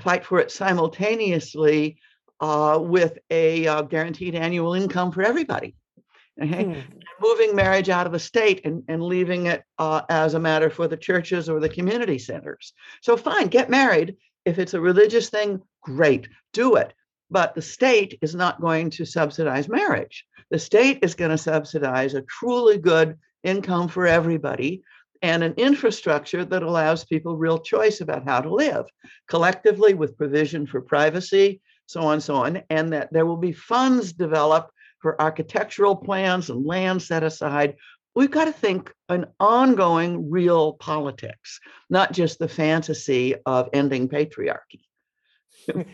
fight 0.00 0.24
for 0.24 0.38
it 0.40 0.50
simultaneously 0.50 1.98
uh, 2.40 2.78
with 2.80 3.18
a 3.30 3.66
uh, 3.66 3.82
guaranteed 3.82 4.34
annual 4.34 4.72
income 4.74 5.12
for 5.12 5.22
everybody. 5.22 5.74
Okay? 6.44 6.64
Hmm. 6.64 6.80
Moving 7.20 7.54
marriage 7.54 7.90
out 7.90 8.06
of 8.06 8.12
the 8.12 8.18
state 8.18 8.62
and, 8.64 8.82
and 8.88 9.02
leaving 9.02 9.46
it 9.46 9.62
uh, 9.78 10.00
as 10.08 10.32
a 10.32 10.40
matter 10.40 10.70
for 10.70 10.88
the 10.88 10.96
churches 10.96 11.50
or 11.50 11.60
the 11.60 11.68
community 11.68 12.18
centers. 12.18 12.72
So, 13.02 13.16
fine, 13.18 13.48
get 13.48 13.68
married. 13.68 14.16
If 14.46 14.58
it's 14.58 14.72
a 14.72 14.80
religious 14.80 15.28
thing, 15.28 15.60
great, 15.82 16.28
do 16.54 16.76
it. 16.76 16.94
But 17.30 17.54
the 17.54 17.62
state 17.62 18.18
is 18.22 18.34
not 18.34 18.60
going 18.60 18.88
to 18.90 19.04
subsidize 19.04 19.68
marriage. 19.68 20.24
The 20.50 20.58
state 20.58 21.00
is 21.02 21.14
going 21.14 21.30
to 21.30 21.38
subsidize 21.38 22.14
a 22.14 22.22
truly 22.22 22.78
good 22.78 23.18
income 23.44 23.88
for 23.88 24.06
everybody 24.06 24.82
and 25.22 25.42
an 25.42 25.54
infrastructure 25.58 26.44
that 26.44 26.62
allows 26.62 27.04
people 27.04 27.36
real 27.36 27.58
choice 27.58 28.00
about 28.00 28.24
how 28.24 28.40
to 28.40 28.52
live 28.52 28.86
collectively 29.28 29.94
with 29.94 30.16
provision 30.16 30.66
for 30.66 30.80
privacy, 30.80 31.60
so 31.86 32.00
on, 32.00 32.20
so 32.20 32.36
on, 32.36 32.62
and 32.70 32.92
that 32.92 33.12
there 33.12 33.26
will 33.26 33.36
be 33.36 33.52
funds 33.52 34.12
developed 34.12 34.72
for 35.00 35.20
architectural 35.20 35.96
plans 35.96 36.50
and 36.50 36.64
land 36.64 37.02
set 37.02 37.22
aside. 37.22 37.76
We've 38.14 38.30
got 38.30 38.46
to 38.46 38.52
think 38.52 38.92
an 39.08 39.26
ongoing 39.38 40.30
real 40.30 40.74
politics, 40.74 41.60
not 41.88 42.12
just 42.12 42.38
the 42.38 42.48
fantasy 42.48 43.34
of 43.46 43.68
ending 43.72 44.08
patriarchy. 44.08 44.82
and 45.74 45.86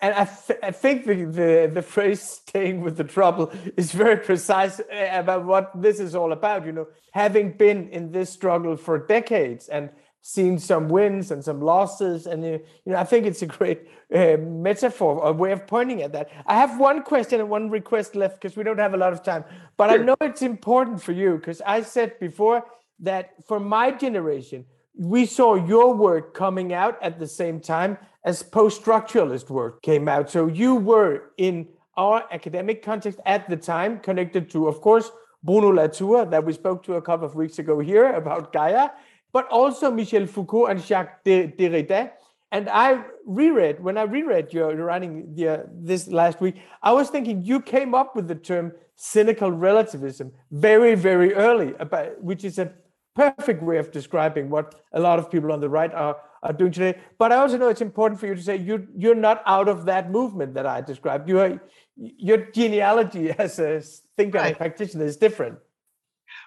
I, 0.00 0.24
th- 0.24 0.58
I 0.62 0.70
think 0.70 1.06
the, 1.06 1.24
the, 1.24 1.70
the 1.72 1.82
phrase 1.82 2.20
staying 2.20 2.82
with 2.82 2.96
the 2.96 3.04
trouble 3.04 3.52
is 3.76 3.92
very 3.92 4.18
precise 4.18 4.80
eh, 4.90 5.18
about 5.18 5.44
what 5.44 5.70
this 5.80 5.98
is 5.98 6.14
all 6.14 6.32
about. 6.32 6.66
You 6.66 6.72
know, 6.72 6.86
having 7.12 7.52
been 7.52 7.88
in 7.88 8.12
this 8.12 8.30
struggle 8.30 8.76
for 8.76 8.98
decades 8.98 9.68
and 9.68 9.90
seen 10.26 10.58
some 10.58 10.88
wins 10.88 11.30
and 11.30 11.44
some 11.44 11.60
losses 11.60 12.26
and 12.26 12.42
you 12.42 12.60
know 12.84 12.96
i 12.96 13.04
think 13.04 13.26
it's 13.26 13.42
a 13.42 13.46
great 13.46 13.86
uh, 14.12 14.36
metaphor 14.38 15.24
a 15.24 15.32
way 15.32 15.52
of 15.52 15.64
pointing 15.68 16.02
at 16.02 16.12
that. 16.12 16.28
I 16.46 16.56
have 16.56 16.80
one 16.80 17.04
question 17.04 17.38
and 17.38 17.48
one 17.48 17.70
request 17.70 18.16
left 18.16 18.40
because 18.40 18.56
we 18.56 18.64
don't 18.64 18.80
have 18.80 18.92
a 18.92 18.96
lot 18.96 19.12
of 19.12 19.22
time 19.22 19.44
but 19.76 19.88
sure. 19.88 20.00
i 20.00 20.04
know 20.04 20.16
it's 20.20 20.42
important 20.42 21.00
for 21.00 21.12
you 21.12 21.36
because 21.36 21.62
i 21.64 21.80
said 21.80 22.18
before 22.18 22.64
that 22.98 23.34
for 23.46 23.60
my 23.60 23.92
generation 23.92 24.64
we 24.98 25.26
saw 25.26 25.54
your 25.54 25.94
work 25.94 26.34
coming 26.34 26.72
out 26.72 27.00
at 27.00 27.20
the 27.20 27.28
same 27.28 27.60
time 27.60 27.96
as 28.24 28.42
post-structuralist 28.42 29.50
work 29.50 29.82
came 29.82 30.08
out. 30.08 30.30
So 30.30 30.46
you 30.46 30.74
were 30.74 31.32
in 31.36 31.68
our 31.98 32.24
academic 32.32 32.82
context 32.82 33.20
at 33.26 33.48
the 33.48 33.56
time 33.56 34.00
connected 34.00 34.50
to 34.50 34.68
of 34.68 34.80
course 34.80 35.10
bruno 35.42 35.68
latour 35.68 36.26
that 36.26 36.44
we 36.44 36.52
spoke 36.52 36.82
to 36.82 36.94
a 36.94 37.02
couple 37.02 37.26
of 37.26 37.34
weeks 37.34 37.58
ago 37.58 37.78
here 37.78 38.12
about 38.14 38.52
gaia 38.52 38.90
but 39.36 39.46
also 39.48 39.90
Michel 39.90 40.26
Foucault 40.26 40.68
and 40.68 40.80
Jacques 40.82 41.22
Derrida. 41.22 42.12
And 42.52 42.70
I 42.70 43.04
reread, 43.26 43.84
when 43.84 43.98
I 43.98 44.04
reread 44.04 44.50
your 44.50 44.74
writing 44.76 45.34
the, 45.34 45.68
this 45.90 46.08
last 46.08 46.40
week, 46.40 46.56
I 46.82 46.92
was 46.92 47.10
thinking 47.10 47.42
you 47.42 47.60
came 47.60 47.94
up 47.94 48.16
with 48.16 48.28
the 48.28 48.34
term 48.34 48.72
cynical 48.94 49.50
relativism 49.52 50.32
very, 50.50 50.94
very 50.94 51.34
early, 51.34 51.74
about, 51.78 52.22
which 52.22 52.44
is 52.44 52.58
a 52.58 52.72
perfect 53.14 53.62
way 53.62 53.76
of 53.76 53.90
describing 53.90 54.48
what 54.48 54.74
a 54.94 55.00
lot 55.00 55.18
of 55.18 55.30
people 55.30 55.52
on 55.52 55.60
the 55.60 55.68
right 55.68 55.92
are, 55.92 56.16
are 56.42 56.54
doing 56.54 56.72
today. 56.72 56.98
But 57.18 57.30
I 57.30 57.36
also 57.36 57.58
know 57.58 57.68
it's 57.68 57.82
important 57.82 58.18
for 58.18 58.28
you 58.28 58.36
to 58.36 58.42
say 58.42 58.56
you, 58.56 58.88
you're 58.96 59.22
not 59.28 59.42
out 59.44 59.68
of 59.68 59.84
that 59.84 60.10
movement 60.10 60.54
that 60.54 60.64
I 60.64 60.80
described. 60.80 61.28
You 61.28 61.40
are, 61.40 61.60
your 61.96 62.38
genealogy 62.52 63.32
as 63.32 63.58
a 63.58 63.82
thinker 64.16 64.38
right. 64.38 64.46
and 64.46 64.56
practitioner 64.56 65.04
is 65.04 65.18
different. 65.18 65.58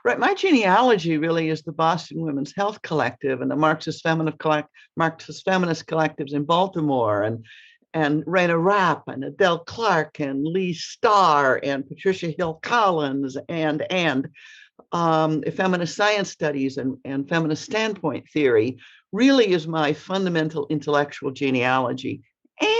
Right. 0.05 0.17
My 0.17 0.33
genealogy 0.33 1.17
really 1.17 1.49
is 1.49 1.61
the 1.61 1.73
Boston 1.73 2.21
Women's 2.21 2.53
Health 2.55 2.81
Collective 2.81 3.41
and 3.41 3.51
the 3.51 3.55
Marxist 3.55 4.01
Feminist, 4.01 4.39
collect, 4.39 4.69
Marxist 4.95 5.43
Feminist 5.43 5.87
collectives 5.87 6.33
in 6.33 6.45
Baltimore 6.45 7.23
and 7.23 7.45
and 7.93 8.23
Rayna 8.25 8.63
Rapp 8.63 9.07
and 9.07 9.23
Adele 9.23 9.59
Clarke 9.59 10.19
and 10.19 10.45
Leigh 10.45 10.73
Star 10.73 11.59
and 11.63 11.87
Patricia 11.87 12.29
Hill 12.37 12.59
Collins 12.61 13.35
and 13.49 13.85
and 13.91 14.29
um, 14.91 15.43
feminist 15.43 15.95
science 15.95 16.29
studies 16.31 16.77
and, 16.77 16.97
and 17.03 17.27
feminist 17.27 17.63
standpoint 17.63 18.25
theory 18.31 18.77
really 19.11 19.51
is 19.51 19.67
my 19.67 19.91
fundamental 19.91 20.67
intellectual 20.69 21.31
genealogy. 21.31 22.21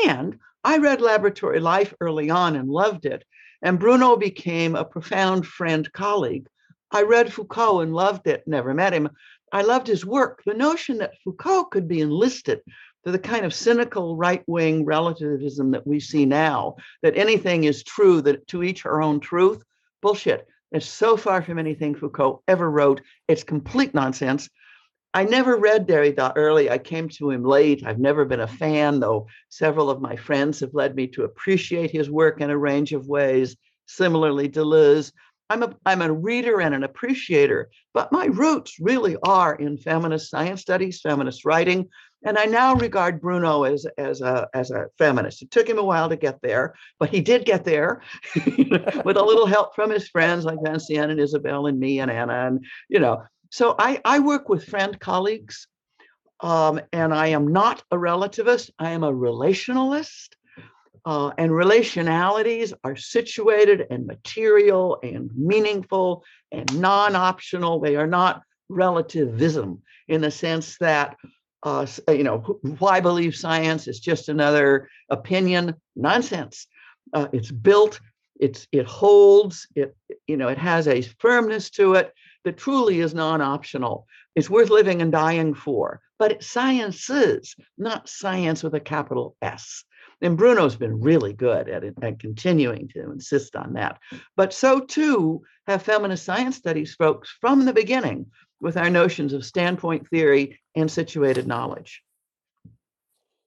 And 0.06 0.38
I 0.64 0.78
read 0.78 1.02
Laboratory 1.02 1.60
Life 1.60 1.94
early 2.00 2.30
on 2.30 2.56
and 2.56 2.70
loved 2.70 3.06
it. 3.06 3.24
And 3.62 3.80
Bruno 3.80 4.16
became 4.16 4.76
a 4.76 4.86
profound 4.86 5.46
friend 5.46 5.92
colleague 5.92 6.48
I 6.92 7.04
read 7.04 7.32
Foucault 7.32 7.82
and 7.82 7.94
loved 7.94 8.28
it, 8.28 8.44
never 8.48 8.74
met 8.74 8.94
him. 8.94 9.10
I 9.52 9.62
loved 9.62 9.88
his 9.88 10.06
work. 10.06 10.42
The 10.46 10.54
notion 10.54 10.98
that 11.00 11.18
Foucault 11.24 11.66
could 11.66 11.88
be 11.88 12.02
enlisted 12.02 12.62
to 13.06 13.12
the 13.12 13.20
kind 13.20 13.46
of 13.46 13.54
cynical 13.54 14.18
right 14.18 14.44
wing 14.48 14.86
relativism 14.86 15.72
that 15.72 15.88
we 15.88 16.00
see 16.00 16.26
now, 16.26 16.76
that 17.02 17.18
anything 17.18 17.64
is 17.64 17.84
true, 17.84 18.22
that 18.22 18.48
to 18.48 18.64
each 18.64 18.84
her 18.84 19.02
own 19.02 19.20
truth, 19.20 19.64
bullshit. 20.02 20.48
It's 20.72 20.86
so 20.86 21.18
far 21.18 21.42
from 21.42 21.58
anything 21.58 21.96
Foucault 21.96 22.44
ever 22.48 22.70
wrote. 22.70 23.02
It's 23.28 23.44
complete 23.44 23.94
nonsense. 23.94 24.50
I 25.14 25.24
never 25.24 25.58
read 25.58 25.88
Derrida 25.88 26.34
early. 26.36 26.70
I 26.70 26.78
came 26.78 27.10
to 27.10 27.32
him 27.32 27.44
late. 27.44 27.84
I've 27.84 27.98
never 27.98 28.26
been 28.26 28.42
a 28.42 28.48
fan, 28.48 29.00
though 29.00 29.28
several 29.50 29.90
of 29.90 30.02
my 30.02 30.16
friends 30.16 30.60
have 30.60 30.76
led 30.76 30.96
me 30.96 31.08
to 31.08 31.24
appreciate 31.24 31.90
his 31.90 32.12
work 32.12 32.42
in 32.42 32.52
a 32.52 32.58
range 32.58 32.94
of 32.94 33.08
ways. 33.08 33.58
Similarly, 33.88 34.50
Deleuze. 34.50 35.12
I'm 35.50 35.64
a 35.64 35.76
I'm 35.86 36.02
a 36.02 36.12
reader 36.12 36.62
and 36.62 36.76
an 36.76 36.84
appreciator, 36.84 37.70
but 37.94 38.12
my 38.12 38.26
roots 38.26 38.78
really 38.80 39.18
are 39.24 39.56
in 39.56 39.78
feminist 39.78 40.30
science 40.30 40.62
studies, 40.62 41.02
feminist 41.02 41.44
writing, 41.44 41.90
and 42.24 42.38
I 42.38 42.46
now 42.46 42.76
regard 42.76 43.22
Bruno 43.22 43.64
as 43.64 43.86
as 43.98 44.22
a 44.22 44.48
as 44.54 44.72
a 44.72 44.88
feminist. 44.98 45.42
It 45.42 45.52
took 45.52 45.68
him 45.68 45.80
a 45.80 45.84
while 45.84 46.10
to 46.10 46.16
get 46.16 46.42
there, 46.42 46.76
but 47.00 47.10
he 47.10 47.22
did 47.22 47.46
get 47.46 47.64
there 47.64 48.02
with 48.36 49.18
a 49.18 49.24
little 49.26 49.48
help 49.48 49.76
from 49.76 49.90
his 49.90 50.10
friends 50.10 50.46
like 50.46 50.60
Vinciane 50.60 51.10
and 51.10 51.20
Isabelle 51.20 51.68
and 51.68 51.80
me 51.80 52.00
and 52.00 52.12
Anna 52.12 52.48
and 52.48 52.66
you 52.90 53.00
know. 53.00 53.24
So 53.52 53.76
I 53.80 54.02
I 54.06 54.20
work 54.20 54.50
with 54.50 54.66
friend 54.66 55.00
colleagues, 55.00 55.68
um, 56.42 56.82
and 56.92 57.14
I 57.14 57.28
am 57.28 57.48
not 57.48 57.84
a 57.90 57.96
relativist. 57.96 58.70
I 58.78 58.92
am 58.92 59.04
a 59.04 59.12
relationalist. 59.12 60.30
Uh, 61.06 61.32
and 61.38 61.52
relationalities 61.52 62.74
are 62.84 62.96
situated 62.96 63.88
and 63.90 64.06
material 64.06 65.00
and 65.04 65.32
meaningful 65.36 66.24
and 66.52 66.80
non 66.80 67.16
optional. 67.16 67.80
They 67.80 67.96
are 67.96 68.08
not 68.08 68.42
relativism 68.70 69.82
in 70.08 70.22
the 70.22 70.32
sense 70.32 70.78
that, 70.80 71.18
uh, 71.64 71.86
you 72.10 72.24
know, 72.24 72.40
why 72.80 73.00
believe 73.00 73.36
science 73.36 73.88
is 73.88 74.00
just 74.00 74.30
another 74.30 74.90
opinion. 75.10 75.76
Nonsense. 75.96 76.68
Uh, 77.14 77.28
it's 77.34 77.52
built, 77.52 78.00
it's, 78.40 78.68
it 78.72 78.86
holds, 78.86 79.68
it, 79.76 79.96
you 80.28 80.38
know, 80.38 80.48
it 80.48 80.58
has 80.58 80.88
a 80.88 81.02
firmness 81.02 81.72
to 81.72 81.96
it 81.96 82.14
that 82.46 82.58
truly 82.58 83.00
is 83.00 83.14
non 83.14 83.42
optional. 83.42 84.08
It's 84.36 84.50
worth 84.50 84.70
living 84.70 85.02
and 85.02 85.12
dying 85.12 85.54
for. 85.54 86.02
But 86.20 86.34
it's 86.34 86.48
sciences, 86.48 87.56
not 87.78 88.10
science 88.10 88.64
with 88.64 88.76
a 88.76 88.80
capital 88.80 89.36
S. 89.42 89.86
And 90.22 90.38
Bruno's 90.38 90.76
been 90.76 91.00
really 91.00 91.34
good 91.34 91.70
at 91.70 91.84
it 91.84 91.96
continuing 92.20 92.90
to 92.90 93.12
insist 93.12 93.56
on 93.56 93.74
that. 93.74 94.00
But 94.36 94.54
so 94.54 94.80
too 94.82 95.44
have 95.68 95.82
feminist 95.84 96.26
science 96.26 96.58
studies 96.58 96.96
folks 96.96 97.30
from 97.40 97.66
the 97.66 97.74
beginning 97.74 98.26
with 98.60 98.76
our 98.76 98.90
notions 98.90 99.34
of 99.34 99.46
standpoint 99.46 100.10
theory 100.10 100.60
and 100.76 100.92
situated 100.92 101.48
knowledge. 101.48 102.04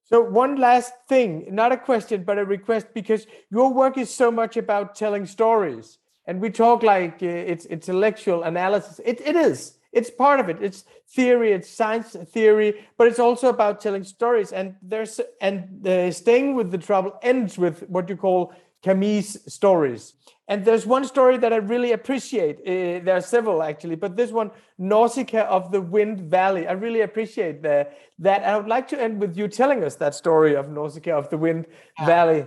So 0.05 0.21
one 0.21 0.57
last 0.57 0.93
thing, 1.09 1.49
not 1.51 1.73
a 1.73 1.77
question, 1.77 2.25
but 2.25 2.39
a 2.39 2.45
request, 2.45 2.89
because 2.95 3.27
your 3.51 3.73
work 3.73 3.97
is 3.97 4.11
so 4.15 4.31
much 4.31 4.57
about 4.57 4.95
telling 4.95 5.27
stories, 5.27 5.99
and 6.27 6.41
we 6.41 6.51
talk 6.51 6.83
like 6.83 7.23
uh, 7.23 7.27
it's 7.27 7.67
intellectual 7.67 8.43
analysis. 8.43 9.01
It, 9.05 9.21
it 9.23 9.37
is 9.37 9.79
it's 9.93 10.11
part 10.11 10.41
of 10.41 10.49
it 10.49 10.57
it's 10.61 10.85
theory 11.09 11.53
it's 11.53 11.69
science 11.69 12.17
theory 12.29 12.87
but 12.97 13.07
it's 13.07 13.19
also 13.19 13.49
about 13.49 13.81
telling 13.81 14.05
stories 14.05 14.53
and 14.53 14.75
there's 14.83 15.21
and 15.41 15.87
uh, 15.87 16.11
staying 16.11 16.55
with 16.55 16.71
the 16.71 16.79
trouble 16.79 17.19
ends 17.23 17.59
with 17.59 17.83
what 17.89 18.09
you 18.09 18.17
call 18.17 18.53
Camille 18.83 19.23
stories 19.23 20.15
and 20.53 20.65
there's 20.65 20.87
one 20.87 21.05
story 21.07 21.39
that 21.39 21.53
I 21.53 21.57
really 21.57 21.93
appreciate. 21.93 22.59
Uh, 22.59 23.03
there 23.05 23.17
are 23.17 23.23
several 23.23 23.63
actually, 23.63 23.95
but 23.95 24.17
this 24.17 24.33
one, 24.33 24.51
Nausicaa 24.77 25.45
of 25.45 25.71
the 25.71 25.81
Wind 25.81 26.21
Valley, 26.21 26.67
I 26.67 26.73
really 26.73 27.01
appreciate 27.03 27.63
the, 27.63 27.89
that. 28.19 28.43
I 28.43 28.59
would 28.59 28.67
like 28.67 28.87
to 28.89 29.01
end 29.01 29.21
with 29.21 29.35
you 29.35 29.49
telling 29.49 29.83
us 29.83 29.95
that 29.97 30.15
story 30.15 30.55
of 30.55 30.69
Nausicaa 30.69 31.17
of 31.17 31.31
the 31.31 31.39
Wind 31.39 31.65
Valley. 32.05 32.45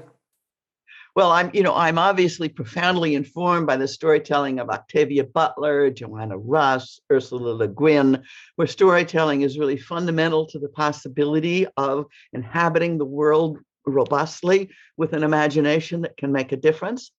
Well, 1.16 1.32
I'm, 1.32 1.50
you 1.54 1.64
know, 1.64 1.74
I'm 1.74 1.98
obviously 1.98 2.50
profoundly 2.50 3.16
informed 3.16 3.68
by 3.68 3.78
the 3.78 3.88
storytelling 3.88 4.60
of 4.60 4.70
Octavia 4.70 5.24
Butler, 5.24 5.90
Joanna 5.90 6.38
Russ, 6.38 7.00
Ursula 7.10 7.52
Le 7.52 7.70
Guin, 7.70 8.22
where 8.58 8.68
storytelling 8.68 9.42
is 9.42 9.58
really 9.58 9.78
fundamental 9.78 10.46
to 10.48 10.60
the 10.60 10.68
possibility 10.68 11.68
of 11.78 12.08
inhabiting 12.34 12.98
the 12.98 13.06
world 13.06 13.60
robustly 13.86 14.70
with 14.98 15.14
an 15.14 15.24
imagination 15.24 16.02
that 16.02 16.18
can 16.18 16.34
make 16.34 16.52
a 16.52 16.58
difference. 16.58 17.12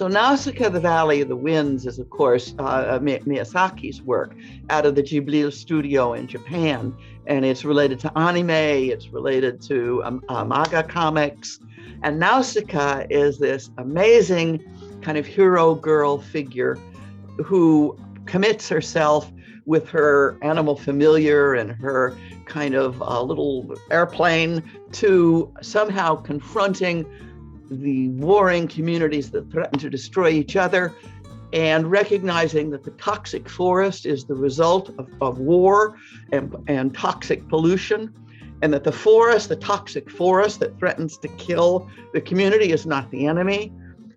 So 0.00 0.08
Nausicaa, 0.08 0.70
the 0.70 0.80
Valley 0.80 1.20
of 1.20 1.28
the 1.28 1.36
Winds, 1.36 1.84
is 1.84 1.98
of 1.98 2.08
course 2.08 2.54
uh, 2.58 2.98
Miyazaki's 3.00 4.00
work 4.00 4.34
out 4.70 4.86
of 4.86 4.94
the 4.94 5.02
Ghibli 5.02 5.52
studio 5.52 6.14
in 6.14 6.26
Japan, 6.26 6.96
and 7.26 7.44
it's 7.44 7.66
related 7.66 8.00
to 8.00 8.18
anime. 8.18 8.48
It's 8.48 9.08
related 9.08 9.60
to 9.68 10.02
um, 10.02 10.24
uh, 10.30 10.42
manga 10.42 10.82
comics. 10.84 11.60
And 12.02 12.18
Nausicaa 12.18 13.04
is 13.10 13.38
this 13.38 13.68
amazing 13.76 14.64
kind 15.02 15.18
of 15.18 15.26
hero 15.26 15.74
girl 15.74 16.18
figure 16.18 16.78
who 17.44 17.94
commits 18.24 18.70
herself 18.70 19.30
with 19.66 19.86
her 19.90 20.38
animal 20.40 20.76
familiar 20.76 21.52
and 21.52 21.72
her 21.72 22.16
kind 22.46 22.74
of 22.74 23.02
uh, 23.02 23.20
little 23.20 23.74
airplane 23.90 24.62
to 24.92 25.52
somehow 25.60 26.14
confronting 26.14 27.04
the 27.70 28.08
warring 28.10 28.66
communities 28.68 29.30
that 29.30 29.50
threaten 29.50 29.78
to 29.78 29.88
destroy 29.88 30.28
each 30.28 30.56
other 30.56 30.94
and 31.52 31.90
recognizing 31.90 32.70
that 32.70 32.84
the 32.84 32.90
toxic 32.92 33.48
forest 33.48 34.06
is 34.06 34.24
the 34.24 34.34
result 34.34 34.90
of, 34.98 35.08
of 35.20 35.38
war 35.38 35.96
and, 36.32 36.54
and 36.68 36.94
toxic 36.94 37.46
pollution 37.48 38.12
and 38.62 38.72
that 38.72 38.84
the 38.84 38.92
forest, 38.92 39.48
the 39.48 39.56
toxic 39.56 40.10
forest 40.10 40.60
that 40.60 40.78
threatens 40.78 41.16
to 41.18 41.28
kill 41.28 41.88
the 42.12 42.20
community, 42.20 42.72
is 42.72 42.86
not 42.86 43.10
the 43.10 43.26
enemy, 43.26 43.72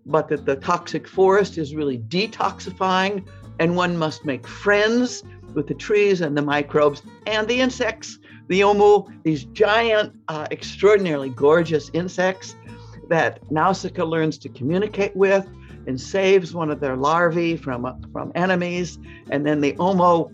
but 0.06 0.28
that 0.28 0.46
the 0.46 0.58
toxic 0.58 1.08
forest 1.08 1.58
is 1.58 1.74
really 1.74 2.00
detoxifying, 2.00 3.26
and 3.60 3.76
one 3.76 3.98
must 3.98 4.26
make 4.26 4.46
friends 4.46 5.24
with 5.54 5.68
the 5.68 5.74
trees 5.74 6.22
and 6.22 6.36
the 6.36 6.42
microbes 6.42 7.04
and 7.28 7.48
the 7.48 7.62
insects, 7.62 8.20
the 8.48 8.62
Ohmu, 8.62 9.24
these 9.24 9.46
giant, 9.46 10.14
uh, 10.28 10.48
extraordinarily 10.52 11.30
gorgeous 11.30 11.90
insects 11.94 12.56
that 13.10 13.40
Nausicaa 13.52 14.04
learns 14.04 14.38
to 14.40 14.50
communicate 14.50 15.16
with 15.16 15.48
and 15.88 16.00
saves 16.00 16.54
one 16.54 16.72
of 16.72 16.80
their 16.80 16.96
larvae 16.96 17.58
from, 17.58 17.86
uh, 17.86 17.94
from 18.12 18.32
enemies, 18.36 18.98
and 19.30 19.46
then 19.46 19.62
the 19.62 19.74
Ohmu 19.74 20.34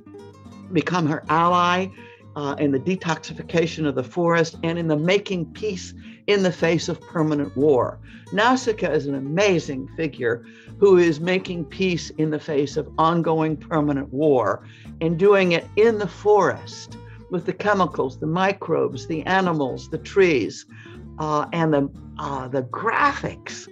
become 0.72 1.08
her 1.08 1.24
ally 1.30 1.88
uh, 2.36 2.56
in 2.60 2.72
the 2.72 2.80
detoxification 2.80 3.88
of 3.88 3.96
the 3.96 4.04
forest 4.04 4.58
and 4.64 4.78
in 4.78 4.88
the 4.88 4.96
making 4.96 5.46
peace 5.54 5.94
in 6.28 6.44
the 6.44 6.52
face 6.52 6.88
of 6.88 7.02
permanent 7.02 7.56
war. 7.58 8.00
Nausicaa 8.32 8.92
is 8.92 9.08
an 9.08 9.16
amazing 9.16 9.88
figure 9.98 10.46
who 10.80 10.98
is 10.98 11.20
making 11.20 11.66
peace 11.66 12.12
in 12.12 12.30
the 12.30 12.40
face 12.40 12.78
of 12.78 12.88
ongoing 13.00 13.58
permanent 13.58 14.14
war 14.14 14.64
and 15.02 15.18
doing 15.18 15.54
it 15.54 15.66
in 15.76 15.98
the 15.98 16.08
forest 16.08 16.98
with 17.32 17.46
the 17.46 17.54
chemicals, 17.54 18.20
the 18.20 18.28
microbes, 18.28 19.08
the 19.08 19.24
animals, 19.24 19.90
the 19.90 19.98
trees, 19.98 20.66
uh, 21.20 21.46
and 21.54 21.74
the, 21.74 21.90
uh, 22.18 22.48
the 22.48 22.64
graphics 22.64 23.68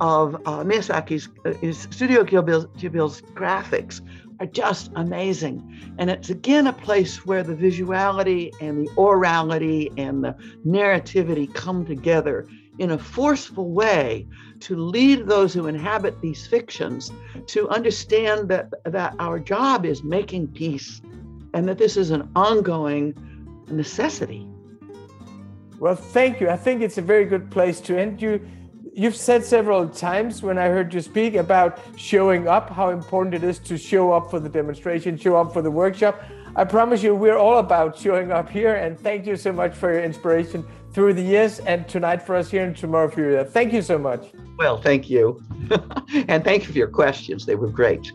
of 0.00 0.34
uh, 0.46 0.62
Miyazaki's 0.64 1.28
uh, 1.44 1.90
Studio 1.90 2.24
Ghibli's 2.24 3.22
graphics 3.34 4.00
are 4.40 4.46
just 4.46 4.90
amazing. 4.94 5.94
And 5.98 6.10
it's 6.10 6.30
again 6.30 6.68
a 6.68 6.72
place 6.72 7.26
where 7.26 7.42
the 7.42 7.54
visuality 7.54 8.52
and 8.60 8.86
the 8.86 8.90
orality 8.92 9.92
and 9.96 10.22
the 10.22 10.36
narrativity 10.64 11.52
come 11.52 11.84
together 11.84 12.46
in 12.78 12.92
a 12.92 12.98
forceful 12.98 13.70
way 13.70 14.26
to 14.60 14.76
lead 14.76 15.26
those 15.26 15.52
who 15.52 15.66
inhabit 15.66 16.20
these 16.20 16.46
fictions 16.46 17.10
to 17.46 17.68
understand 17.68 18.48
that, 18.48 18.72
that 18.84 19.14
our 19.18 19.40
job 19.40 19.84
is 19.84 20.04
making 20.04 20.46
peace 20.48 21.00
and 21.54 21.68
that 21.68 21.78
this 21.78 21.96
is 21.96 22.10
an 22.10 22.30
ongoing 22.36 23.14
necessity. 23.68 24.46
Well, 25.78 25.94
thank 25.94 26.40
you. 26.40 26.48
I 26.50 26.56
think 26.56 26.82
it's 26.82 26.98
a 26.98 27.02
very 27.02 27.24
good 27.24 27.50
place 27.50 27.80
to 27.82 27.98
end. 27.98 28.20
You 28.20 28.40
you've 28.98 29.16
said 29.16 29.44
several 29.44 29.88
times 29.88 30.42
when 30.42 30.58
I 30.58 30.66
heard 30.66 30.92
you 30.92 31.00
speak 31.00 31.34
about 31.36 31.78
showing 31.96 32.48
up, 32.48 32.68
how 32.68 32.90
important 32.90 33.34
it 33.34 33.44
is 33.44 33.58
to 33.60 33.78
show 33.78 34.12
up 34.12 34.28
for 34.30 34.40
the 34.40 34.48
demonstration, 34.48 35.16
show 35.16 35.36
up 35.36 35.52
for 35.52 35.62
the 35.62 35.70
workshop. 35.70 36.20
I 36.56 36.64
promise 36.64 37.04
you, 37.04 37.14
we're 37.14 37.36
all 37.36 37.58
about 37.58 37.96
showing 37.96 38.32
up 38.32 38.48
here. 38.50 38.74
And 38.74 38.98
thank 38.98 39.26
you 39.26 39.36
so 39.36 39.52
much 39.52 39.74
for 39.76 39.92
your 39.92 40.02
inspiration 40.02 40.64
through 40.92 41.14
the 41.14 41.22
years 41.22 41.60
and 41.60 41.86
tonight 41.86 42.20
for 42.22 42.34
us 42.34 42.50
here 42.50 42.64
and 42.64 42.76
tomorrow 42.76 43.08
for 43.08 43.20
you. 43.20 43.44
Thank 43.44 43.72
you 43.72 43.82
so 43.82 43.98
much. 43.98 44.20
Well, 44.58 44.82
thank 44.82 45.08
you. 45.08 45.40
and 46.28 46.42
thank 46.42 46.66
you 46.66 46.72
for 46.72 46.78
your 46.78 46.90
questions. 46.90 47.46
They 47.46 47.54
were 47.54 47.70
great. 47.70 48.14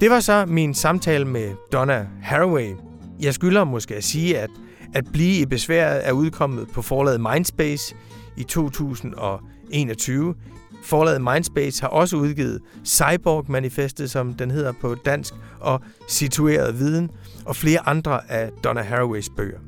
Det 0.00 0.10
var 0.10 0.20
så 0.20 0.46
min 0.46 0.74
samtale 0.74 1.24
med 1.24 1.54
Donna 1.72 2.08
Haraway. 2.22 2.74
Jeg 3.20 3.34
skylder 3.34 3.64
måske 3.64 3.94
at 3.94 4.04
sige, 4.04 4.38
at 4.38 4.50
at 4.94 5.04
blive 5.12 5.40
i 5.40 5.46
besværet 5.46 6.08
er 6.08 6.12
udkommet 6.12 6.68
på 6.68 6.82
forlaget 6.82 7.20
Mindspace– 7.20 7.94
i 8.36 8.42
2021. 8.42 10.34
Forlaget 10.82 11.22
Mindspace 11.22 11.82
har 11.82 11.88
også 11.88 12.16
udgivet 12.16 12.60
Cyborg-manifestet, 12.84 14.10
som 14.10 14.34
den 14.34 14.50
hedder 14.50 14.72
på 14.80 14.94
dansk, 14.94 15.34
og 15.60 15.80
Situeret 16.08 16.78
Viden, 16.78 17.10
og 17.44 17.56
flere 17.56 17.88
andre 17.88 18.30
af 18.30 18.50
Donna 18.64 18.82
Haraways 18.82 19.28
bøger. 19.36 19.58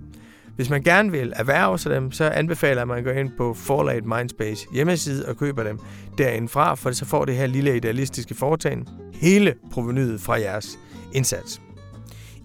Hvis 0.56 0.70
man 0.70 0.82
gerne 0.82 1.10
vil 1.10 1.32
erhverve 1.36 1.78
sig 1.78 1.92
dem, 1.92 2.12
så 2.12 2.24
anbefaler 2.24 2.74
jeg, 2.74 2.82
at 2.82 2.88
man 2.88 3.04
går 3.04 3.10
ind 3.10 3.30
på 3.36 3.54
forlaget 3.54 4.04
Mindspace 4.06 4.66
hjemmeside 4.72 5.28
og 5.28 5.36
køber 5.36 5.62
dem 5.62 5.78
derindfra, 6.18 6.74
for 6.74 6.92
så 6.92 7.04
får 7.04 7.24
det 7.24 7.36
her 7.36 7.46
lille 7.46 7.76
idealistiske 7.76 8.34
foretagende 8.34 8.90
hele 9.14 9.54
provenyet 9.72 10.20
fra 10.20 10.40
jeres 10.40 10.78
indsats. 11.12 11.63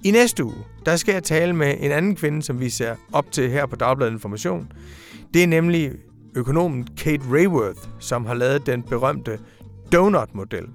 I 0.04 0.12
næste 0.12 0.44
uge, 0.44 0.56
der 0.86 0.96
skal 0.96 1.14
jeg 1.14 1.24
tale 1.24 1.54
med 1.54 1.76
en 1.80 1.92
anden 1.92 2.16
kvinde, 2.16 2.42
som 2.42 2.60
vi 2.60 2.70
ser 2.70 2.96
op 3.14 3.32
til 3.32 3.50
her 3.50 3.66
på 3.66 3.76
Dagbladet 3.76 4.12
Information. 4.12 4.72
Det 5.34 5.44
er 5.44 5.48
nemlig 5.48 5.92
økonomen 6.36 6.88
Kate 6.98 7.24
Rayworth, 7.32 7.80
som 8.00 8.26
har 8.26 8.34
lavet 8.34 8.66
den 8.66 8.84
berømte 8.84 9.40
donut-model. 9.92 10.66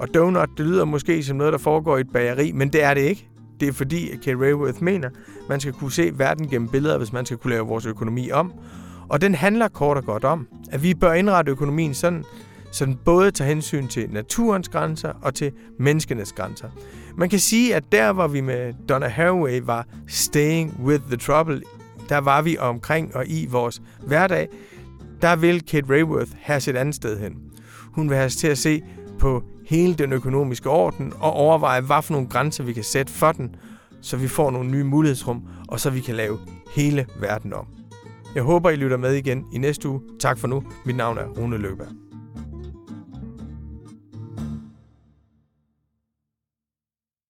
Og 0.00 0.14
donut, 0.14 0.48
det 0.56 0.66
lyder 0.66 0.84
måske 0.84 1.22
som 1.22 1.36
noget, 1.36 1.52
der 1.52 1.58
foregår 1.58 1.96
i 1.96 2.00
et 2.00 2.12
bageri, 2.12 2.52
men 2.52 2.72
det 2.72 2.82
er 2.82 2.94
det 2.94 3.00
ikke. 3.00 3.28
Det 3.60 3.68
er 3.68 3.72
fordi, 3.72 4.10
at 4.10 4.20
Kate 4.20 4.38
Rayworth 4.38 4.82
mener, 4.82 5.08
at 5.08 5.48
man 5.48 5.60
skal 5.60 5.72
kunne 5.72 5.92
se 5.92 6.10
verden 6.14 6.48
gennem 6.48 6.68
billeder, 6.68 6.98
hvis 6.98 7.12
man 7.12 7.26
skal 7.26 7.38
kunne 7.38 7.50
lave 7.50 7.66
vores 7.66 7.86
økonomi 7.86 8.30
om. 8.30 8.52
Og 9.08 9.20
den 9.20 9.34
handler 9.34 9.68
kort 9.68 9.96
og 9.96 10.04
godt 10.04 10.24
om, 10.24 10.48
at 10.70 10.82
vi 10.82 10.94
bør 10.94 11.12
indrette 11.12 11.52
økonomien 11.52 11.94
sådan, 11.94 12.24
så 12.72 12.84
den 12.84 12.98
både 13.04 13.30
tager 13.30 13.48
hensyn 13.48 13.88
til 13.88 14.10
naturens 14.10 14.68
grænser 14.68 15.12
og 15.22 15.34
til 15.34 15.52
menneskenes 15.78 16.32
grænser. 16.32 16.68
Man 17.18 17.28
kan 17.28 17.38
sige, 17.38 17.74
at 17.74 17.92
der 17.92 18.12
hvor 18.12 18.26
vi 18.26 18.40
med 18.40 18.72
Donna 18.88 19.08
Haraway 19.08 19.60
var 19.64 19.86
staying 20.06 20.80
with 20.84 21.04
the 21.04 21.16
trouble 21.16 21.62
der 22.08 22.18
var 22.18 22.42
vi 22.42 22.58
omkring 22.58 23.16
og 23.16 23.26
i 23.26 23.46
vores 23.46 23.82
hverdag, 24.06 24.48
der 25.22 25.36
vil 25.36 25.66
Kate 25.66 25.86
Rayworth 25.90 26.30
have 26.40 26.60
sit 26.60 26.76
andet 26.76 26.94
sted 26.94 27.20
hen. 27.20 27.32
Hun 27.92 28.08
vil 28.08 28.16
have 28.16 28.26
os 28.26 28.36
til 28.36 28.48
at 28.48 28.58
se 28.58 28.82
på 29.18 29.42
hele 29.66 29.94
den 29.94 30.12
økonomiske 30.12 30.70
orden 30.70 31.12
og 31.20 31.32
overveje, 31.32 31.80
hvad 31.80 32.02
for 32.02 32.12
nogle 32.12 32.28
grænser 32.28 32.64
vi 32.64 32.72
kan 32.72 32.84
sætte 32.84 33.12
for 33.12 33.32
den, 33.32 33.56
så 34.00 34.16
vi 34.16 34.28
får 34.28 34.50
nogle 34.50 34.70
nye 34.70 34.84
mulighedsrum, 34.84 35.42
og 35.68 35.80
så 35.80 35.90
vi 35.90 36.00
kan 36.00 36.14
lave 36.14 36.38
hele 36.74 37.06
verden 37.20 37.52
om. 37.52 37.66
Jeg 38.34 38.42
håber, 38.42 38.70
I 38.70 38.76
lytter 38.76 38.96
med 38.96 39.14
igen 39.14 39.44
i 39.52 39.58
næste 39.58 39.88
uge. 39.88 40.00
Tak 40.20 40.38
for 40.38 40.48
nu. 40.48 40.62
Mit 40.84 40.96
navn 40.96 41.18
er 41.18 41.26
Rune 41.26 41.58
Løberg. 41.58 42.07